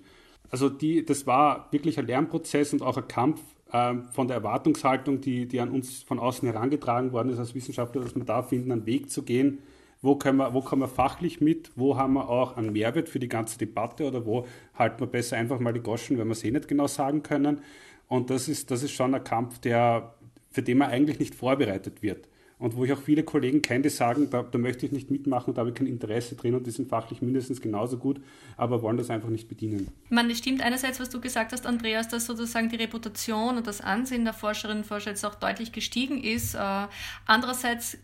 Also 0.49 0.69
die, 0.69 1.03
das 1.03 1.27
war 1.27 1.67
wirklich 1.71 1.99
ein 1.99 2.07
Lernprozess 2.07 2.71
und 2.71 2.81
auch 2.81 2.95
ein 2.95 3.07
Kampf 3.09 3.41
ähm, 3.73 4.05
von 4.13 4.29
der 4.29 4.37
Erwartungshaltung, 4.37 5.19
die, 5.19 5.45
die 5.45 5.59
an 5.59 5.71
uns 5.71 6.03
von 6.03 6.19
außen 6.19 6.47
herangetragen 6.47 7.11
worden 7.11 7.29
ist 7.29 7.39
als 7.39 7.53
Wissenschaftler, 7.53 8.01
dass 8.01 8.15
wir 8.15 8.23
da 8.23 8.43
finden, 8.43 8.71
einen 8.71 8.85
Weg 8.85 9.09
zu 9.09 9.23
gehen, 9.23 9.59
wo 10.01 10.15
können, 10.15 10.37
wir, 10.37 10.53
wo 10.53 10.61
kommen 10.61 10.81
wir 10.81 10.87
fachlich 10.87 11.41
mit, 11.41 11.71
wo 11.75 11.97
haben 11.97 12.13
wir 12.13 12.29
auch 12.29 12.57
einen 12.57 12.73
Mehrwert 12.73 13.09
für 13.09 13.19
die 13.19 13.29
ganze 13.29 13.57
Debatte 13.57 14.05
oder 14.05 14.25
wo 14.25 14.45
halten 14.75 14.99
wir 14.99 15.07
besser 15.07 15.37
einfach 15.37 15.59
mal 15.59 15.73
die 15.73 15.81
Goschen, 15.81 16.17
wenn 16.17 16.27
wir 16.27 16.33
es 16.33 16.43
eh 16.43 16.51
nicht 16.51 16.67
genau 16.67 16.87
sagen 16.87 17.23
können. 17.23 17.61
Und 18.07 18.29
das 18.29 18.47
ist, 18.47 18.71
das 18.71 18.83
ist 18.83 18.91
schon 18.91 19.15
ein 19.15 19.23
Kampf, 19.23 19.59
der, 19.59 20.13
für 20.51 20.61
den 20.61 20.77
man 20.77 20.89
eigentlich 20.91 21.19
nicht 21.19 21.35
vorbereitet 21.35 22.03
wird 22.03 22.27
und 22.57 22.75
wo 22.75 22.85
ich 22.85 22.93
auch 22.93 23.01
viele 23.01 23.23
Kollegen 23.23 23.61
kenne, 23.61 23.83
die 23.83 23.89
sagen, 23.89 24.29
da, 24.29 24.43
da, 24.43 24.57
möchte 24.57 24.85
ich 24.85 24.91
nicht 24.91 25.11
mitmachen, 25.11 25.53
da 25.53 25.59
habe 25.59 25.69
ich 25.69 25.75
kein 25.75 25.87
Interesse 25.87 26.35
drin 26.35 26.55
und 26.55 26.65
die 26.65 26.71
sind 26.71 26.87
fachlich 26.87 27.21
mindestens 27.21 27.59
genauso 27.59 27.97
gut, 27.97 28.21
aber 28.55 28.81
wollen 28.81 28.97
das 28.97 29.09
einfach 29.09 29.29
nicht 29.29 29.49
bedienen. 29.49 29.89
Es 30.09 30.37
stimmt 30.37 30.61
einerseits, 30.61 30.99
was 30.99 31.09
du 31.09 31.19
gesagt 31.19 31.51
hast, 31.51 31.65
Andreas, 31.65 32.07
dass 32.07 32.25
sozusagen 32.25 32.69
die 32.69 32.77
Reputation 32.77 33.57
und 33.57 33.67
das 33.67 33.81
Ansehen 33.81 34.23
der 34.23 34.33
Forscherinnen 34.33 34.83
und 34.83 34.87
Forscher 34.87 35.09
jetzt 35.09 35.25
auch 35.25 35.35
deutlich 35.35 35.73
gestiegen 35.73 36.23
ist. 36.23 36.55
Äh, 36.55 36.87
andererseits 37.25 37.97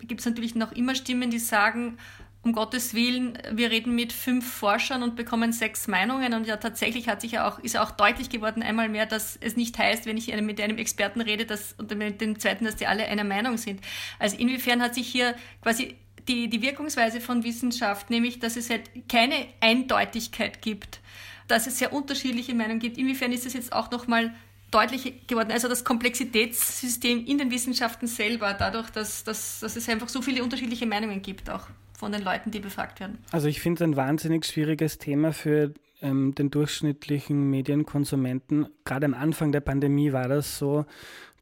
gibt 0.00 0.20
es 0.20 0.26
natürlich 0.26 0.54
noch 0.54 0.72
immer 0.72 0.94
Stimmen, 0.94 1.30
die 1.30 1.38
sagen, 1.38 1.98
um 2.42 2.52
Gottes 2.54 2.94
Willen, 2.94 3.36
wir 3.52 3.70
reden 3.70 3.94
mit 3.94 4.14
fünf 4.14 4.50
Forschern 4.50 5.02
und 5.02 5.14
bekommen 5.14 5.52
sechs 5.52 5.88
Meinungen. 5.88 6.32
Und 6.32 6.46
ja, 6.46 6.56
tatsächlich 6.56 7.08
hat 7.08 7.20
sich 7.20 7.32
ja 7.32 7.46
auch, 7.46 7.58
ist 7.58 7.74
ja 7.74 7.82
auch 7.82 7.90
deutlich 7.90 8.30
geworden 8.30 8.62
einmal 8.62 8.88
mehr, 8.88 9.04
dass 9.04 9.36
es 9.40 9.56
nicht 9.56 9.78
heißt, 9.78 10.06
wenn 10.06 10.16
ich 10.16 10.34
mit 10.40 10.60
einem 10.60 10.78
Experten 10.78 11.20
rede, 11.20 11.44
dass, 11.44 11.74
und 11.76 11.94
mit 11.96 12.20
dem 12.20 12.38
zweiten, 12.38 12.64
dass 12.64 12.76
die 12.76 12.86
alle 12.86 13.06
einer 13.06 13.24
Meinung 13.24 13.58
sind. 13.58 13.80
Also 14.18 14.36
inwiefern 14.38 14.80
hat 14.80 14.94
sich 14.94 15.06
hier 15.06 15.34
quasi 15.60 15.96
die, 16.28 16.48
die 16.48 16.62
Wirkungsweise 16.62 17.20
von 17.20 17.44
Wissenschaft, 17.44 18.08
nämlich, 18.08 18.38
dass 18.38 18.56
es 18.56 18.70
halt 18.70 18.88
keine 19.08 19.46
Eindeutigkeit 19.60 20.62
gibt, 20.62 21.00
dass 21.46 21.66
es 21.66 21.78
sehr 21.78 21.92
unterschiedliche 21.92 22.54
Meinungen 22.54 22.78
gibt. 22.78 22.96
Inwiefern 22.96 23.32
ist 23.32 23.44
das 23.44 23.52
jetzt 23.52 23.72
auch 23.72 23.90
nochmal 23.90 24.32
deutlich 24.70 25.26
geworden. 25.26 25.50
Also 25.50 25.68
das 25.68 25.84
Komplexitätssystem 25.84 27.26
in 27.26 27.36
den 27.36 27.50
Wissenschaften 27.50 28.06
selber, 28.06 28.54
dadurch, 28.54 28.88
dass, 28.90 29.24
dass, 29.24 29.60
dass 29.60 29.76
es 29.76 29.88
einfach 29.90 30.08
so 30.08 30.22
viele 30.22 30.42
unterschiedliche 30.42 30.86
Meinungen 30.86 31.20
gibt 31.20 31.50
auch 31.50 31.66
von 32.00 32.12
den 32.12 32.22
Leuten, 32.22 32.50
die 32.50 32.60
befragt 32.60 32.98
werden? 32.98 33.18
Also 33.30 33.46
ich 33.46 33.60
finde 33.60 33.84
es 33.84 33.88
ein 33.90 33.96
wahnsinnig 33.96 34.46
schwieriges 34.46 34.98
Thema 34.98 35.32
für 35.32 35.74
ähm, 36.00 36.34
den 36.34 36.50
durchschnittlichen 36.50 37.50
Medienkonsumenten. 37.50 38.68
Gerade 38.84 39.04
am 39.04 39.14
Anfang 39.14 39.52
der 39.52 39.60
Pandemie 39.60 40.12
war 40.12 40.26
das 40.26 40.58
so, 40.58 40.86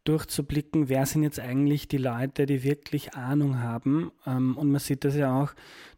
durchzublicken, 0.03 0.89
wer 0.89 1.07
sind 1.07 1.23
jetzt 1.23 1.39
eigentlich 1.39 1.87
die 1.87 1.99
Leute, 1.99 2.47
die 2.47 2.63
wirklich 2.63 3.15
Ahnung 3.15 3.61
haben. 3.61 4.11
Ähm, 4.27 4.57
und 4.57 4.71
man 4.71 4.81
sieht 4.81 5.05
das 5.05 5.15
ja 5.15 5.41
auch, 5.41 5.53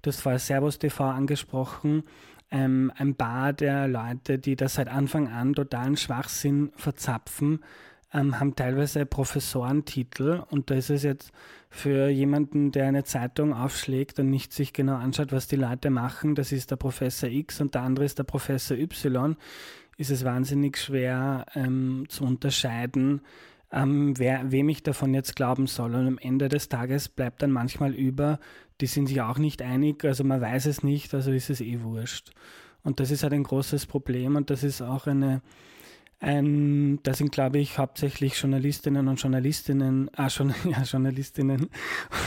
hast 0.05 0.21
vorher 0.21 0.39
Servus 0.39 0.79
TV 0.79 1.05
angesprochen, 1.05 2.03
ähm, 2.51 2.93
ein 2.97 3.15
paar 3.15 3.53
der 3.53 3.89
Leute, 3.89 4.39
die 4.39 4.57
das 4.57 4.75
seit 4.75 4.89
Anfang 4.89 5.29
an 5.29 5.55
totalen 5.55 5.97
Schwachsinn 5.97 6.73
verzapfen, 6.77 7.61
ähm, 8.13 8.39
haben 8.41 8.57
teilweise 8.57 9.07
Professorentitel 9.07 10.43
und 10.51 10.71
da 10.71 10.75
ist 10.75 10.91
es 10.91 11.03
jetzt 11.03 11.33
für 11.69 12.09
jemanden, 12.09 12.73
der 12.73 12.87
eine 12.87 13.05
Zeitung 13.05 13.55
aufschlägt 13.55 14.19
und 14.19 14.31
nicht 14.31 14.53
sich 14.53 14.73
genau 14.73 14.97
anschaut, 14.97 15.33
was 15.33 15.47
die 15.47 15.57
Leute 15.57 15.91
machen, 15.91 16.35
das 16.35 16.51
ist 16.53 16.71
der 16.71 16.77
Professor 16.77 17.29
X 17.29 17.61
und 17.61 17.75
der 17.75 17.83
andere 17.83 18.05
ist 18.05 18.19
der 18.19 18.25
Professor 18.25 18.77
Y, 18.77 19.37
ist 19.97 20.11
es 20.11 20.25
wahnsinnig 20.25 20.79
schwer 20.79 21.47
ähm, 21.55 22.07
zu 22.09 22.25
unterscheiden, 22.25 23.21
ähm, 23.73 24.19
wer, 24.19 24.51
wem 24.51 24.69
ich 24.69 24.83
davon 24.83 25.15
jetzt 25.15 25.37
glauben 25.37 25.67
soll. 25.67 25.95
Und 25.95 26.07
am 26.07 26.19
Ende 26.19 26.49
des 26.49 26.69
Tages 26.69 27.09
bleibt 27.09 27.43
dann 27.43 27.53
manchmal 27.53 27.95
über, 27.95 28.41
die 28.81 28.87
sind 28.87 29.07
sich 29.07 29.21
auch 29.21 29.39
nicht 29.39 29.63
einig, 29.63 30.05
also 30.05 30.25
man 30.25 30.41
weiß 30.41 30.67
es 30.67 30.83
nicht, 30.83 31.15
also 31.15 31.31
ist 31.31 31.51
es 31.51 31.61
eh 31.61 31.83
wurscht. 31.83 32.33
Und 32.83 32.99
das 32.99 33.11
ist 33.11 33.23
halt 33.23 33.35
ein 33.35 33.45
großes 33.45 33.87
Problem 33.87 34.37
und 34.37 34.51
das 34.51 34.65
ist 34.65 34.81
auch 34.81 35.07
eine, 35.07 35.43
ein, 36.21 37.03
da 37.03 37.15
sind, 37.15 37.33
glaube 37.33 37.59
ich, 37.59 37.79
hauptsächlich 37.79 38.41
Journalistinnen 38.41 39.09
und 39.09 39.21
Journalistinnen, 39.21 40.11
ah, 40.15 40.31
schon, 40.31 40.55
ja, 40.65 40.83
Journalistinnen 40.83 41.69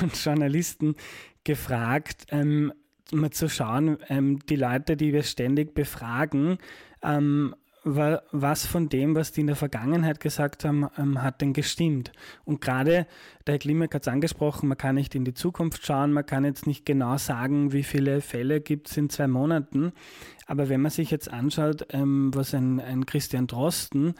und 0.01 0.25
Journalisten 0.25 0.95
gefragt, 1.43 2.25
ähm, 2.29 2.73
mal 3.11 3.29
zu 3.29 3.49
schauen, 3.49 3.97
ähm, 4.09 4.39
die 4.49 4.55
Leute, 4.55 4.97
die 4.97 5.13
wir 5.13 5.23
ständig 5.23 5.75
befragen, 5.75 6.57
ähm, 7.03 7.55
was 7.83 8.65
von 8.65 8.89
dem, 8.89 9.15
was 9.15 9.31
die 9.31 9.41
in 9.41 9.47
der 9.47 9.55
Vergangenheit 9.55 10.19
gesagt 10.19 10.63
haben, 10.63 10.87
ähm, 10.97 11.21
hat 11.21 11.41
denn 11.41 11.53
gestimmt? 11.53 12.11
Und 12.45 12.61
gerade, 12.61 13.07
der 13.45 13.53
Herr 13.53 13.59
Klimek 13.59 13.93
hat 13.93 14.03
es 14.03 14.07
angesprochen, 14.07 14.69
man 14.69 14.77
kann 14.77 14.95
nicht 14.95 15.15
in 15.15 15.25
die 15.25 15.33
Zukunft 15.33 15.85
schauen, 15.85 16.13
man 16.13 16.25
kann 16.25 16.45
jetzt 16.45 16.65
nicht 16.65 16.85
genau 16.85 17.17
sagen, 17.17 17.73
wie 17.73 17.83
viele 17.83 18.21
Fälle 18.21 18.61
gibt 18.61 18.89
es 18.89 18.97
in 18.97 19.09
zwei 19.09 19.27
Monaten. 19.27 19.91
Aber 20.47 20.69
wenn 20.69 20.81
man 20.81 20.91
sich 20.91 21.11
jetzt 21.11 21.31
anschaut, 21.31 21.87
ähm, 21.89 22.31
was 22.33 22.53
ein, 22.53 22.79
ein 22.79 23.05
Christian 23.05 23.47
Drosten 23.47 24.15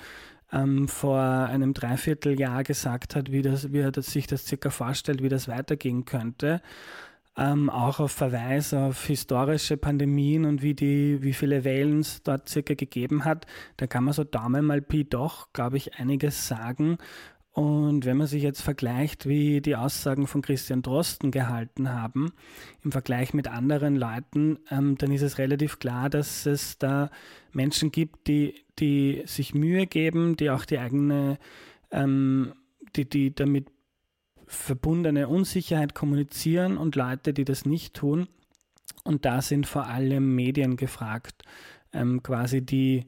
ähm, 0.52 0.88
vor 0.88 1.20
einem 1.20 1.74
Dreivierteljahr 1.74 2.64
gesagt 2.64 3.16
hat, 3.16 3.32
wie, 3.32 3.42
das, 3.42 3.72
wie 3.72 3.80
er 3.80 3.92
sich 4.02 4.28
das 4.28 4.46
circa 4.46 4.70
vorstellt, 4.70 5.24
wie 5.24 5.30
das 5.30 5.48
weitergehen 5.48 6.06
könnte, 6.06 6.62
ähm, 7.36 7.70
auch 7.70 8.00
auf 8.00 8.12
Verweis 8.12 8.74
auf 8.74 9.06
historische 9.06 9.78
Pandemien 9.78 10.46
und 10.46 10.62
wie, 10.62 10.76
die, 10.76 11.24
wie 11.24 11.34
viele 11.34 11.64
Wellen 11.64 12.00
es 12.00 12.22
dort 12.22 12.48
circa 12.48 12.76
gegeben 12.76 13.26
hat, 13.26 13.48
da 13.78 13.88
kann 13.88 14.04
man 14.04 14.14
so 14.14 14.24
Daumen 14.24 14.66
mal 14.66 14.82
Pi 14.82 15.04
doch, 15.04 15.52
glaube 15.54 15.78
ich, 15.78 15.96
einiges 15.96 16.48
sagen. 16.48 16.98
Und 17.54 18.06
wenn 18.06 18.18
man 18.18 18.26
sich 18.26 18.42
jetzt 18.42 18.62
vergleicht, 18.62 19.28
wie 19.28 19.62
die 19.62 19.76
Aussagen 19.76 20.26
von 20.26 20.42
Christian 20.42 20.82
Drosten 20.82 21.30
gehalten 21.30 21.94
haben, 21.94 22.34
im 22.84 22.92
Vergleich 22.92 23.36
mit 23.36 23.48
anderen 23.48 23.96
Leuten, 23.96 24.58
ähm, 24.72 24.98
dann 24.98 25.12
ist 25.12 25.22
es 25.22 25.38
relativ 25.38 25.78
klar, 25.78 26.10
dass 26.10 26.48
es 26.48 26.80
da 26.80 27.12
Menschen 27.52 27.92
gibt, 27.92 28.28
die, 28.28 28.66
die 28.80 29.22
sich 29.26 29.54
Mühe 29.54 29.86
geben, 29.86 30.36
die 30.36 30.50
auch 30.50 30.66
die 30.66 30.80
eigene, 30.80 31.38
ähm, 31.92 32.54
die, 32.96 33.08
die 33.08 33.36
damit 33.36 33.68
verbundene 34.48 35.28
Unsicherheit 35.28 35.96
kommunizieren 35.96 36.78
und 36.78 36.96
Leute, 36.96 37.34
die 37.34 37.46
das 37.46 37.66
nicht 37.66 37.94
tun. 37.94 38.28
Und 39.04 39.26
da 39.26 39.42
sind 39.42 39.68
vor 39.68 39.88
allem 39.88 40.36
Medien 40.36 40.78
gefragt, 40.78 41.44
ähm, 41.94 42.24
quasi 42.24 42.62
die 42.62 43.06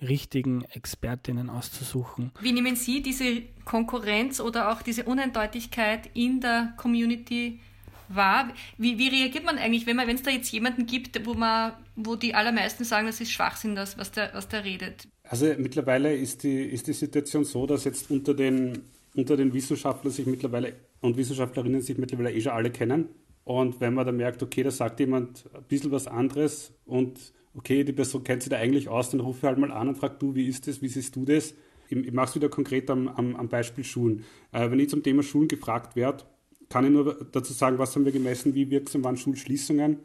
richtigen 0.00 0.62
Expertinnen 0.62 1.50
auszusuchen. 1.50 2.30
Wie 2.40 2.52
nehmen 2.52 2.76
Sie 2.76 3.02
diese 3.02 3.42
Konkurrenz 3.64 4.40
oder 4.40 4.70
auch 4.70 4.82
diese 4.82 5.04
Uneindeutigkeit 5.04 6.08
in 6.14 6.40
der 6.40 6.74
Community 6.76 7.60
wahr? 8.08 8.52
Wie, 8.76 8.98
wie 8.98 9.08
reagiert 9.08 9.44
man 9.44 9.58
eigentlich, 9.58 9.86
wenn 9.86 9.98
es 9.98 10.22
da 10.22 10.30
jetzt 10.30 10.52
jemanden 10.52 10.86
gibt, 10.86 11.26
wo 11.26 11.34
man, 11.34 11.72
wo 11.96 12.14
die 12.14 12.34
allermeisten 12.34 12.84
sagen, 12.84 13.06
das 13.06 13.20
ist 13.20 13.32
Schwachsinn, 13.32 13.74
das, 13.74 13.98
was 13.98 14.12
der, 14.12 14.30
was 14.34 14.48
der 14.48 14.64
redet? 14.64 15.08
Also 15.24 15.52
mittlerweile 15.58 16.14
ist 16.14 16.42
die, 16.44 16.62
ist 16.62 16.86
die 16.86 16.92
Situation 16.92 17.44
so, 17.44 17.66
dass 17.66 17.84
jetzt 17.84 18.10
unter 18.10 18.34
den 18.34 18.78
unter 19.18 19.36
den 19.36 19.52
Wissenschaftlern 19.52 20.12
sich 20.12 20.26
mittlerweile 20.26 20.74
und 21.00 21.16
Wissenschaftlerinnen 21.16 21.80
sich 21.80 21.98
mittlerweile 21.98 22.32
eh 22.32 22.40
schon 22.40 22.52
alle 22.52 22.70
kennen. 22.70 23.08
Und 23.42 23.80
wenn 23.80 23.94
man 23.94 24.06
dann 24.06 24.16
merkt, 24.16 24.42
okay, 24.42 24.62
da 24.62 24.70
sagt 24.70 25.00
jemand 25.00 25.44
ein 25.52 25.64
bisschen 25.64 25.90
was 25.90 26.06
anderes 26.06 26.72
und 26.86 27.32
okay, 27.54 27.82
die 27.82 27.92
Person 27.92 28.22
kennt 28.22 28.42
sich 28.42 28.50
da 28.50 28.56
eigentlich 28.56 28.88
aus, 28.88 29.10
dann 29.10 29.20
rufe 29.20 29.38
ich 29.38 29.44
halt 29.44 29.58
mal 29.58 29.72
an 29.72 29.88
und 29.88 29.98
frage, 29.98 30.16
du, 30.20 30.34
wie 30.36 30.46
ist 30.46 30.68
das, 30.68 30.80
wie 30.82 30.88
siehst 30.88 31.16
du 31.16 31.24
das? 31.24 31.54
Ich, 31.88 31.96
ich 31.96 32.12
mache 32.12 32.28
es 32.28 32.34
wieder 32.36 32.48
konkret 32.48 32.90
am, 32.90 33.08
am, 33.08 33.34
am 33.34 33.48
Beispiel 33.48 33.82
Schulen. 33.82 34.24
Äh, 34.52 34.70
wenn 34.70 34.78
ich 34.78 34.90
zum 34.90 35.02
Thema 35.02 35.24
Schulen 35.24 35.48
gefragt 35.48 35.96
werde, 35.96 36.24
kann 36.68 36.84
ich 36.84 36.92
nur 36.92 37.26
dazu 37.32 37.52
sagen, 37.52 37.78
was 37.78 37.96
haben 37.96 38.04
wir 38.04 38.12
gemessen, 38.12 38.54
wie 38.54 38.70
wirksam 38.70 39.02
waren 39.02 39.16
Schulschließungen, 39.16 39.98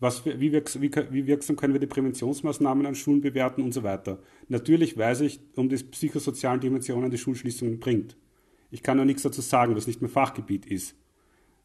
was, 0.00 0.24
wie, 0.24 0.52
wirks, 0.52 0.80
wie, 0.80 0.90
wie, 1.10 1.26
wirksam 1.26 1.56
können 1.56 1.74
wir 1.74 1.80
die 1.80 1.86
Präventionsmaßnahmen 1.86 2.86
an 2.86 2.94
Schulen 2.94 3.20
bewerten 3.20 3.62
und 3.62 3.74
so 3.74 3.82
weiter. 3.82 4.20
Natürlich 4.48 4.96
weiß 4.96 5.20
ich 5.22 5.40
um 5.56 5.68
die 5.68 5.76
psychosozialen 5.76 6.60
Dimensionen, 6.60 7.10
die 7.10 7.18
Schulschließungen 7.18 7.78
bringt. 7.80 8.16
Ich 8.74 8.82
kann 8.82 8.98
ja 8.98 9.04
nichts 9.04 9.22
dazu 9.22 9.40
sagen, 9.40 9.76
was 9.76 9.86
nicht 9.86 10.02
mein 10.02 10.10
Fachgebiet 10.10 10.66
ist. 10.66 10.96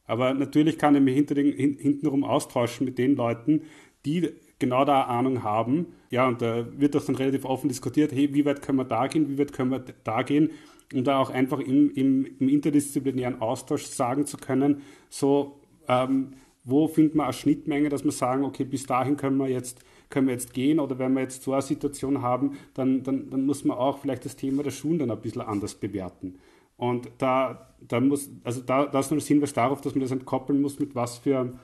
Aber 0.05 0.36
natürlich 0.36 0.78
kann 0.78 0.93
ich 0.93 1.01
mich 1.01 1.16
hinter 1.16 1.34
den, 1.34 1.51
hintenrum 1.51 2.24
austauschen 2.24 2.86
mit 2.86 2.99
den 2.99 3.16
Leuten, 3.16 3.64
die 4.05 4.30
genau 4.60 4.86
da 4.86 5.05
Ahnung 5.05 5.41
haben. 5.41 5.88
Ja, 6.12 6.28
und 6.28 6.39
da 6.43 6.68
wird 6.80 6.93
das 6.93 7.07
dann 7.07 7.16
relativ 7.16 7.45
offen 7.45 7.68
diskutiert, 7.68 8.12
hey, 8.12 8.32
wie 8.36 8.45
weit 8.45 8.62
können 8.62 8.78
wir 8.78 8.86
da 8.86 9.07
gehen, 9.07 9.28
wie 9.28 9.39
weit 9.39 9.53
können 9.53 9.72
wir 9.72 9.84
da 10.03 10.22
gehen, 10.22 10.51
um 10.93 11.03
da 11.03 11.18
auch 11.18 11.32
einfach 11.32 11.60
im, 11.60 11.91
im, 11.95 12.28
im 12.39 12.47
interdisziplinären 12.47 13.41
Austausch 13.41 13.86
sagen 13.86 14.28
zu 14.28 14.38
können, 14.38 14.84
so, 15.10 15.60
ähm, 15.88 16.34
wo 16.64 16.88
findet 16.88 17.16
man 17.16 17.24
eine 17.24 17.34
Schnittmenge, 17.34 17.89
dass 17.89 18.03
wir 18.03 18.12
sagen, 18.12 18.43
okay, 18.43 18.66
bis 18.66 18.86
dahin 18.86 19.18
können 19.18 19.38
wir 19.38 19.47
jetzt, 19.47 19.80
können 20.12 20.28
wir 20.28 20.34
jetzt 20.34 20.53
gehen 20.53 20.80
oder 20.80 20.99
wenn 20.99 21.14
wir 21.14 21.22
jetzt 21.22 21.41
so 21.41 21.53
eine 21.53 21.64
Situation 21.64 22.22
haben, 22.22 22.60
dann, 22.76 23.01
dann, 23.01 23.32
dann 23.32 23.47
muss 23.47 23.66
man 23.66 23.78
auch 23.80 23.97
vielleicht 23.97 24.26
das 24.26 24.36
Thema 24.36 24.62
der 24.62 24.72
Schulen 24.72 24.99
dann 24.99 25.10
ein 25.10 25.22
bisschen 25.22 25.41
anders 25.41 25.74
bewerten. 25.74 26.38
Und 26.80 27.12
da, 27.18 27.76
da 27.82 28.00
muss, 28.00 28.30
also 28.46 28.62
da, 28.62 28.86
das 28.86 29.12
nur 29.12 29.20
das 29.20 29.28
Hinweis 29.28 29.52
darauf, 29.52 29.82
dass 29.82 29.96
man 29.96 30.02
das 30.02 30.12
entkoppeln 30.12 30.62
muss, 30.62 30.80
mit 30.80 30.96
was 30.96 31.18
für, 31.18 31.60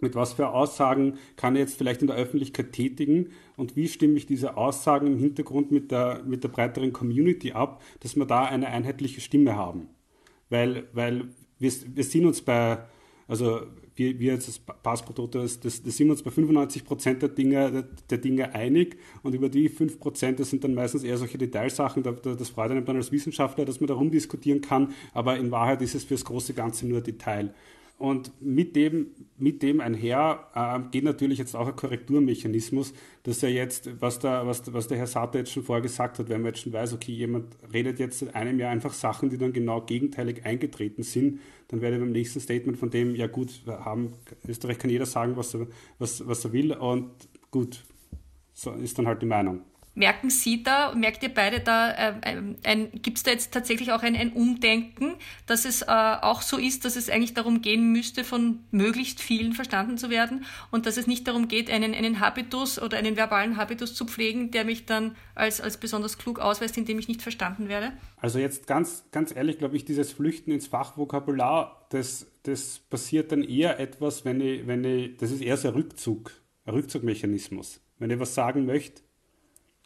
mit 0.00 0.16
was 0.16 0.32
für 0.32 0.48
Aussagen 0.48 1.18
kann 1.36 1.54
er 1.54 1.62
jetzt 1.62 1.78
vielleicht 1.78 2.00
in 2.00 2.08
der 2.08 2.16
Öffentlichkeit 2.16 2.72
tätigen 2.72 3.28
und 3.56 3.76
wie 3.76 3.86
stimme 3.86 4.14
ich 4.14 4.26
diese 4.26 4.56
Aussagen 4.56 5.06
im 5.06 5.18
Hintergrund 5.18 5.70
mit 5.70 5.92
der, 5.92 6.24
mit 6.26 6.42
der 6.42 6.48
breiteren 6.48 6.92
Community 6.92 7.52
ab, 7.52 7.80
dass 8.00 8.16
wir 8.16 8.26
da 8.26 8.44
eine 8.44 8.66
einheitliche 8.66 9.20
Stimme 9.20 9.54
haben. 9.54 9.88
Weil, 10.48 10.88
weil 10.94 11.28
wir, 11.60 11.70
wir 11.94 12.04
sind 12.04 12.26
uns 12.26 12.42
bei, 12.42 12.78
also 13.28 13.60
wir, 14.00 14.18
wir 14.18 14.32
als 14.32 14.58
Passport, 14.58 15.34
das, 15.34 15.60
sind 15.60 15.98
wir 16.06 16.12
uns 16.12 16.22
bei 16.22 16.30
95 16.30 16.84
Prozent 16.84 17.20
der 17.20 17.28
Dinge, 17.28 17.86
der 18.08 18.18
Dinge 18.18 18.54
einig 18.54 18.96
und 19.22 19.34
über 19.34 19.50
die 19.50 19.68
5 19.68 20.00
Prozent, 20.00 20.40
das 20.40 20.48
sind 20.48 20.64
dann 20.64 20.72
meistens 20.72 21.04
eher 21.04 21.18
solche 21.18 21.36
Detailsachen, 21.36 22.02
da, 22.02 22.12
da, 22.12 22.34
das 22.34 22.48
freut 22.48 22.70
einem 22.70 22.86
dann 22.86 22.96
als 22.96 23.12
Wissenschaftler, 23.12 23.66
dass 23.66 23.78
man 23.80 23.88
darum 23.88 24.10
diskutieren 24.10 24.62
kann, 24.62 24.94
aber 25.12 25.36
in 25.36 25.50
Wahrheit 25.50 25.82
ist 25.82 25.94
es 25.94 26.04
für 26.04 26.14
das 26.14 26.24
große 26.24 26.54
Ganze 26.54 26.86
nur 26.86 27.02
Detail. 27.02 27.52
Und 28.00 28.32
mit 28.40 28.76
dem, 28.76 29.08
mit 29.36 29.62
dem 29.62 29.82
einher 29.82 30.48
äh, 30.54 30.90
geht 30.90 31.04
natürlich 31.04 31.38
jetzt 31.38 31.54
auch 31.54 31.68
ein 31.68 31.76
Korrekturmechanismus, 31.76 32.94
dass 33.24 33.42
er 33.42 33.50
jetzt, 33.50 33.90
was 34.00 34.18
der, 34.18 34.46
was, 34.46 34.72
was 34.72 34.88
der 34.88 34.96
Herr 34.96 35.06
Sater 35.06 35.40
jetzt 35.40 35.52
schon 35.52 35.64
vorher 35.64 35.82
gesagt 35.82 36.18
hat, 36.18 36.30
wenn 36.30 36.40
man 36.40 36.52
jetzt 36.52 36.60
schon 36.62 36.72
weiß, 36.72 36.94
okay, 36.94 37.12
jemand 37.12 37.58
redet 37.74 37.98
jetzt 37.98 38.20
seit 38.20 38.34
einem 38.34 38.58
Jahr 38.58 38.70
einfach 38.70 38.94
Sachen, 38.94 39.28
die 39.28 39.36
dann 39.36 39.52
genau 39.52 39.82
gegenteilig 39.82 40.46
eingetreten 40.46 41.02
sind, 41.02 41.40
dann 41.68 41.82
werde 41.82 41.96
ich 41.96 42.02
beim 42.02 42.12
nächsten 42.12 42.40
Statement 42.40 42.78
von 42.78 42.88
dem, 42.88 43.14
ja 43.14 43.26
gut, 43.26 43.60
haben, 43.66 44.14
Österreich 44.48 44.78
kann 44.78 44.88
jeder 44.88 45.04
sagen, 45.04 45.36
was 45.36 45.52
er, 45.52 45.66
was, 45.98 46.26
was 46.26 46.42
er 46.46 46.54
will 46.54 46.72
und 46.72 47.10
gut, 47.50 47.84
so 48.54 48.72
ist 48.72 48.98
dann 48.98 49.08
halt 49.08 49.20
die 49.20 49.26
Meinung. 49.26 49.60
Merken 49.94 50.30
Sie 50.30 50.62
da, 50.62 50.94
merkt 50.94 51.22
ihr 51.24 51.34
beide 51.34 51.58
da, 51.60 52.20
äh, 52.22 52.86
gibt 53.02 53.18
es 53.18 53.22
da 53.24 53.32
jetzt 53.32 53.52
tatsächlich 53.52 53.90
auch 53.90 54.02
ein, 54.02 54.14
ein 54.14 54.32
Umdenken, 54.32 55.14
dass 55.46 55.64
es 55.64 55.82
äh, 55.82 55.86
auch 55.88 56.42
so 56.42 56.58
ist, 56.58 56.84
dass 56.84 56.94
es 56.94 57.10
eigentlich 57.10 57.34
darum 57.34 57.60
gehen 57.60 57.90
müsste, 57.90 58.22
von 58.22 58.60
möglichst 58.70 59.20
vielen 59.20 59.52
verstanden 59.52 59.98
zu 59.98 60.08
werden 60.08 60.44
und 60.70 60.86
dass 60.86 60.96
es 60.96 61.08
nicht 61.08 61.26
darum 61.26 61.48
geht, 61.48 61.70
einen, 61.70 61.92
einen 61.92 62.20
Habitus 62.20 62.80
oder 62.80 62.98
einen 62.98 63.16
verbalen 63.16 63.56
Habitus 63.56 63.94
zu 63.94 64.04
pflegen, 64.04 64.52
der 64.52 64.64
mich 64.64 64.86
dann 64.86 65.16
als, 65.34 65.60
als 65.60 65.76
besonders 65.76 66.18
klug 66.18 66.38
ausweist, 66.38 66.78
indem 66.78 67.00
ich 67.00 67.08
nicht 67.08 67.22
verstanden 67.22 67.68
werde? 67.68 67.92
Also 68.16 68.38
jetzt 68.38 68.68
ganz, 68.68 69.04
ganz 69.10 69.34
ehrlich, 69.34 69.58
glaube 69.58 69.76
ich, 69.76 69.84
dieses 69.84 70.12
Flüchten 70.12 70.52
ins 70.52 70.68
Fachvokabular, 70.68 71.86
das, 71.90 72.30
das 72.44 72.78
passiert 72.78 73.32
dann 73.32 73.42
eher 73.42 73.80
etwas, 73.80 74.24
wenn 74.24 74.40
ich, 74.40 74.66
wenn 74.68 74.84
ich, 74.84 75.16
das 75.16 75.32
ist 75.32 75.42
eher 75.42 75.56
so 75.56 75.68
ein 75.68 75.74
Rückzug, 75.74 76.32
ein 76.64 76.74
Rückzugmechanismus. 76.74 77.80
Wenn 77.98 78.10
ich 78.10 78.18
was 78.20 78.34
sagen 78.34 78.66
möchte, 78.66 79.02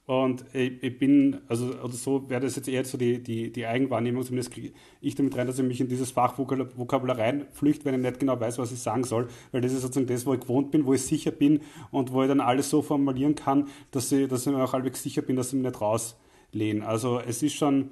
und 0.07 0.45
ich, 0.53 0.83
ich, 0.83 0.99
bin, 0.99 1.41
also 1.49 1.67
oder 1.83 1.95
so 1.95 2.29
wäre 2.29 2.43
das 2.43 2.57
jetzt 2.57 2.69
eher 2.69 2.85
so 2.85 2.99
die, 2.99 3.23
die, 3.23 3.51
die 3.51 3.65
Eigenwahrnehmung, 3.65 4.23
zumindest 4.23 4.51
kriege 4.51 4.73
ich 5.01 5.15
damit 5.15 5.35
rein, 5.35 5.47
dass 5.47 5.59
ich 5.59 5.65
mich 5.65 5.81
in 5.81 5.89
dieses 5.89 6.11
Fachvokabular 6.11 7.17
reinflüchte, 7.17 7.87
wenn 7.87 7.95
ich 7.95 8.01
nicht 8.01 8.21
genau 8.21 8.39
weiß, 8.39 8.59
was 8.59 8.71
ich 8.71 8.81
sagen 8.81 9.05
soll, 9.05 9.29
weil 9.51 9.63
das 9.63 9.73
ist 9.73 9.81
sozusagen 9.81 10.07
das, 10.07 10.27
wo 10.27 10.35
ich 10.35 10.41
gewohnt 10.41 10.71
bin, 10.71 10.85
wo 10.85 10.93
ich 10.93 11.03
sicher 11.03 11.31
bin 11.31 11.61
und 11.91 12.13
wo 12.13 12.23
ich 12.23 12.29
dann 12.29 12.41
alles 12.41 12.69
so 12.69 12.83
formulieren 12.83 13.35
kann, 13.35 13.69
dass 13.93 14.13
ich, 14.13 14.29
dass 14.29 14.47
ich 14.47 14.53
mir 14.53 14.63
auch 14.63 14.75
halbwegs 14.75 15.03
sicher 15.03 15.23
bin, 15.23 15.37
dass 15.37 15.49
ich 15.49 15.55
mich 15.55 15.65
nicht 15.65 15.81
rauslehne. 15.81 16.87
Also 16.87 17.19
es 17.21 17.43
ist 17.43 17.55
schon, 17.55 17.91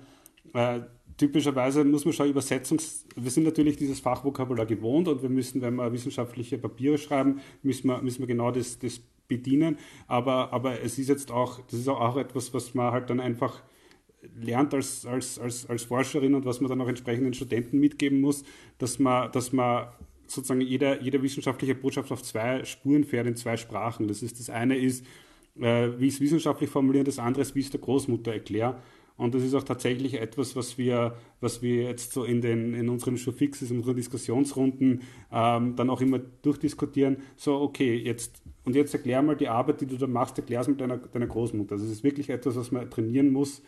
äh, 0.53 0.81
typischerweise 1.17 1.83
muss 1.83 2.05
man 2.05 2.13
schon 2.13 2.29
Übersetzungs... 2.29 3.07
Wir 3.17 3.31
sind 3.31 3.45
natürlich 3.45 3.79
dieses 3.79 4.01
Fachvokabular 4.01 4.67
gewohnt 4.67 5.09
und 5.09 5.23
wir 5.23 5.31
müssen, 5.31 5.63
wenn 5.63 5.77
wir 5.77 5.91
wissenschaftliche 5.93 6.59
Papiere 6.59 6.99
schreiben, 6.99 7.41
müssen 7.63 7.89
wir, 7.89 8.03
müssen 8.03 8.21
wir 8.21 8.27
genau 8.27 8.51
das, 8.51 8.79
das 8.79 9.01
bedienen. 9.37 9.79
Aber, 10.07 10.53
aber 10.53 10.81
es 10.81 10.99
ist 10.99 11.09
jetzt 11.09 11.31
auch, 11.31 11.61
das 11.71 11.81
ist 11.81 11.89
auch 11.89 12.17
etwas, 12.17 12.53
was 12.55 12.75
man 12.75 12.93
halt 12.93 13.11
dann 13.11 13.21
einfach 13.21 13.63
lernt 14.41 14.73
als, 14.75 15.05
als, 15.07 15.39
als, 15.39 15.69
als 15.69 15.83
Forscherin 15.85 16.35
und 16.35 16.45
was 16.45 16.61
man 16.61 16.69
dann 16.69 16.81
auch 16.81 16.89
entsprechenden 16.89 17.35
Studenten 17.35 17.79
mitgeben 17.81 18.21
muss, 18.21 18.45
dass 18.79 18.99
man, 18.99 19.33
dass 19.33 19.53
man 19.53 19.89
sozusagen 20.27 20.61
jeder, 20.61 21.03
jeder 21.03 21.23
wissenschaftliche 21.23 21.75
Botschaft 21.75 22.13
auf 22.13 22.23
zwei 22.23 22.65
Spuren 22.65 23.05
fährt, 23.05 23.27
in 23.27 23.37
zwei 23.37 23.57
Sprachen. 23.57 24.09
Das 24.09 24.23
ist 24.23 24.39
das 24.39 24.51
eine 24.51 24.77
ist, 24.77 25.05
äh, 25.61 25.89
wie 25.99 26.07
ich 26.07 26.15
es 26.15 26.21
wissenschaftlich 26.21 26.71
formuliere, 26.71 27.05
das 27.05 27.19
andere 27.19 27.43
ist, 27.43 27.55
wie 27.55 27.61
ich 27.61 27.67
es 27.67 27.73
der 27.73 27.81
Großmutter 27.81 28.33
erkläre. 28.33 28.81
Und 29.17 29.35
das 29.35 29.43
ist 29.43 29.55
auch 29.55 29.63
tatsächlich 29.63 30.15
etwas, 30.15 30.57
was 30.57 30.79
wir, 30.79 31.17
was 31.41 31.63
wir 31.63 31.85
jetzt 31.85 32.13
so 32.13 32.25
in, 32.25 32.41
den, 32.41 32.75
in 32.75 32.89
unseren 32.89 33.19
Showfixes, 33.19 33.71
in 33.71 33.79
unseren 33.79 33.97
Diskussionsrunden 33.97 35.03
ähm, 35.31 35.77
dann 35.77 35.91
auch 35.91 36.01
immer 36.01 36.19
durchdiskutieren. 36.19 37.19
So, 37.37 37.61
okay, 37.61 37.95
jetzt, 37.95 38.42
und 38.65 38.77
jetzt 38.77 38.95
erklär 38.95 39.23
mal 39.23 39.37
die 39.37 39.49
Arbeit, 39.49 39.81
die 39.81 39.87
du 39.87 39.97
da 39.97 40.07
machst, 40.07 40.39
erklär 40.39 40.61
es 40.61 40.69
mit 40.69 40.81
deiner, 40.81 40.99
deiner 40.99 41.27
Großmutter. 41.27 41.73
Also 41.73 41.85
es 41.85 41.93
ist 41.93 42.05
wirklich 42.05 42.31
etwas, 42.31 42.57
was 42.57 42.71
man 42.71 42.89
trainieren 42.91 43.31
muss, 43.31 43.63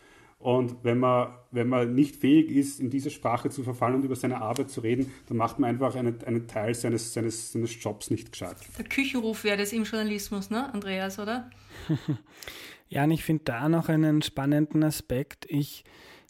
und 0.45 0.76
wenn 0.84 0.99
man, 0.99 1.28
wenn 1.53 1.68
man 1.68 1.95
nicht 1.95 2.16
fähig 2.16 2.51
ist, 2.51 2.78
in 2.78 2.90
diese 2.90 3.09
Sprache 3.09 3.49
zu 3.49 3.62
verfallen 3.62 3.95
und 3.95 4.05
über 4.05 4.14
seine 4.14 4.42
Arbeit 4.42 4.70
zu 4.70 4.80
reden, 4.80 5.11
dann 5.26 5.38
macht 5.38 5.59
man 5.59 5.70
einfach 5.70 5.95
einen, 5.95 6.22
einen 6.24 6.47
Teil 6.47 6.74
seines, 6.74 7.14
seines, 7.14 7.53
seines 7.53 7.82
Jobs 7.82 8.11
nicht 8.11 8.30
gescheit. 8.30 8.57
Der 8.76 8.84
Küchenruf 8.84 9.45
wäre 9.45 9.57
das 9.57 9.72
im 9.72 9.84
Journalismus, 9.84 10.51
ne, 10.51 10.70
Andreas, 10.74 11.18
oder? 11.18 11.49
ja, 12.90 13.05
und 13.05 13.12
ich 13.12 13.24
finde 13.24 13.45
da 13.45 13.70
noch 13.70 13.88
einen 13.88 14.20
spannenden 14.20 14.84
Aspekt. 14.84 15.47
Ich, 15.49 15.82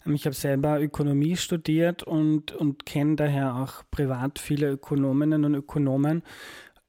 ich 0.05 0.25
habe 0.25 0.33
selber 0.33 0.79
Ökonomie 0.79 1.35
studiert 1.35 2.03
und, 2.03 2.53
und 2.53 2.85
kenne 2.85 3.17
daher 3.17 3.55
auch 3.55 3.83
privat 3.91 4.39
viele 4.39 4.69
Ökonominnen 4.69 5.43
und 5.43 5.55
Ökonomen. 5.55 6.23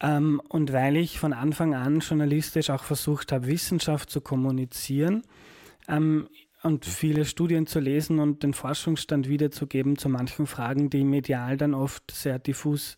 Ähm, 0.00 0.40
und 0.48 0.72
weil 0.72 0.96
ich 0.96 1.18
von 1.18 1.32
Anfang 1.32 1.74
an 1.74 2.00
journalistisch 2.00 2.70
auch 2.70 2.84
versucht 2.84 3.32
habe, 3.32 3.46
Wissenschaft 3.46 4.10
zu 4.10 4.20
kommunizieren, 4.20 5.22
ähm, 5.88 6.28
und 6.62 6.84
viele 6.84 7.24
Studien 7.24 7.66
zu 7.66 7.80
lesen 7.80 8.18
und 8.18 8.42
den 8.42 8.52
Forschungsstand 8.52 9.28
wiederzugeben 9.28 9.96
zu 9.96 10.08
manchen 10.08 10.46
Fragen, 10.46 10.90
die 10.90 11.04
medial 11.04 11.56
dann 11.56 11.74
oft 11.74 12.10
sehr 12.10 12.38
diffus 12.38 12.96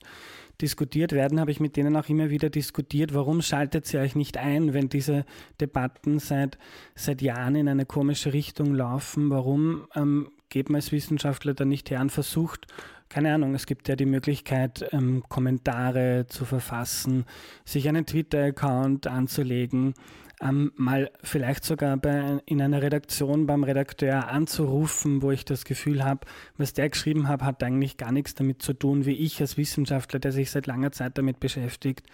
diskutiert 0.61 1.13
werden, 1.13 1.39
habe 1.39 1.53
ich 1.53 1.61
mit 1.61 1.77
denen 1.77 1.95
auch 1.95 2.09
immer 2.09 2.31
wieder 2.31 2.51
diskutiert, 2.51 3.15
warum 3.15 3.43
schaltet 3.43 3.93
ihr 3.95 4.01
euch 4.01 4.17
nicht 4.17 4.39
ein, 4.39 4.75
wenn 4.75 4.89
diese 4.89 5.25
Debatten 5.61 6.19
seit, 6.19 6.59
seit 6.97 7.23
Jahren 7.23 7.55
in 7.55 7.69
eine 7.69 7.87
komische 7.87 8.33
Richtung 8.33 8.75
laufen? 8.75 9.31
Warum 9.31 9.87
ähm, 9.95 10.31
geht 10.49 10.69
man 10.69 10.77
als 10.77 10.91
Wissenschaftler 10.91 11.55
dann 11.55 11.69
nicht 11.69 11.91
her 11.91 12.01
und 12.01 12.11
versucht, 12.11 12.67
keine 13.09 13.35
Ahnung, 13.35 13.55
es 13.55 13.67
gibt 13.67 13.89
ja 13.89 13.97
die 13.97 14.07
Möglichkeit, 14.07 14.89
ähm, 14.93 15.23
Kommentare 15.29 16.27
zu 16.29 16.45
verfassen, 16.45 17.25
sich 17.65 17.89
einen 17.89 18.07
Twitter-Account 18.07 19.07
anzulegen, 19.07 19.95
ähm, 20.41 20.73
mal 20.77 21.11
vielleicht 21.23 21.65
sogar 21.65 21.97
bei, 21.97 22.39
in 22.47 22.63
einer 22.63 22.81
Redaktion 22.83 23.47
beim 23.47 23.65
Redakteur 23.65 24.29
anzurufen, 24.29 25.23
wo 25.23 25.31
ich 25.31 25.45
das 25.45 25.65
Gefühl 25.65 26.05
habe, 26.05 26.27
was 26.57 26.75
der 26.75 26.91
geschrieben 26.91 27.29
hat, 27.29 27.43
hat 27.43 27.63
eigentlich 27.63 27.97
gar 27.97 28.13
nichts 28.13 28.35
damit 28.35 28.63
zu 28.63 28.73
tun, 28.73 29.05
wie 29.05 29.15
ich 29.15 29.41
als 29.41 29.57
Wissenschaftler, 29.57 30.21
der 30.21 30.33
sich 30.33 30.51
seit 30.51 30.67
langer 30.67 30.93
Zeit 30.93 31.19
damit 31.19 31.41
beschäftigt, 31.41 32.07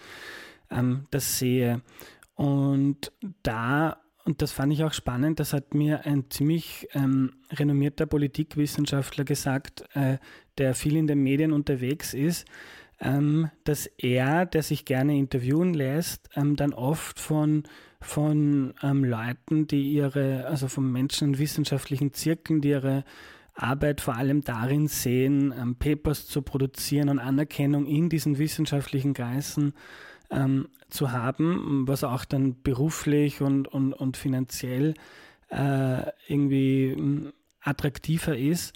ähm, 0.70 1.06
das 1.10 1.38
sehe. 1.38 1.82
Und 2.34 3.12
da 3.42 3.98
und 4.24 4.40
das 4.40 4.52
fand 4.52 4.72
ich 4.72 4.84
auch 4.84 4.92
spannend, 4.92 5.38
das 5.38 5.52
hat 5.52 5.74
mir 5.74 6.06
ein 6.06 6.30
ziemlich 6.30 6.88
ähm, 6.94 7.32
renommierter 7.50 8.06
Politikwissenschaftler 8.06 9.24
gesagt, 9.24 9.84
äh, 9.94 10.18
der 10.58 10.74
viel 10.74 10.96
in 10.96 11.06
den 11.06 11.22
Medien 11.22 11.52
unterwegs 11.52 12.14
ist, 12.14 12.46
ähm, 13.00 13.50
dass 13.64 13.86
er, 13.86 14.46
der 14.46 14.62
sich 14.62 14.84
gerne 14.84 15.16
interviewen 15.16 15.74
lässt, 15.74 16.30
ähm, 16.36 16.56
dann 16.56 16.72
oft 16.72 17.20
von 17.20 17.64
von 18.04 18.74
ähm, 18.82 19.02
Leuten, 19.02 19.66
die 19.66 19.90
ihre, 19.92 20.46
also 20.46 20.68
von 20.68 20.92
Menschen 20.92 21.28
in 21.28 21.38
wissenschaftlichen 21.38 22.12
Zirkeln, 22.12 22.60
die 22.60 22.68
ihre 22.68 23.02
Arbeit 23.54 24.00
vor 24.00 24.16
allem 24.16 24.42
darin 24.42 24.88
sehen, 24.88 25.54
ähm, 25.58 25.76
Papers 25.76 26.26
zu 26.26 26.42
produzieren 26.42 27.08
und 27.08 27.18
Anerkennung 27.18 27.86
in 27.86 28.10
diesen 28.10 28.38
wissenschaftlichen 28.38 29.14
Kreisen 29.14 29.72
ähm, 30.30 30.68
zu 30.88 31.12
haben, 31.12 31.86
was 31.86 32.04
auch 32.04 32.24
dann 32.24 32.62
beruflich 32.62 33.40
und, 33.40 33.68
und, 33.68 33.92
und 33.92 34.16
finanziell 34.16 34.94
äh, 35.50 36.10
irgendwie 36.28 36.86
ähm, 36.90 37.32
attraktiver 37.60 38.36
ist, 38.36 38.74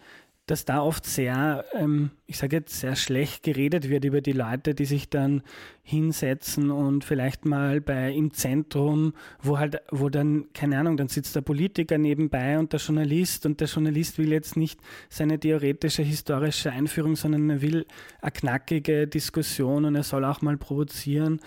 dass 0.50 0.64
da 0.64 0.82
oft 0.82 1.04
sehr, 1.04 1.64
ähm, 1.74 2.10
ich 2.26 2.38
sage 2.38 2.56
jetzt, 2.56 2.80
sehr 2.80 2.96
schlecht 2.96 3.42
geredet 3.42 3.88
wird 3.88 4.04
über 4.04 4.20
die 4.20 4.32
Leute, 4.32 4.74
die 4.74 4.86
sich 4.86 5.10
dann 5.10 5.42
hinsetzen 5.82 6.70
und 6.70 7.04
vielleicht 7.04 7.44
mal 7.44 7.80
bei 7.80 8.12
im 8.12 8.32
Zentrum, 8.32 9.12
wo 9.40 9.58
halt, 9.58 9.80
wo 9.90 10.08
dann, 10.08 10.46
keine 10.54 10.78
Ahnung, 10.78 10.96
dann 10.96 11.08
sitzt 11.08 11.36
der 11.36 11.42
Politiker 11.42 11.98
nebenbei 11.98 12.58
und 12.58 12.72
der 12.72 12.80
Journalist 12.80 13.44
und 13.44 13.60
der 13.60 13.68
Journalist 13.68 14.18
will 14.18 14.32
jetzt 14.32 14.56
nicht 14.56 14.80
seine 15.10 15.38
theoretische 15.38 16.02
historische 16.02 16.72
Einführung, 16.72 17.14
sondern 17.14 17.50
er 17.50 17.62
will 17.62 17.86
eine 18.22 18.30
knackige 18.30 19.06
Diskussion 19.06 19.84
und 19.84 19.94
er 19.94 20.02
soll 20.02 20.24
auch 20.24 20.40
mal 20.40 20.56
provozieren 20.56 21.40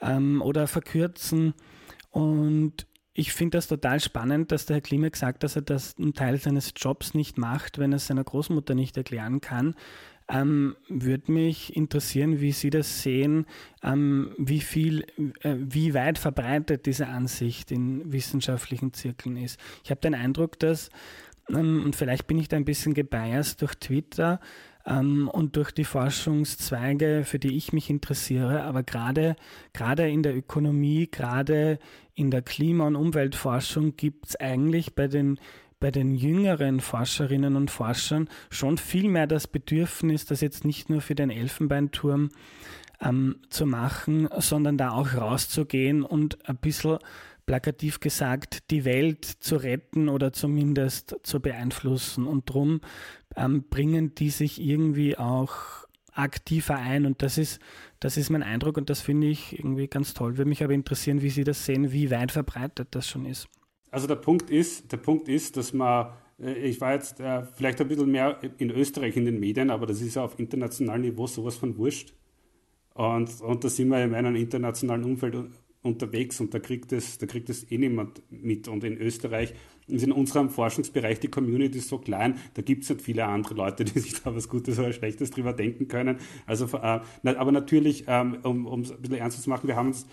ähm, 0.00 0.40
oder 0.40 0.66
verkürzen. 0.66 1.52
Und 2.10 2.86
ich 3.18 3.32
finde 3.32 3.58
das 3.58 3.66
total 3.66 3.98
spannend, 3.98 4.52
dass 4.52 4.66
der 4.66 4.76
Herr 4.76 4.80
Klima 4.80 5.08
hat, 5.08 5.42
dass 5.42 5.56
er 5.56 5.62
das 5.62 5.96
einen 5.98 6.14
Teil 6.14 6.38
seines 6.38 6.72
Jobs 6.76 7.14
nicht 7.14 7.36
macht, 7.36 7.78
wenn 7.78 7.92
er 7.92 7.96
es 7.96 8.06
seiner 8.06 8.22
Großmutter 8.22 8.76
nicht 8.76 8.96
erklären 8.96 9.40
kann. 9.40 9.74
Ähm, 10.28 10.76
Würde 10.88 11.32
mich 11.32 11.74
interessieren, 11.74 12.40
wie 12.40 12.52
Sie 12.52 12.70
das 12.70 13.02
sehen, 13.02 13.46
ähm, 13.82 14.30
wie 14.38 14.60
viel, 14.60 15.04
äh, 15.40 15.56
wie 15.58 15.94
weit 15.94 16.16
verbreitet 16.16 16.86
diese 16.86 17.08
Ansicht 17.08 17.72
in 17.72 18.12
wissenschaftlichen 18.12 18.92
Zirkeln 18.92 19.36
ist. 19.36 19.58
Ich 19.82 19.90
habe 19.90 20.00
den 20.00 20.14
Eindruck, 20.14 20.56
dass, 20.60 20.88
ähm, 21.48 21.82
und 21.84 21.96
vielleicht 21.96 22.28
bin 22.28 22.38
ich 22.38 22.46
da 22.46 22.56
ein 22.56 22.64
bisschen 22.64 22.94
gebiased 22.94 23.62
durch 23.62 23.74
Twitter, 23.74 24.38
ähm, 24.88 25.28
und 25.28 25.56
durch 25.56 25.72
die 25.72 25.84
Forschungszweige, 25.84 27.22
für 27.24 27.38
die 27.38 27.56
ich 27.56 27.72
mich 27.72 27.90
interessiere. 27.90 28.62
Aber 28.62 28.82
gerade, 28.82 29.36
gerade 29.72 30.08
in 30.08 30.22
der 30.22 30.36
Ökonomie, 30.36 31.08
gerade 31.10 31.78
in 32.14 32.30
der 32.30 32.42
Klima- 32.42 32.86
und 32.86 32.96
Umweltforschung 32.96 33.96
gibt 33.96 34.28
es 34.28 34.36
eigentlich 34.36 34.94
bei 34.94 35.08
den 35.08 35.38
bei 35.80 35.92
den 35.92 36.16
jüngeren 36.16 36.80
Forscherinnen 36.80 37.54
und 37.54 37.70
Forschern 37.70 38.28
schon 38.50 38.78
viel 38.78 39.08
mehr 39.08 39.28
das 39.28 39.46
Bedürfnis, 39.46 40.24
das 40.24 40.40
jetzt 40.40 40.64
nicht 40.64 40.90
nur 40.90 41.00
für 41.00 41.14
den 41.14 41.30
Elfenbeinturm 41.30 42.30
ähm, 43.00 43.36
zu 43.48 43.64
machen, 43.64 44.28
sondern 44.38 44.76
da 44.76 44.90
auch 44.90 45.14
rauszugehen 45.14 46.02
und 46.02 46.48
ein 46.48 46.56
bisschen 46.56 46.98
plakativ 47.46 48.00
gesagt, 48.00 48.70
die 48.70 48.84
Welt 48.84 49.24
zu 49.24 49.56
retten 49.56 50.08
oder 50.08 50.32
zumindest 50.32 51.16
zu 51.22 51.40
beeinflussen. 51.40 52.26
Und 52.26 52.50
darum 52.50 52.80
ähm, 53.38 53.64
bringen 53.70 54.14
die 54.14 54.30
sich 54.30 54.60
irgendwie 54.60 55.16
auch 55.16 55.86
aktiver 56.12 56.76
ein. 56.76 57.06
Und 57.06 57.22
das 57.22 57.38
ist, 57.38 57.60
das 58.00 58.16
ist 58.16 58.30
mein 58.30 58.42
Eindruck 58.42 58.76
und 58.76 58.90
das 58.90 59.00
finde 59.00 59.28
ich 59.28 59.58
irgendwie 59.58 59.86
ganz 59.86 60.14
toll. 60.14 60.36
Würde 60.36 60.48
mich 60.48 60.64
aber 60.64 60.74
interessieren, 60.74 61.22
wie 61.22 61.30
Sie 61.30 61.44
das 61.44 61.64
sehen, 61.64 61.92
wie 61.92 62.10
weit 62.10 62.32
verbreitet 62.32 62.88
das 62.90 63.08
schon 63.08 63.24
ist. 63.24 63.48
Also 63.90 64.06
der 64.06 64.16
Punkt 64.16 64.50
ist, 64.50 64.92
der 64.92 64.98
Punkt 64.98 65.28
ist, 65.28 65.56
dass 65.56 65.72
man, 65.72 66.12
äh, 66.40 66.52
ich 66.54 66.80
war 66.80 66.92
jetzt 66.92 67.20
äh, 67.20 67.44
vielleicht 67.44 67.80
ein 67.80 67.88
bisschen 67.88 68.10
mehr 68.10 68.38
in 68.58 68.70
Österreich 68.70 69.16
in 69.16 69.24
den 69.24 69.40
Medien, 69.40 69.70
aber 69.70 69.86
das 69.86 70.02
ist 70.02 70.16
ja 70.16 70.24
auf 70.24 70.38
internationalem 70.38 71.02
Niveau 71.02 71.26
sowas 71.26 71.56
von 71.56 71.76
wurscht. 71.78 72.12
Und, 72.94 73.40
und 73.40 73.62
da 73.62 73.68
sind 73.68 73.88
wir 73.88 74.02
in 74.02 74.14
einem 74.14 74.34
internationalen 74.34 75.04
Umfeld 75.04 75.36
unterwegs 75.82 76.40
und 76.40 76.52
da 76.52 76.58
kriegt 76.58 76.92
es, 76.92 77.18
da 77.18 77.26
kriegt 77.26 77.48
es 77.48 77.70
eh 77.70 77.78
niemand 77.78 78.22
mit. 78.30 78.66
Und 78.66 78.82
in 78.82 78.98
Österreich 78.98 79.54
ist 79.88 80.04
in 80.04 80.12
unserem 80.12 80.50
Forschungsbereich 80.50 81.20
die 81.20 81.28
Community 81.28 81.80
so 81.80 81.98
klein, 81.98 82.38
da 82.54 82.62
gibt 82.62 82.84
es 82.84 82.90
nicht 82.90 83.02
viele 83.02 83.24
andere 83.24 83.54
Leute, 83.54 83.84
die 83.84 83.98
sich 83.98 84.22
da 84.22 84.34
was 84.34 84.48
Gutes 84.48 84.78
oder 84.78 84.92
Schlechtes 84.92 85.30
drüber 85.30 85.52
denken 85.52 85.88
können. 85.88 86.18
Also, 86.46 86.66
äh, 86.76 87.00
aber 87.24 87.52
natürlich, 87.52 88.04
ähm, 88.06 88.38
um 88.42 88.80
es 88.80 88.92
ein 88.92 89.00
bisschen 89.00 89.18
ernst 89.18 89.42
zu 89.42 89.50
machen, 89.50 89.68
wir 89.68 89.76
haben 89.76 89.88
uns 89.88 90.06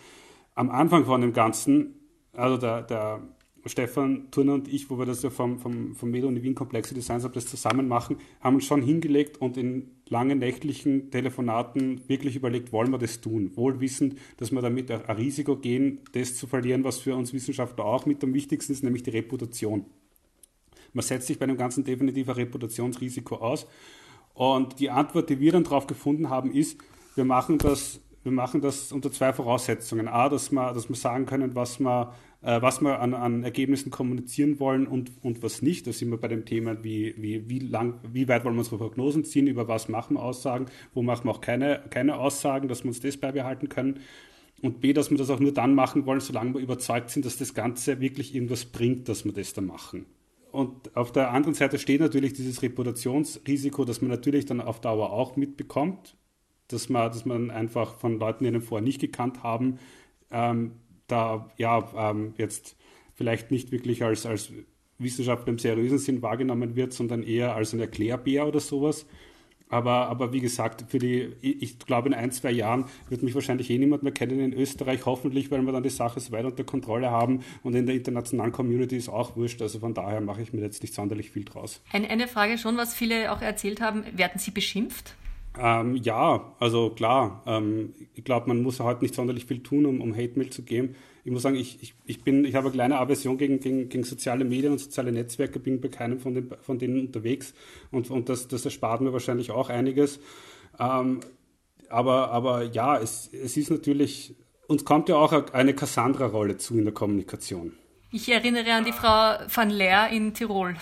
am 0.55 0.69
Anfang 0.69 1.05
von 1.05 1.21
dem 1.21 1.33
Ganzen, 1.33 1.95
also 2.33 2.57
der, 2.57 2.83
der 2.83 3.21
Stefan 3.65 4.29
Turner 4.31 4.53
und 4.53 4.67
ich, 4.67 4.89
wo 4.89 4.97
wir 4.97 5.05
das 5.05 5.23
ja 5.23 5.29
vom, 5.29 5.59
vom, 5.59 5.95
vom 5.95 6.11
Medo 6.11 6.27
und 6.27 6.41
Wien 6.41 6.55
Complexity 6.55 6.95
Designs 6.95 7.23
Lab 7.23 7.33
das 7.33 7.47
zusammen 7.47 7.87
machen, 7.87 8.17
haben 8.41 8.55
uns 8.55 8.65
schon 8.65 8.81
hingelegt 8.81 9.41
und 9.41 9.57
in 9.57 9.91
langen 10.07 10.39
nächtlichen 10.39 11.09
Telefonaten 11.09 12.07
wirklich 12.07 12.35
überlegt, 12.35 12.71
wollen 12.71 12.91
wir 12.91 12.97
das 12.97 13.21
tun? 13.21 13.51
Wohl 13.55 13.79
wissend, 13.79 14.17
dass 14.37 14.51
wir 14.51 14.61
damit 14.61 14.91
ein 14.91 15.01
Risiko 15.15 15.55
gehen, 15.57 16.01
das 16.13 16.35
zu 16.35 16.47
verlieren, 16.47 16.83
was 16.83 16.99
für 16.99 17.15
uns 17.15 17.33
Wissenschaftler 17.33 17.85
auch 17.85 18.05
mit 18.05 18.23
am 18.23 18.33
wichtigsten 18.33 18.73
ist, 18.73 18.83
nämlich 18.83 19.03
die 19.03 19.11
Reputation. 19.11 19.85
Man 20.93 21.03
setzt 21.03 21.27
sich 21.27 21.39
bei 21.39 21.45
dem 21.45 21.57
Ganzen 21.57 21.83
definitiv 21.83 22.29
ein 22.29 22.35
Reputationsrisiko 22.35 23.35
aus. 23.35 23.67
Und 24.33 24.79
die 24.79 24.89
Antwort, 24.89 25.29
die 25.29 25.39
wir 25.39 25.51
dann 25.51 25.63
darauf 25.63 25.87
gefunden 25.87 26.29
haben, 26.29 26.51
ist, 26.51 26.77
wir 27.15 27.25
machen 27.25 27.57
das, 27.57 27.99
wir 28.23 28.31
machen 28.31 28.61
das 28.61 28.91
unter 28.91 29.11
zwei 29.11 29.33
Voraussetzungen. 29.33 30.07
A, 30.07 30.29
dass 30.29 30.51
wir, 30.51 30.73
dass 30.73 30.87
wir 30.87 30.95
sagen 30.95 31.25
können, 31.25 31.55
was 31.55 31.79
wir 31.79 32.13
äh, 32.45 32.61
was 32.61 32.79
wir 32.79 32.99
an, 32.99 33.15
an, 33.15 33.43
Ergebnissen 33.43 33.89
kommunizieren 33.89 34.59
wollen 34.59 34.85
und, 34.85 35.11
und 35.23 35.41
was 35.41 35.63
nicht. 35.63 35.87
Da 35.87 35.91
sind 35.91 36.11
wir 36.11 36.17
bei 36.17 36.27
dem 36.27 36.45
Thema, 36.45 36.83
wie, 36.83 37.15
wie, 37.17 37.49
wie, 37.49 37.57
lang, 37.57 37.99
wie 38.13 38.27
weit 38.27 38.45
wollen 38.45 38.53
wir 38.53 38.59
unsere 38.59 38.77
Prognosen 38.77 39.25
ziehen, 39.25 39.47
über 39.47 39.67
was 39.67 39.89
machen 39.89 40.15
wir 40.15 40.21
Aussagen, 40.21 40.67
wo 40.93 41.01
machen 41.01 41.25
wir 41.25 41.31
auch 41.31 41.41
keine, 41.41 41.81
keine 41.89 42.17
Aussagen, 42.17 42.67
dass 42.67 42.83
wir 42.83 42.89
uns 42.89 42.99
das 42.99 43.17
beibehalten 43.17 43.67
können. 43.67 43.99
Und 44.61 44.79
B, 44.79 44.93
dass 44.93 45.09
wir 45.09 45.17
das 45.17 45.31
auch 45.31 45.39
nur 45.39 45.53
dann 45.53 45.73
machen 45.73 46.05
wollen, 46.05 46.19
solange 46.19 46.53
wir 46.53 46.61
überzeugt 46.61 47.09
sind, 47.09 47.25
dass 47.25 47.37
das 47.37 47.55
Ganze 47.55 47.99
wirklich 47.99 48.35
irgendwas 48.35 48.65
bringt, 48.65 49.09
dass 49.09 49.25
wir 49.25 49.33
das 49.33 49.53
da 49.53 49.61
machen. 49.61 50.05
und 50.51 50.95
auf 50.95 51.11
der 51.11 51.31
anderen 51.31 51.55
Seite 51.55 51.79
steht 51.79 51.99
natürlich 51.99 52.33
dieses 52.33 52.61
Reputationsrisiko, 52.61 53.85
das 53.85 54.01
man 54.01 54.11
natürlich 54.11 54.45
dann 54.45 54.61
auf 54.61 54.79
Dauer 54.81 55.11
auch 55.11 55.35
mitbekommt, 55.35 56.15
dass 56.67 56.89
man, 56.89 57.11
dass 57.11 57.25
man 57.25 57.49
einfach 57.49 57.95
von 57.95 58.19
Leuten, 58.19 58.43
die 58.43 58.49
einen 58.49 58.61
vorher 58.61 58.83
nicht 58.83 59.01
gekannt 59.01 59.41
haben, 59.41 59.79
ähm, 60.31 60.73
da 61.07 61.49
ja 61.57 62.11
ähm, 62.11 62.33
jetzt 62.37 62.75
vielleicht 63.13 63.51
nicht 63.51 63.71
wirklich 63.71 64.03
als, 64.03 64.25
als 64.25 64.51
Wissenschaftler 64.97 65.49
im 65.49 65.59
seriösen 65.59 65.99
Sinn 65.99 66.21
wahrgenommen 66.21 66.75
wird, 66.75 66.93
sondern 66.93 67.23
eher 67.23 67.55
als 67.55 67.73
ein 67.73 67.79
Erklärbär 67.79 68.47
oder 68.47 68.59
sowas. 68.59 69.05
Aber, 69.67 70.07
aber 70.07 70.31
wie 70.31 70.41
gesagt, 70.41 70.85
für 70.89 70.99
die, 70.99 71.33
ich 71.41 71.79
glaube, 71.79 72.07
in 72.07 72.13
ein, 72.13 72.31
zwei 72.31 72.51
Jahren 72.51 72.85
wird 73.09 73.23
mich 73.23 73.33
wahrscheinlich 73.33 73.69
eh 73.71 73.77
niemand 73.79 74.03
mehr 74.03 74.11
kennen 74.11 74.39
in 74.39 74.53
Österreich, 74.53 75.05
hoffentlich, 75.05 75.49
weil 75.49 75.61
wir 75.63 75.71
dann 75.71 75.81
die 75.81 75.89
Sache 75.89 76.19
so 76.19 76.31
weit 76.31 76.45
unter 76.45 76.63
Kontrolle 76.63 77.09
haben 77.09 77.43
und 77.63 77.75
in 77.75 77.87
der 77.87 77.95
internationalen 77.95 78.51
Community 78.51 78.95
ist 78.95 79.09
auch 79.09 79.35
wurscht. 79.35 79.61
Also 79.61 79.79
von 79.79 79.95
daher 79.95 80.21
mache 80.21 80.43
ich 80.43 80.53
mir 80.53 80.61
jetzt 80.61 80.83
nicht 80.83 80.93
sonderlich 80.93 81.31
viel 81.31 81.45
draus. 81.45 81.81
Eine, 81.91 82.09
eine 82.09 82.27
Frage 82.27 82.59
schon, 82.59 82.77
was 82.77 82.93
viele 82.93 83.31
auch 83.31 83.41
erzählt 83.41 83.81
haben, 83.81 84.03
werden 84.13 84.39
Sie 84.39 84.51
beschimpft? 84.51 85.15
Ähm, 85.59 85.95
ja, 85.97 86.53
also 86.59 86.89
klar. 86.89 87.43
Ähm, 87.45 87.93
ich 88.13 88.23
glaube, 88.23 88.47
man 88.47 88.61
muss 88.61 88.79
heute 88.79 89.03
nicht 89.03 89.15
sonderlich 89.15 89.45
viel 89.45 89.63
tun, 89.63 89.85
um, 89.85 90.01
um 90.01 90.15
Hate-Mail 90.15 90.49
zu 90.49 90.63
geben 90.63 90.95
ich 91.25 91.31
muss 91.31 91.41
sagen, 91.41 91.55
ich, 91.55 91.81
ich, 91.81 91.95
ich, 92.05 92.23
bin, 92.23 92.45
ich 92.45 92.53
habe 92.53 92.67
eine 92.67 92.75
kleine 92.75 92.99
Aversion 92.99 93.39
gegen, 93.39 93.59
gegen, 93.59 93.89
gegen 93.89 94.03
soziale 94.03 94.45
Medien 94.45 94.73
und 94.73 94.77
soziale 94.77 95.11
Netzwerke, 95.11 95.59
bin 95.59 95.81
bei 95.81 95.87
keinem 95.87 96.19
von, 96.19 96.35
den, 96.35 96.51
von 96.61 96.77
denen 96.77 96.99
unterwegs 96.99 97.55
und, 97.89 98.11
und 98.11 98.29
das, 98.29 98.47
das 98.47 98.63
erspart 98.63 99.01
mir 99.01 99.11
wahrscheinlich 99.11 99.49
auch 99.49 99.69
einiges. 99.69 100.19
Ähm, 100.79 101.21
aber, 101.89 102.29
aber 102.29 102.65
ja, 102.65 102.99
es, 102.99 103.31
es 103.33 103.57
ist 103.57 103.71
natürlich, 103.71 104.35
uns 104.67 104.85
kommt 104.85 105.09
ja 105.09 105.15
auch 105.15 105.51
eine 105.51 105.73
Cassandra-Rolle 105.73 106.57
zu 106.57 106.77
in 106.77 106.85
der 106.85 106.93
Kommunikation. 106.93 107.73
Ich 108.11 108.29
erinnere 108.29 108.71
an 108.73 108.85
die 108.85 108.91
Frau 108.91 109.37
van 109.51 109.71
Leer 109.71 110.09
in 110.09 110.31
Tirol. 110.35 110.75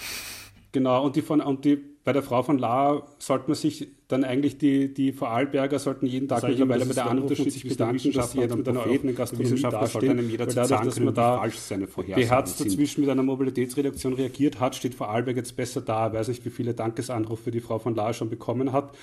Genau, 0.74 1.06
und 1.06 1.16
die, 1.16 1.22
von, 1.22 1.40
und 1.40 1.64
die 1.64 1.78
bei 1.78 2.12
der 2.12 2.22
Frau 2.22 2.44
von 2.44 2.58
Lahr 2.58 3.08
sollte 3.18 3.48
man 3.48 3.56
sich 3.56 3.88
dann 4.14 4.24
eigentlich 4.24 4.58
die, 4.58 4.94
die 4.94 5.12
Vorarlberger 5.12 5.80
sollten 5.80 6.06
jeden 6.06 6.28
Tag 6.28 6.44
mittlerweile 6.44 6.86
bei 6.86 6.94
der 6.94 7.10
Anrufung 7.10 7.50
sich 7.50 7.68
bedanken, 7.68 8.12
dass 8.14 8.32
sie 8.32 8.40
jetzt 8.40 8.56
mit 8.56 8.68
einer 8.68 8.90
offenen 8.90 9.16
Gastronomie 9.16 9.58
sollte 9.58 10.12
einem 10.12 10.30
jeder 10.30 10.48
zu 10.48 10.66
sagen, 10.66 10.86
dass 10.86 11.00
man 11.00 11.14
da 11.14 11.38
falsch 11.38 11.58
seine 11.58 11.88
Beherz 11.88 12.58
dazwischen 12.58 13.02
mit 13.02 13.10
einer 13.10 13.24
Mobilitätsredaktion 13.24 14.14
reagiert 14.14 14.60
hat, 14.60 14.76
steht 14.76 14.96
Vorarlberg 14.96 15.36
jetzt 15.36 15.56
besser 15.56 15.82
da. 15.82 16.08
Ich 16.08 16.14
weiß 16.14 16.28
nicht, 16.30 16.46
wie 16.46 16.52
viele 16.52 16.74
Dankesanrufe 16.74 17.52
die 17.52 17.60
Frau 17.60 17.80
von 17.80 17.96
Lahr 17.96 18.14
schon 18.14 18.30
bekommen 18.30 18.72
hat. 18.72 18.96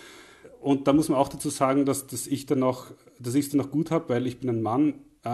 Und 0.60 0.86
da 0.86 0.92
muss 0.92 1.08
man 1.08 1.18
auch 1.18 1.28
dazu 1.28 1.50
sagen, 1.50 1.84
dass, 1.84 2.06
dass 2.06 2.26
ich 2.26 2.46
dann 2.46 2.60
noch, 2.60 2.86
dass 3.18 3.34
ich 3.34 3.46
es 3.46 3.50
dann 3.50 3.58
noch 3.58 3.70
gut 3.70 3.90
habe, 3.90 4.08
weil 4.08 4.26
ich 4.26 4.38
bin 4.40 4.48
ein 4.48 4.62
Mann. 4.62 4.94
Äh, 5.22 5.28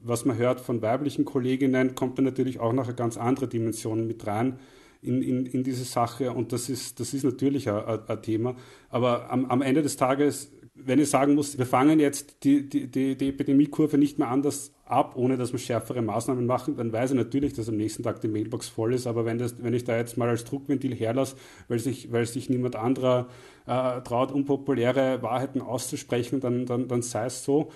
was 0.00 0.26
man 0.26 0.36
hört 0.36 0.60
von 0.60 0.82
weiblichen 0.82 1.24
Kolleginnen, 1.24 1.94
kommt 1.94 2.18
dann 2.18 2.24
natürlich 2.24 2.60
auch 2.60 2.72
noch 2.72 2.84
eine 2.84 2.94
ganz 2.94 3.16
andere 3.16 3.48
Dimension 3.48 4.06
mit 4.06 4.26
rein 4.26 4.58
in, 5.02 5.20
in, 5.20 5.46
in 5.46 5.64
diese 5.64 5.84
Sache 5.84 6.32
und 6.32 6.52
das 6.52 6.68
ist, 6.68 7.00
das 7.00 7.12
ist 7.12 7.24
natürlich 7.24 7.68
ein, 7.68 8.00
ein 8.06 8.22
Thema. 8.22 8.54
Aber 8.88 9.30
am, 9.30 9.44
am 9.46 9.60
Ende 9.60 9.82
des 9.82 9.96
Tages, 9.96 10.52
wenn 10.74 10.98
ich 11.00 11.10
sagen 11.10 11.34
muss, 11.34 11.58
wir 11.58 11.66
fangen 11.66 12.00
jetzt 12.00 12.44
die, 12.44 12.68
die, 12.68 12.86
die, 12.88 13.16
die 13.16 13.28
Epidemiekurve 13.28 13.98
nicht 13.98 14.18
mehr 14.18 14.28
anders 14.28 14.72
ab, 14.84 15.16
ohne 15.16 15.36
dass 15.36 15.52
wir 15.52 15.58
schärfere 15.58 16.02
Maßnahmen 16.02 16.46
machen, 16.46 16.76
dann 16.76 16.92
weiß 16.92 17.10
ich 17.10 17.16
natürlich, 17.16 17.52
dass 17.52 17.68
am 17.68 17.76
nächsten 17.76 18.02
Tag 18.02 18.20
die 18.20 18.28
Mailbox 18.28 18.68
voll 18.68 18.94
ist. 18.94 19.06
Aber 19.06 19.24
wenn, 19.24 19.38
das, 19.38 19.62
wenn 19.62 19.74
ich 19.74 19.84
da 19.84 19.96
jetzt 19.96 20.16
mal 20.16 20.28
als 20.28 20.44
Druckventil 20.44 20.94
herlasse, 20.94 21.36
weil 21.68 21.78
sich, 21.78 22.12
weil 22.12 22.24
sich 22.26 22.48
niemand 22.48 22.76
anderer 22.76 23.28
äh, 23.66 24.00
traut, 24.02 24.30
unpopuläre 24.32 25.20
Wahrheiten 25.22 25.60
auszusprechen, 25.60 26.40
dann, 26.40 26.64
dann, 26.66 26.88
dann 26.88 27.02
sei 27.02 27.26
es 27.26 27.44
so. 27.44 27.70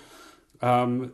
Ähm, 0.61 1.11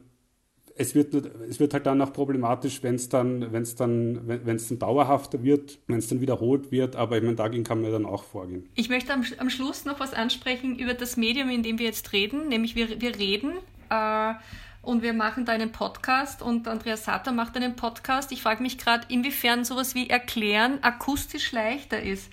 es 0.75 0.95
wird, 0.95 1.13
es 1.13 1.59
wird 1.59 1.73
halt 1.73 1.85
dann 1.85 2.01
auch 2.01 2.13
problematisch, 2.13 2.81
wenn 2.81 2.95
es 2.95 3.09
dann, 3.09 3.51
wenn's 3.51 3.75
dann, 3.75 4.27
wenn 4.27 4.57
dann 4.57 4.79
dauerhafter 4.79 5.43
wird, 5.43 5.79
wenn 5.87 5.99
es 5.99 6.07
dann 6.07 6.21
wiederholt 6.21 6.71
wird, 6.71 6.95
aber 6.95 7.17
ich 7.17 7.23
meine, 7.23 7.35
dagegen 7.35 7.63
kann 7.63 7.81
man 7.81 7.91
dann 7.91 8.05
auch 8.05 8.23
vorgehen. 8.23 8.67
Ich 8.75 8.89
möchte 8.89 9.13
am, 9.13 9.23
am 9.37 9.49
Schluss 9.49 9.85
noch 9.85 9.99
was 9.99 10.13
ansprechen 10.13 10.77
über 10.77 10.93
das 10.93 11.17
Medium, 11.17 11.49
in 11.49 11.63
dem 11.63 11.79
wir 11.79 11.85
jetzt 11.85 12.11
reden, 12.13 12.47
nämlich 12.47 12.75
wir, 12.75 13.01
wir 13.01 13.17
reden 13.17 13.53
äh, 13.89 14.33
und 14.81 15.03
wir 15.03 15.13
machen 15.13 15.45
da 15.45 15.51
einen 15.53 15.71
Podcast 15.71 16.41
und 16.41 16.67
Andreas 16.67 17.05
Satter 17.05 17.31
macht 17.31 17.55
einen 17.55 17.75
Podcast. 17.75 18.31
Ich 18.31 18.41
frage 18.41 18.63
mich 18.63 18.77
gerade, 18.77 19.05
inwiefern 19.09 19.63
sowas 19.65 19.95
wie 19.95 20.09
Erklären 20.09 20.79
akustisch 20.81 21.51
leichter 21.51 22.01
ist. 22.01 22.29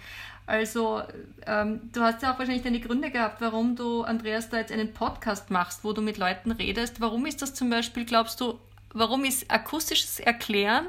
Also, 0.51 1.01
ähm, 1.47 1.93
du 1.93 2.01
hast 2.01 2.23
ja 2.23 2.35
auch 2.35 2.39
wahrscheinlich 2.41 2.65
deine 2.65 2.81
Gründe 2.81 3.13
gehabt, 3.13 3.41
warum 3.41 3.77
du, 3.77 4.03
Andreas, 4.03 4.49
da 4.49 4.57
jetzt 4.57 4.73
einen 4.73 4.93
Podcast 4.93 5.49
machst, 5.49 5.85
wo 5.85 5.93
du 5.93 6.03
mit 6.03 6.19
Leuten 6.19 6.51
redest. 6.51 7.01
Warum 7.01 7.25
ist 7.25 7.41
das 7.41 7.55
zum 7.55 7.71
Beispiel, 7.71 8.05
glaubst 8.05 8.41
du, 8.41 8.59
warum 8.93 9.25
ist 9.25 9.49
akustisches 9.49 10.19
Erklären 10.19 10.87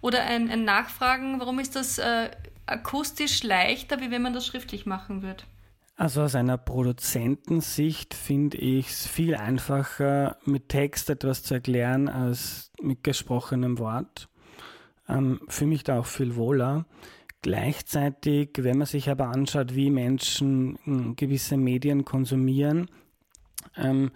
oder 0.00 0.22
ein, 0.22 0.50
ein 0.50 0.64
Nachfragen, 0.64 1.38
warum 1.38 1.58
ist 1.58 1.76
das 1.76 1.98
äh, 1.98 2.30
akustisch 2.64 3.42
leichter, 3.42 4.00
wie 4.00 4.10
wenn 4.10 4.22
man 4.22 4.32
das 4.32 4.46
schriftlich 4.46 4.86
machen 4.86 5.20
würde? 5.20 5.44
Also 5.96 6.22
aus 6.22 6.34
einer 6.34 6.56
Produzentensicht 6.56 8.14
finde 8.14 8.56
ich 8.56 8.88
es 8.88 9.06
viel 9.06 9.34
einfacher, 9.34 10.38
mit 10.46 10.70
Text 10.70 11.10
etwas 11.10 11.42
zu 11.42 11.52
erklären, 11.52 12.08
als 12.08 12.72
mit 12.80 13.04
gesprochenem 13.04 13.78
Wort. 13.78 14.30
Ähm, 15.10 15.42
für 15.48 15.66
mich 15.66 15.84
da 15.84 15.98
auch 15.98 16.06
viel 16.06 16.36
wohler. 16.36 16.86
Gleichzeitig, 17.42 18.50
wenn 18.58 18.78
man 18.78 18.86
sich 18.86 19.08
aber 19.08 19.28
anschaut, 19.28 19.74
wie 19.74 19.90
Menschen 19.90 20.78
hm, 20.84 21.16
gewisse 21.16 21.56
Medien 21.56 22.04
konsumieren, 22.04 22.90
ähm, 23.76 24.10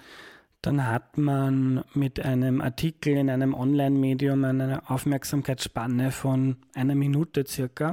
dann 0.61 0.87
hat 0.87 1.18
man 1.18 1.85
mit 1.95 2.25
einem 2.25 2.61
Artikel 2.61 3.16
in 3.16 3.31
einem 3.31 3.55
Online-Medium 3.55 4.45
eine 4.45 4.89
Aufmerksamkeitsspanne 4.89 6.12
von 6.12 6.57
einer 6.75 6.95
Minute 6.95 7.45
circa. 7.47 7.93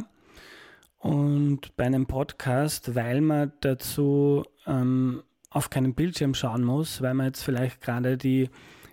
Und 1.00 1.76
bei 1.78 1.86
einem 1.86 2.06
Podcast, 2.06 2.94
weil 2.94 3.22
man 3.22 3.54
dazu 3.62 4.44
ähm, 4.68 5.24
auf 5.50 5.70
keinen 5.70 5.96
Bildschirm 5.96 6.34
schauen 6.34 6.64
muss, 6.64 7.02
weil 7.02 7.14
man 7.14 7.28
jetzt 7.28 7.44
vielleicht 7.44 7.82
gerade 7.82 8.18
die, 8.18 8.50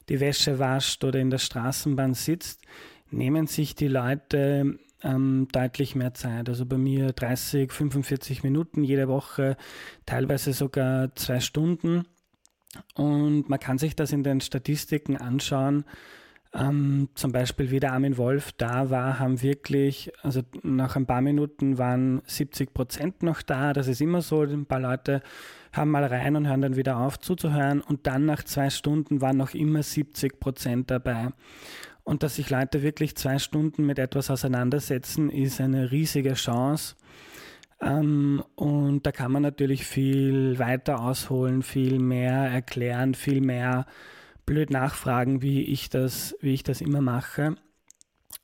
die 0.08 0.20
Wäsche 0.20 0.58
wascht 0.58 1.04
oder 1.04 1.18
in 1.18 1.30
der 1.30 1.38
Straßenbahn 1.38 2.14
sitzt, 2.14 2.62
nehmen 3.10 3.46
sich 3.46 3.74
die 3.74 3.88
Leute 3.88 4.78
ähm, 5.06 5.48
deutlich 5.52 5.94
mehr 5.94 6.14
Zeit. 6.14 6.48
Also 6.48 6.66
bei 6.66 6.76
mir 6.76 7.12
30, 7.12 7.72
45 7.72 8.42
Minuten 8.42 8.82
jede 8.82 9.08
Woche, 9.08 9.56
teilweise 10.04 10.52
sogar 10.52 11.14
zwei 11.14 11.40
Stunden. 11.40 12.04
Und 12.94 13.48
man 13.48 13.60
kann 13.60 13.78
sich 13.78 13.96
das 13.96 14.12
in 14.12 14.22
den 14.22 14.40
Statistiken 14.40 15.16
anschauen. 15.16 15.84
Ähm, 16.52 17.08
zum 17.14 17.32
Beispiel 17.32 17.70
wie 17.70 17.80
der 17.80 17.92
Armin 17.92 18.16
Wolf 18.16 18.52
da 18.52 18.90
war, 18.90 19.18
haben 19.18 19.42
wirklich, 19.42 20.10
also 20.22 20.42
nach 20.62 20.96
ein 20.96 21.06
paar 21.06 21.20
Minuten 21.20 21.76
waren 21.76 22.22
70 22.26 22.72
Prozent 22.72 23.22
noch 23.22 23.42
da. 23.42 23.72
Das 23.72 23.88
ist 23.88 24.00
immer 24.00 24.22
so. 24.22 24.42
Ein 24.42 24.66
paar 24.66 24.80
Leute 24.80 25.22
haben 25.72 25.90
mal 25.90 26.04
rein 26.04 26.36
und 26.36 26.48
hören 26.48 26.62
dann 26.62 26.76
wieder 26.76 26.98
auf 26.98 27.18
zuzuhören. 27.18 27.80
Und 27.80 28.06
dann 28.06 28.24
nach 28.24 28.42
zwei 28.42 28.70
Stunden 28.70 29.20
waren 29.20 29.36
noch 29.36 29.54
immer 29.54 29.82
70 29.82 30.40
Prozent 30.40 30.90
dabei. 30.90 31.30
Und 32.06 32.22
dass 32.22 32.36
sich 32.36 32.50
Leute 32.50 32.82
wirklich 32.82 33.16
zwei 33.16 33.40
Stunden 33.40 33.84
mit 33.84 33.98
etwas 33.98 34.30
auseinandersetzen, 34.30 35.28
ist 35.28 35.60
eine 35.60 35.90
riesige 35.90 36.34
Chance. 36.34 36.94
Ähm, 37.80 38.44
und 38.54 39.04
da 39.04 39.10
kann 39.10 39.32
man 39.32 39.42
natürlich 39.42 39.84
viel 39.84 40.56
weiter 40.60 41.00
ausholen, 41.02 41.64
viel 41.64 41.98
mehr 41.98 42.48
erklären, 42.48 43.14
viel 43.14 43.40
mehr 43.40 43.86
blöd 44.46 44.70
nachfragen, 44.70 45.42
wie 45.42 45.62
ich 45.62 45.90
das, 45.90 46.36
wie 46.40 46.54
ich 46.54 46.62
das 46.62 46.80
immer 46.80 47.00
mache. 47.00 47.56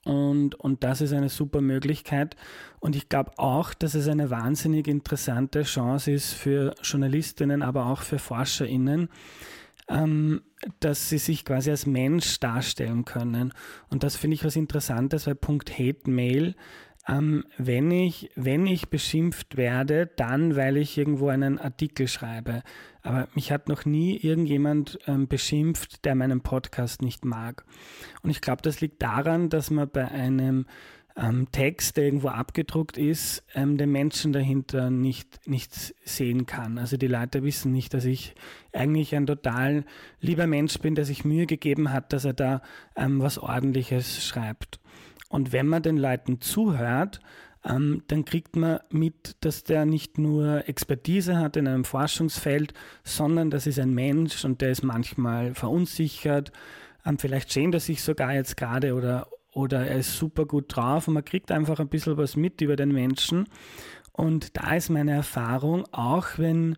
Und, 0.04 0.56
und 0.56 0.82
das 0.82 1.00
ist 1.00 1.12
eine 1.12 1.28
super 1.28 1.60
Möglichkeit. 1.60 2.34
Und 2.80 2.96
ich 2.96 3.08
glaube 3.08 3.30
auch, 3.36 3.74
dass 3.74 3.94
es 3.94 4.08
eine 4.08 4.28
wahnsinnig 4.30 4.88
interessante 4.88 5.62
Chance 5.62 6.10
ist 6.10 6.32
für 6.32 6.74
Journalistinnen, 6.82 7.62
aber 7.62 7.86
auch 7.86 8.02
für 8.02 8.18
ForscherInnen, 8.18 9.08
ähm, 9.88 10.42
dass 10.80 11.08
sie 11.08 11.18
sich 11.18 11.44
quasi 11.44 11.70
als 11.70 11.86
Mensch 11.86 12.38
darstellen 12.40 13.04
können. 13.04 13.52
Und 13.88 14.02
das 14.04 14.16
finde 14.16 14.34
ich 14.34 14.44
was 14.44 14.56
Interessantes, 14.56 15.26
weil 15.26 15.34
Punkt 15.34 15.78
Hate 15.78 16.08
Mail, 16.08 16.54
ähm, 17.08 17.44
wenn, 17.58 17.90
ich, 17.90 18.30
wenn 18.36 18.66
ich 18.66 18.88
beschimpft 18.88 19.56
werde, 19.56 20.06
dann, 20.16 20.54
weil 20.54 20.76
ich 20.76 20.96
irgendwo 20.96 21.28
einen 21.28 21.58
Artikel 21.58 22.06
schreibe. 22.06 22.62
Aber 23.02 23.26
mich 23.34 23.50
hat 23.50 23.68
noch 23.68 23.84
nie 23.84 24.16
irgendjemand 24.16 25.00
ähm, 25.08 25.26
beschimpft, 25.26 26.04
der 26.04 26.14
meinen 26.14 26.42
Podcast 26.42 27.02
nicht 27.02 27.24
mag. 27.24 27.64
Und 28.22 28.30
ich 28.30 28.40
glaube, 28.40 28.62
das 28.62 28.80
liegt 28.80 29.02
daran, 29.02 29.48
dass 29.48 29.70
man 29.70 29.90
bei 29.90 30.06
einem 30.06 30.66
ähm, 31.16 31.48
Text, 31.52 31.96
der 31.96 32.04
irgendwo 32.04 32.28
abgedruckt 32.28 32.96
ist, 32.96 33.44
ähm, 33.54 33.76
den 33.76 33.92
Menschen 33.92 34.32
dahinter 34.32 34.90
nicht, 34.90 35.46
nicht 35.46 35.94
sehen 36.04 36.46
kann. 36.46 36.78
Also 36.78 36.96
die 36.96 37.06
Leute 37.06 37.42
wissen 37.42 37.72
nicht, 37.72 37.94
dass 37.94 38.04
ich 38.04 38.34
eigentlich 38.72 39.14
ein 39.14 39.26
total 39.26 39.84
lieber 40.20 40.46
Mensch 40.46 40.78
bin, 40.78 40.94
der 40.94 41.04
sich 41.04 41.24
Mühe 41.24 41.46
gegeben 41.46 41.92
hat, 41.92 42.12
dass 42.12 42.24
er 42.24 42.32
da 42.32 42.62
ähm, 42.96 43.20
was 43.20 43.38
Ordentliches 43.38 44.24
schreibt. 44.24 44.80
Und 45.28 45.52
wenn 45.52 45.66
man 45.66 45.82
den 45.82 45.96
Leuten 45.96 46.40
zuhört, 46.40 47.20
ähm, 47.64 48.02
dann 48.08 48.24
kriegt 48.24 48.56
man 48.56 48.80
mit, 48.90 49.36
dass 49.40 49.64
der 49.64 49.84
nicht 49.84 50.18
nur 50.18 50.68
Expertise 50.68 51.38
hat 51.38 51.56
in 51.56 51.68
einem 51.68 51.84
Forschungsfeld, 51.84 52.74
sondern 53.04 53.50
das 53.50 53.66
ist 53.66 53.78
ein 53.78 53.94
Mensch 53.94 54.44
und 54.44 54.60
der 54.60 54.70
ist 54.70 54.82
manchmal 54.82 55.54
verunsichert. 55.54 56.52
Ähm, 57.04 57.18
vielleicht 57.18 57.52
schämt 57.52 57.74
er 57.74 57.80
sich 57.80 58.02
sogar 58.02 58.34
jetzt 58.34 58.56
gerade 58.56 58.94
oder 58.94 59.28
oder 59.52 59.86
er 59.86 59.98
ist 59.98 60.16
super 60.16 60.46
gut 60.46 60.74
drauf 60.74 61.08
und 61.08 61.14
man 61.14 61.24
kriegt 61.24 61.52
einfach 61.52 61.78
ein 61.78 61.88
bisschen 61.88 62.16
was 62.16 62.36
mit 62.36 62.60
über 62.60 62.76
den 62.76 62.92
Menschen. 62.92 63.46
Und 64.12 64.56
da 64.56 64.74
ist 64.74 64.90
meine 64.90 65.12
Erfahrung, 65.12 65.84
auch 65.92 66.26
wenn, 66.36 66.76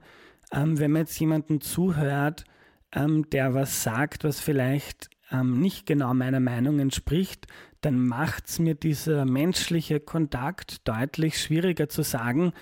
ähm, 0.52 0.78
wenn 0.78 0.92
man 0.92 1.02
jetzt 1.02 1.18
jemanden 1.18 1.60
zuhört, 1.60 2.44
ähm, 2.92 3.28
der 3.30 3.54
was 3.54 3.82
sagt, 3.82 4.24
was 4.24 4.40
vielleicht 4.40 5.10
ähm, 5.30 5.60
nicht 5.60 5.86
genau 5.86 6.14
meiner 6.14 6.40
Meinung 6.40 6.78
entspricht, 6.78 7.46
dann 7.80 8.06
macht 8.06 8.46
es 8.46 8.58
mir 8.58 8.74
dieser 8.74 9.24
menschliche 9.24 10.00
Kontakt 10.00 10.86
deutlich 10.88 11.40
schwieriger 11.40 11.88
zu 11.88 12.02
sagen, 12.02 12.52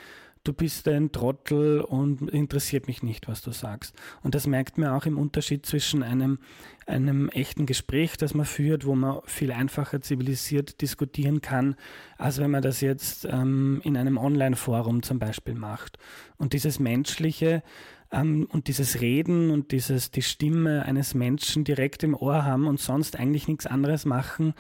du 0.45 0.53
bist 0.53 0.89
ein 0.89 1.13
Trottel 1.13 1.81
und 1.81 2.31
interessiert 2.31 2.87
mich 2.87 3.03
nicht, 3.03 3.29
was 3.29 3.43
du 3.43 3.53
sagst. 3.53 3.95
Und 4.23 4.35
das 4.35 4.47
merkt 4.47 4.77
man 4.77 4.91
auch 4.91 5.07
im 5.07 5.19
Unterschied 5.19 5.65
zwischen 5.67 6.03
einem, 6.03 6.39
einem 6.87 7.29
echten 7.29 7.67
Gespräch, 7.67 8.17
das 8.17 8.35
man 8.35 8.47
führt, 8.47 8.85
wo 8.85 8.95
man 8.95 9.21
viel 9.25 9.53
einfacher 9.53 10.01
zivilisiert 10.01 10.81
diskutieren 10.81 11.41
kann, 11.41 11.77
als 12.19 12.39
wenn 12.39 12.51
man 12.51 12.63
das 12.63 12.81
jetzt 12.81 13.27
ähm, 13.31 13.81
in 13.85 13.97
einem 13.97 14.19
Online-Forum 14.19 15.03
zum 15.03 15.19
Beispiel 15.19 15.55
macht. 15.55 15.99
Und 16.37 16.55
dieses 16.55 16.81
Menschliche 16.81 17.63
ähm, 18.11 18.49
und 18.51 18.67
dieses 18.67 19.01
Reden 19.01 19.51
und 19.51 19.71
dieses, 19.71 20.11
die 20.11 20.23
Stimme 20.23 20.85
eines 20.85 21.15
Menschen 21.15 21.63
direkt 21.63 22.03
im 22.03 22.15
Ohr 22.15 22.45
haben 22.45 22.67
und 22.67 22.81
sonst 22.81 23.17
eigentlich 23.17 23.47
nichts 23.47 23.67
anderes 23.67 24.05
machen, 24.05 24.55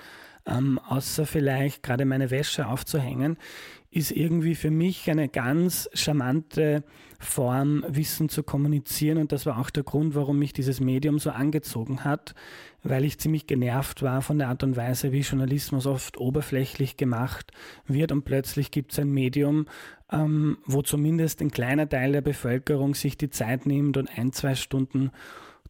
ähm, 0.46 0.78
außer 0.78 1.26
vielleicht 1.26 1.82
gerade 1.82 2.04
meine 2.04 2.30
Wäsche 2.30 2.66
aufzuhängen, 2.66 3.36
ist 3.92 4.10
irgendwie 4.10 4.54
für 4.54 4.70
mich 4.70 5.10
eine 5.10 5.28
ganz 5.28 5.88
charmante 5.92 6.82
Form, 7.20 7.84
Wissen 7.86 8.30
zu 8.30 8.42
kommunizieren. 8.42 9.18
Und 9.18 9.32
das 9.32 9.44
war 9.44 9.58
auch 9.58 9.68
der 9.68 9.82
Grund, 9.82 10.14
warum 10.14 10.38
mich 10.38 10.54
dieses 10.54 10.80
Medium 10.80 11.18
so 11.18 11.30
angezogen 11.30 12.02
hat, 12.02 12.34
weil 12.82 13.04
ich 13.04 13.18
ziemlich 13.18 13.46
genervt 13.46 14.02
war 14.02 14.22
von 14.22 14.38
der 14.38 14.48
Art 14.48 14.62
und 14.62 14.76
Weise, 14.76 15.12
wie 15.12 15.20
Journalismus 15.20 15.86
oft 15.86 16.16
oberflächlich 16.16 16.96
gemacht 16.96 17.52
wird. 17.86 18.12
Und 18.12 18.24
plötzlich 18.24 18.70
gibt 18.70 18.92
es 18.92 18.98
ein 18.98 19.10
Medium, 19.10 19.66
ähm, 20.10 20.56
wo 20.64 20.80
zumindest 20.80 21.42
ein 21.42 21.50
kleiner 21.50 21.86
Teil 21.86 22.12
der 22.12 22.22
Bevölkerung 22.22 22.94
sich 22.94 23.18
die 23.18 23.30
Zeit 23.30 23.66
nimmt 23.66 23.98
und 23.98 24.08
ein, 24.18 24.32
zwei 24.32 24.54
Stunden 24.54 25.10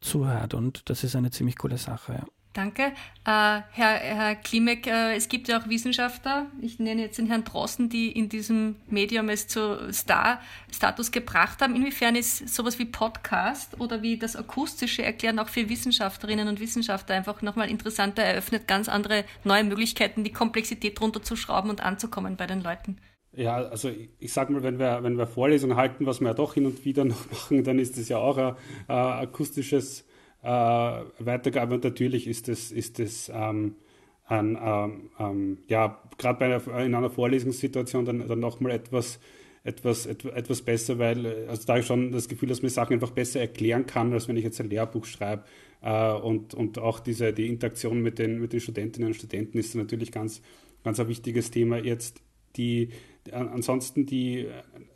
zuhört. 0.00 0.54
Und 0.54 0.88
das 0.88 1.02
ist 1.02 1.16
eine 1.16 1.32
ziemlich 1.32 1.58
coole 1.58 1.76
Sache. 1.76 2.12
Ja. 2.12 2.26
Danke. 2.52 2.82
Äh, 2.82 2.92
Herr, 3.24 3.64
Herr 3.72 4.34
Klimek, 4.34 4.86
äh, 4.86 5.16
es 5.16 5.28
gibt 5.28 5.48
ja 5.48 5.58
auch 5.58 5.68
Wissenschaftler, 5.68 6.46
ich 6.60 6.78
nenne 6.78 7.00
jetzt 7.02 7.16
den 7.16 7.26
Herrn 7.26 7.44
Drosten, 7.44 7.88
die 7.88 8.12
in 8.12 8.28
diesem 8.28 8.76
Medium 8.88 9.30
es 9.30 9.48
zu 9.48 9.90
Star-Status 9.90 11.12
gebracht 11.12 11.62
haben. 11.62 11.74
Inwiefern 11.74 12.14
ist 12.14 12.48
sowas 12.48 12.78
wie 12.78 12.84
Podcast 12.84 13.80
oder 13.80 14.02
wie 14.02 14.18
das 14.18 14.36
akustische 14.36 15.02
Erklären 15.02 15.38
auch 15.38 15.48
für 15.48 15.70
Wissenschaftlerinnen 15.70 16.46
und 16.46 16.60
Wissenschaftler 16.60 17.16
einfach 17.16 17.40
nochmal 17.40 17.70
interessanter 17.70 18.22
eröffnet, 18.22 18.68
ganz 18.68 18.88
andere 18.88 19.24
neue 19.44 19.64
Möglichkeiten, 19.64 20.22
die 20.22 20.32
Komplexität 20.32 21.00
runterzuschrauben 21.00 21.70
und 21.70 21.82
anzukommen 21.82 22.36
bei 22.36 22.46
den 22.46 22.62
Leuten? 22.62 22.98
Ja, 23.34 23.56
also 23.56 23.88
ich, 23.88 24.10
ich 24.18 24.32
sag 24.32 24.50
mal, 24.50 24.62
wenn 24.62 24.78
wir, 24.78 25.02
wenn 25.02 25.16
wir 25.16 25.26
Vorlesungen 25.26 25.78
halten, 25.78 26.04
was 26.04 26.20
wir 26.20 26.28
ja 26.28 26.34
doch 26.34 26.52
hin 26.52 26.66
und 26.66 26.84
wieder 26.84 27.06
noch 27.06 27.30
machen, 27.30 27.64
dann 27.64 27.78
ist 27.78 27.96
das 27.96 28.10
ja 28.10 28.18
auch 28.18 28.36
ein, 28.36 28.54
ein 28.88 28.96
akustisches 28.96 30.04
äh, 30.42 30.46
Weitergabe. 30.48 31.74
Und 31.74 31.84
natürlich 31.84 32.26
ist 32.26 32.48
es 32.48 32.72
ist 32.72 32.98
das, 32.98 33.30
ähm, 33.34 33.76
ein, 34.24 34.58
ähm, 34.60 35.10
ähm, 35.18 35.58
ja, 35.68 36.00
gerade 36.18 36.62
in 36.84 36.94
einer 36.94 37.10
Vorlesungssituation 37.10 38.04
dann, 38.04 38.26
dann 38.26 38.40
nochmal 38.40 38.72
etwas, 38.72 39.20
etwas, 39.64 40.06
etwas 40.06 40.62
besser, 40.62 40.98
weil 40.98 41.48
also 41.48 41.66
da 41.66 41.74
habe 41.74 41.80
ich 41.80 41.86
schon 41.86 42.12
das 42.12 42.28
Gefühl, 42.28 42.48
dass 42.48 42.62
man 42.62 42.70
Sachen 42.70 42.94
einfach 42.94 43.10
besser 43.10 43.40
erklären 43.40 43.86
kann, 43.86 44.12
als 44.12 44.28
wenn 44.28 44.36
ich 44.36 44.44
jetzt 44.44 44.60
ein 44.60 44.70
Lehrbuch 44.70 45.04
schreibe. 45.04 45.44
Äh, 45.82 46.12
und, 46.12 46.54
und 46.54 46.78
auch 46.78 47.00
diese, 47.00 47.32
die 47.32 47.48
Interaktion 47.48 48.00
mit 48.00 48.18
den, 48.18 48.40
mit 48.40 48.52
den 48.52 48.60
Studentinnen 48.60 49.08
und 49.08 49.14
Studenten 49.14 49.58
ist 49.58 49.74
natürlich 49.74 50.12
ganz, 50.12 50.40
ganz 50.84 50.98
ein 51.00 51.08
wichtiges 51.08 51.50
Thema. 51.50 51.78
Jetzt 51.78 52.22
die, 52.56 52.90
ansonsten 53.30 54.06
die, 54.06 54.46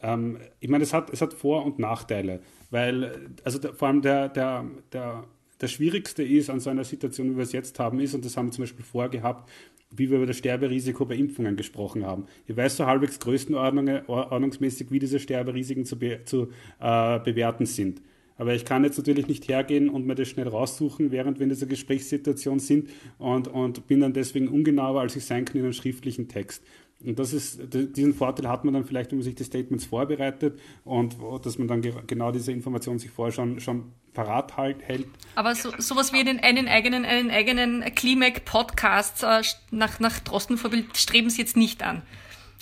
ähm, 0.03 0.39
ich 0.61 0.69
meine, 0.69 0.85
es 0.85 0.93
hat, 0.93 1.11
es 1.11 1.21
hat 1.21 1.35
Vor- 1.35 1.65
und 1.65 1.79
Nachteile, 1.79 2.41
weil, 2.71 3.31
also 3.45 3.59
der, 3.59 3.75
vor 3.75 3.89
allem 3.89 4.03
der, 4.03 4.29
der, 4.29 4.65
der 4.93 5.25
das 5.59 5.73
Schwierigste 5.73 6.23
ist 6.23 6.51
an 6.51 6.61
so 6.61 6.71
einer 6.71 6.85
Situation, 6.85 7.31
wie 7.31 7.37
wir 7.37 7.43
es 7.45 7.53
jetzt 7.53 7.79
haben, 7.79 8.01
ist, 8.01 8.15
und 8.15 8.25
das 8.25 8.37
haben 8.37 8.49
wir 8.49 8.53
zum 8.53 8.63
Beispiel 8.63 8.85
vorgehabt, 8.85 9.49
wie 9.91 10.11
wir 10.11 10.19
über 10.19 10.27
das 10.27 10.39
Sterberisiko 10.39 11.05
bei 11.05 11.17
Impfungen 11.17 11.57
gesprochen 11.57 12.05
haben. 12.05 12.27
Ich 12.47 12.57
weiß 12.57 12.77
so 12.77 12.87
halbwegs 12.87 13.19
größenordnungsmäßig, 13.21 14.91
wie 14.91 14.99
diese 14.99 15.21
Sterberisiken 15.21 15.85
zu, 15.85 15.99
be 15.99 16.21
zu 16.25 16.49
äh, 16.81 17.21
bewerten 17.21 17.67
sind. 17.67 18.03
Aber 18.39 18.55
ich 18.55 18.65
kann 18.67 18.85
jetzt 18.85 18.99
natürlich 18.99 19.29
nicht 19.29 19.49
hergehen 19.49 19.89
und 19.89 20.07
mir 20.07 20.15
das 20.15 20.29
schnell 20.29 20.49
raussuchen, 20.49 21.11
während 21.11 21.39
wir 21.39 21.45
in 21.45 21.49
dieser 21.49 21.67
Gesprächssituation 21.67 22.59
sind 22.59 22.91
und, 23.19 23.49
und 23.49 23.87
bin 23.87 24.01
dann 24.01 24.13
deswegen 24.13 24.49
ungenauer, 24.49 25.01
als 25.01 25.17
ich 25.17 25.25
sein 25.25 25.47
kann 25.47 25.57
in 25.57 25.63
einem 25.63 25.73
schriftlichen 25.73 26.29
Text. 26.29 26.63
Und 27.05 27.19
das 27.19 27.33
ist, 27.35 27.61
diesen 27.73 28.15
Vorteil 28.15 28.49
hat 28.49 28.65
man 28.65 28.73
dann 28.73 28.85
vielleicht, 28.85 29.11
wenn 29.11 29.19
man 29.19 29.25
sich 29.25 29.35
die 29.35 29.45
Statements 29.45 29.85
vorbereitet 29.85 30.59
und 30.85 31.17
dass 31.45 31.59
man 31.59 31.69
dann 31.69 31.83
genau 31.83 32.33
diese 32.33 32.53
Informationen 32.53 32.99
sich 32.99 33.11
vorher 33.11 33.33
schon, 33.33 33.61
schon 33.61 33.93
parat 34.15 34.57
halt, 34.57 34.83
hält. 34.83 35.07
Aber 35.35 35.55
so, 35.55 35.73
sowas 35.79 36.13
wie 36.15 36.21
einen, 36.21 36.41
einen 36.41 36.69
eigenen, 36.69 37.05
einen 37.05 37.31
eigenen 37.31 37.83
Klimac-Podcast 37.95 39.25
äh, 39.25 39.43
nach, 39.71 40.01
nach 40.01 40.19
Drosten-Vorbild 40.21 40.97
streben 40.97 41.29
Sie 41.29 41.43
jetzt 41.43 41.57
nicht 41.57 41.83
an. 41.83 42.03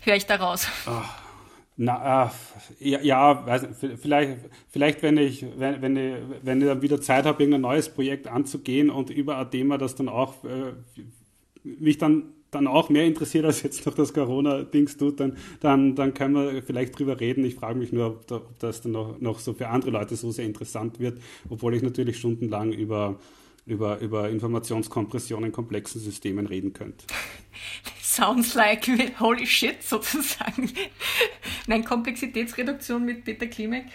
Höre 0.03 0.16
ich 0.16 0.26
daraus. 0.26 0.66
Ach. 0.87 1.22
Na, 1.76 2.30
äh, 2.80 2.89
ja, 2.89 3.01
ja 3.01 3.47
weiß, 3.47 3.66
vielleicht, 4.01 4.39
vielleicht 4.68 5.03
wenn 5.03 5.16
ich, 5.16 5.45
wenn, 5.57 5.82
wenn 5.82 5.97
ich, 5.97 6.14
wenn 6.43 6.61
ich 6.61 6.66
dann 6.66 6.82
wieder 6.82 7.01
Zeit 7.01 7.24
habe, 7.24 7.43
irgendein 7.43 7.62
neues 7.62 7.89
Projekt 7.89 8.28
anzugehen 8.28 8.91
und 8.91 9.11
über 9.11 9.39
ein 9.39 9.51
Thema, 9.51 9.78
das 9.78 9.95
dann 9.97 10.09
auch 10.09 10.45
äh, 10.45 10.72
mich 11.64 11.99
dann 11.99 12.32
dann 12.55 12.67
auch 12.67 12.89
mehr 12.89 13.05
interessiert 13.05 13.45
als 13.45 13.63
jetzt 13.63 13.87
noch 13.87 13.95
das 13.95 14.13
Corona-Dings 14.13 14.97
tut, 14.97 15.21
dann, 15.21 15.37
dann, 15.61 15.95
dann 15.95 16.15
können 16.15 16.35
wir 16.35 16.63
vielleicht 16.63 16.99
drüber 16.99 17.21
reden. 17.21 17.45
Ich 17.45 17.55
frage 17.55 17.79
mich 17.79 17.93
nur, 17.93 18.07
ob, 18.07 18.31
ob 18.31 18.59
das 18.59 18.83
dann 18.83 18.93
noch, 18.93 19.21
noch 19.21 19.39
so 19.39 19.53
für 19.53 19.69
andere 19.69 19.91
Leute 19.91 20.17
so 20.17 20.31
sehr 20.31 20.45
interessant 20.45 21.01
wird, 21.01 21.21
obwohl 21.49 21.75
ich 21.75 21.83
natürlich 21.83 22.19
stundenlang 22.19 22.73
über, 22.73 23.19
über, 23.67 23.99
über 24.01 24.29
Informationskompression 24.29 25.45
in 25.45 25.53
komplexen 25.53 26.01
Systemen 26.01 26.47
reden 26.47 26.73
könnte. 26.73 27.05
Sounds 28.15 28.55
like 28.55 28.87
holy 29.19 29.45
shit 29.45 29.83
sozusagen. 29.83 30.71
Nein, 31.67 31.85
Komplexitätsreduktion 31.85 33.05
mit 33.05 33.25
Peter 33.25 33.49
Klimek 33.49 33.87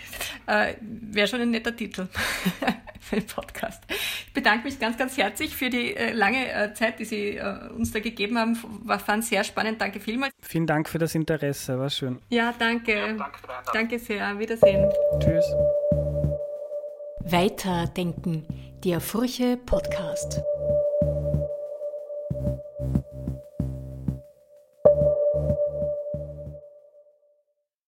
äh, 0.45 0.73
wäre 0.81 1.25
schon 1.25 1.39
ein 1.39 1.51
netter 1.51 1.73
Titel 1.73 2.09
für 2.99 3.15
den 3.15 3.25
Podcast. 3.25 3.81
Ich 3.89 4.33
bedanke 4.33 4.65
mich 4.65 4.77
ganz, 4.77 4.97
ganz 4.97 5.15
herzlich 5.17 5.55
für 5.55 5.69
die 5.69 5.95
äh, 5.95 6.11
lange 6.11 6.51
äh, 6.51 6.73
Zeit, 6.73 6.99
die 6.99 7.05
Sie 7.05 7.37
äh, 7.37 7.69
uns 7.69 7.93
da 7.93 8.01
gegeben 8.01 8.37
haben. 8.37 8.57
War 8.83 8.99
fand 8.99 9.23
sehr 9.23 9.45
spannend. 9.45 9.79
Danke 9.79 10.01
vielmals. 10.01 10.33
Vielen 10.41 10.67
Dank 10.67 10.89
für 10.89 10.97
das 10.97 11.15
Interesse. 11.15 11.79
War 11.79 11.89
schön. 11.89 12.19
Ja, 12.27 12.53
danke. 12.59 12.97
Ja, 12.97 13.13
danke, 13.13 13.39
danke 13.71 13.99
sehr. 13.99 14.37
Wiedersehen. 14.37 14.91
Tschüss. 15.19 15.45
Weiterdenken. 17.23 18.45
Der 18.83 18.99
Furche 18.99 19.55
Podcast. 19.55 20.41